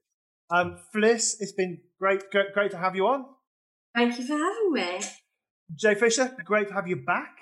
Um, 0.51 0.79
Fliss, 0.95 1.37
it's 1.41 1.53
been 1.53 1.81
great, 2.05 2.31
great, 2.31 2.53
great 2.53 2.71
to 2.71 2.77
have 2.77 2.95
you 2.95 3.07
on. 3.07 3.25
Thank 3.95 4.19
you 4.19 4.27
for 4.27 4.37
having 4.37 4.73
me. 4.73 5.01
Jay 5.75 5.95
Fisher, 5.95 6.37
great 6.45 6.69
to 6.69 6.75
have 6.75 6.87
you 6.87 6.97
back. 6.97 7.33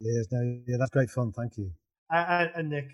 Yeah, 0.00 0.22
no, 0.32 0.62
yeah, 0.66 0.76
that's 0.80 0.90
great 0.90 1.10
fun. 1.10 1.30
Thank 1.30 1.56
you. 1.58 1.70
And, 2.10 2.26
and, 2.28 2.50
and 2.56 2.70
Nick. 2.70 2.88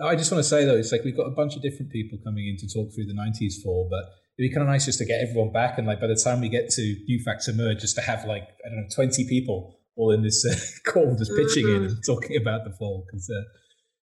I 0.00 0.14
just 0.14 0.30
want 0.30 0.44
to 0.44 0.48
say 0.48 0.64
though, 0.64 0.76
it's 0.76 0.92
like 0.92 1.02
we've 1.02 1.16
got 1.16 1.26
a 1.26 1.34
bunch 1.34 1.56
of 1.56 1.62
different 1.62 1.90
people 1.90 2.18
coming 2.22 2.46
in 2.46 2.56
to 2.58 2.72
talk 2.72 2.94
through 2.94 3.06
the 3.06 3.14
'90s 3.14 3.60
fall, 3.64 3.88
but 3.90 4.04
it'd 4.38 4.48
be 4.50 4.54
kind 4.54 4.62
of 4.62 4.68
nice 4.68 4.84
just 4.84 4.98
to 4.98 5.04
get 5.04 5.20
everyone 5.26 5.52
back, 5.52 5.76
and 5.76 5.88
like 5.88 6.00
by 6.00 6.06
the 6.06 6.20
time 6.22 6.40
we 6.40 6.48
get 6.48 6.70
to 6.70 6.82
New 7.08 7.20
Facts 7.24 7.48
Emerge, 7.48 7.80
just 7.80 7.96
to 7.96 8.02
have 8.02 8.24
like 8.26 8.44
I 8.64 8.68
don't 8.68 8.82
know, 8.82 8.88
20 8.94 9.26
people 9.28 9.80
all 9.96 10.12
in 10.12 10.22
this 10.22 10.44
uh, 10.46 10.54
call, 10.92 11.16
just 11.16 11.34
pitching 11.34 11.66
in 11.68 11.82
and 11.82 11.96
talking 12.06 12.36
about 12.36 12.62
the 12.64 12.70
fall, 12.78 13.04
because 13.06 13.28
uh, 13.28 13.42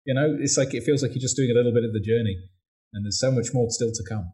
you 0.04 0.12
know, 0.12 0.36
it's 0.40 0.58
like 0.58 0.74
it 0.74 0.82
feels 0.82 1.02
like 1.02 1.12
you're 1.12 1.22
just 1.22 1.36
doing 1.36 1.50
a 1.50 1.54
little 1.54 1.72
bit 1.72 1.84
of 1.84 1.94
the 1.94 2.00
journey, 2.00 2.36
and 2.92 3.06
there's 3.06 3.20
so 3.20 3.30
much 3.30 3.54
more 3.54 3.70
still 3.70 3.92
to 3.92 4.04
come. 4.06 4.32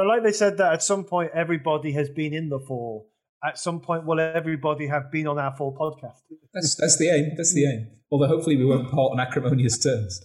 But 0.00 0.06
like 0.06 0.22
they 0.22 0.32
said 0.32 0.56
that 0.56 0.72
at 0.72 0.82
some 0.82 1.04
point 1.04 1.30
everybody 1.34 1.92
has 1.92 2.08
been 2.08 2.32
in 2.32 2.48
the 2.48 2.58
fall. 2.58 3.10
At 3.44 3.58
some 3.58 3.80
point, 3.80 4.06
will 4.06 4.18
everybody 4.18 4.86
have 4.86 5.12
been 5.12 5.26
on 5.26 5.38
our 5.38 5.54
fall 5.54 5.76
podcast? 5.76 6.20
That's 6.54 6.74
that's 6.74 6.96
the 6.96 7.10
aim. 7.10 7.32
That's 7.36 7.52
the 7.52 7.66
aim. 7.66 7.88
Although 8.10 8.28
hopefully 8.28 8.56
we 8.56 8.64
won't 8.64 8.90
part 8.90 9.12
on 9.12 9.20
acrimonious 9.20 9.76
terms. 9.76 10.22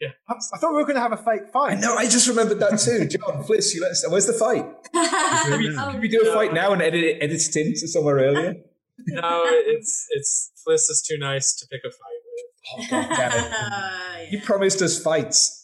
I 0.02 0.08
I 0.30 0.58
thought 0.60 0.72
we 0.72 0.78
were 0.78 0.86
going 0.86 0.96
to 0.96 1.02
have 1.02 1.12
a 1.12 1.18
fake 1.18 1.52
fight. 1.52 1.74
I 1.74 1.82
know. 1.82 1.96
I 1.98 2.06
just 2.06 2.26
remembered 2.30 2.62
that 2.62 2.80
too. 2.80 3.06
John 3.06 3.44
Fliss, 3.44 3.74
you 3.76 3.82
let 3.82 3.92
us. 3.92 4.06
Where's 4.10 4.28
the 4.28 4.32
fight? 4.32 4.66
Can 4.94 5.60
we, 5.60 5.76
can 5.76 6.00
we 6.00 6.08
do 6.08 6.22
a 6.22 6.34
fight 6.34 6.54
now 6.54 6.72
and 6.72 6.82
edit 6.82 7.04
it, 7.04 7.18
edit 7.22 7.42
it 7.42 7.56
into 7.58 7.86
somewhere 7.90 8.16
earlier? 8.16 8.56
No, 9.08 9.42
it's 9.46 10.08
it's 10.12 10.52
Fliss 10.66 10.90
is 10.90 11.04
too 11.06 11.18
nice 11.18 11.54
to 11.56 11.68
pick 11.68 11.82
a 11.84 11.90
fight 11.90 12.22
with. 12.26 12.46
Oh, 12.72 13.02
God 13.02 13.16
damn 13.18 13.32
it. 13.34 13.52
yeah. 13.52 14.30
You 14.30 14.40
promised 14.40 14.82
us 14.82 15.02
fights. 15.02 15.63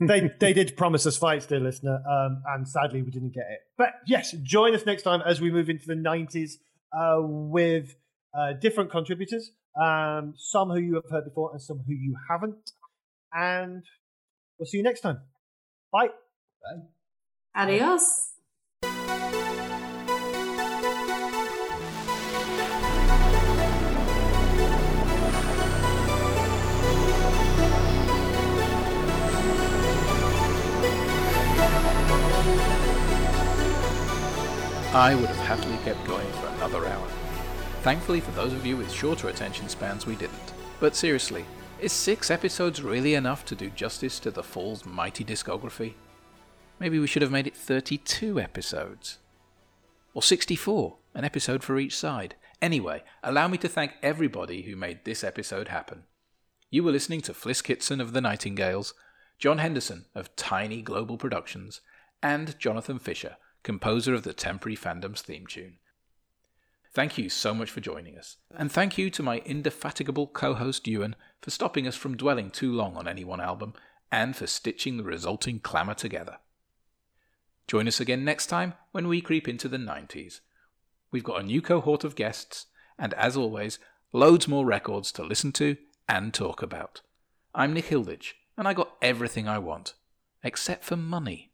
They 0.00 0.30
they 0.38 0.52
did 0.52 0.76
promise 0.76 1.06
us 1.06 1.16
fights, 1.16 1.46
dear 1.46 1.60
listener, 1.60 2.02
um, 2.08 2.42
and 2.48 2.68
sadly 2.68 3.02
we 3.02 3.10
didn't 3.10 3.34
get 3.34 3.46
it. 3.50 3.60
But 3.76 3.94
yes, 4.06 4.32
join 4.42 4.74
us 4.74 4.86
next 4.86 5.02
time 5.02 5.22
as 5.24 5.40
we 5.40 5.50
move 5.50 5.68
into 5.68 5.86
the 5.86 5.94
nineties 5.94 6.58
uh, 6.92 7.18
with 7.20 7.96
uh, 8.36 8.54
different 8.54 8.90
contributors, 8.90 9.52
um, 9.80 10.34
some 10.36 10.70
who 10.70 10.78
you 10.78 10.94
have 10.94 11.08
heard 11.10 11.24
before 11.24 11.52
and 11.52 11.60
some 11.60 11.78
who 11.86 11.92
you 11.92 12.16
haven't. 12.28 12.72
And 13.32 13.84
we'll 14.58 14.66
see 14.66 14.78
you 14.78 14.82
next 14.82 15.00
time. 15.00 15.20
Bye. 15.92 16.08
Adios. 17.54 18.32
I 34.92 35.14
would 35.14 35.26
have 35.26 35.46
happily 35.46 35.76
kept 35.84 36.04
going 36.04 36.26
for 36.32 36.48
another 36.48 36.84
hour. 36.84 37.06
Thankfully, 37.82 38.20
for 38.20 38.32
those 38.32 38.52
of 38.52 38.66
you 38.66 38.76
with 38.76 38.90
shorter 38.90 39.28
attention 39.28 39.68
spans, 39.68 40.04
we 40.04 40.16
didn't. 40.16 40.52
But 40.80 40.96
seriously, 40.96 41.44
is 41.78 41.92
six 41.92 42.28
episodes 42.28 42.82
really 42.82 43.14
enough 43.14 43.44
to 43.44 43.54
do 43.54 43.70
justice 43.70 44.18
to 44.18 44.32
the 44.32 44.42
Fall's 44.42 44.84
mighty 44.84 45.24
discography? 45.24 45.94
Maybe 46.80 46.98
we 46.98 47.06
should 47.06 47.22
have 47.22 47.30
made 47.30 47.46
it 47.46 47.56
32 47.56 48.40
episodes. 48.40 49.18
Or 50.12 50.22
64, 50.22 50.96
an 51.14 51.24
episode 51.24 51.62
for 51.62 51.78
each 51.78 51.96
side. 51.96 52.34
Anyway, 52.60 53.04
allow 53.22 53.46
me 53.46 53.58
to 53.58 53.68
thank 53.68 53.92
everybody 54.02 54.62
who 54.62 54.74
made 54.74 55.04
this 55.04 55.22
episode 55.22 55.68
happen. 55.68 56.02
You 56.68 56.82
were 56.82 56.90
listening 56.90 57.20
to 57.22 57.32
Fliss 57.32 57.62
Kitson 57.62 58.00
of 58.00 58.12
The 58.12 58.20
Nightingales, 58.20 58.92
John 59.38 59.58
Henderson 59.58 60.06
of 60.16 60.34
Tiny 60.34 60.82
Global 60.82 61.16
Productions, 61.16 61.80
and 62.24 62.58
Jonathan 62.58 62.98
Fisher, 62.98 63.36
composer 63.62 64.14
of 64.14 64.22
the 64.22 64.32
Temporary 64.32 64.76
Fandom's 64.76 65.22
theme 65.22 65.46
tune. 65.46 65.78
Thank 66.92 67.16
you 67.18 67.28
so 67.28 67.54
much 67.54 67.70
for 67.70 67.80
joining 67.80 68.18
us, 68.18 68.36
and 68.52 68.70
thank 68.70 68.98
you 68.98 69.10
to 69.10 69.22
my 69.22 69.38
indefatigable 69.44 70.26
co 70.26 70.54
host 70.54 70.88
Ewan 70.88 71.14
for 71.40 71.50
stopping 71.50 71.86
us 71.86 71.94
from 71.94 72.16
dwelling 72.16 72.50
too 72.50 72.72
long 72.72 72.96
on 72.96 73.06
any 73.06 73.24
one 73.24 73.40
album 73.40 73.74
and 74.10 74.34
for 74.34 74.46
stitching 74.46 74.96
the 74.96 75.04
resulting 75.04 75.60
clamour 75.60 75.94
together. 75.94 76.38
Join 77.68 77.86
us 77.86 78.00
again 78.00 78.24
next 78.24 78.46
time 78.46 78.74
when 78.90 79.06
we 79.06 79.20
creep 79.20 79.46
into 79.46 79.68
the 79.68 79.76
90s. 79.76 80.40
We've 81.12 81.22
got 81.22 81.40
a 81.40 81.44
new 81.44 81.62
cohort 81.62 82.02
of 82.02 82.16
guests, 82.16 82.66
and 82.98 83.14
as 83.14 83.36
always, 83.36 83.78
loads 84.12 84.48
more 84.48 84.66
records 84.66 85.12
to 85.12 85.22
listen 85.22 85.52
to 85.52 85.76
and 86.08 86.34
talk 86.34 86.62
about. 86.62 87.02
I'm 87.54 87.72
Nick 87.72 87.86
Hilditch, 87.86 88.34
and 88.56 88.66
I 88.66 88.74
got 88.74 88.96
everything 89.00 89.46
I 89.46 89.58
want, 89.58 89.94
except 90.42 90.82
for 90.82 90.96
money. 90.96 91.49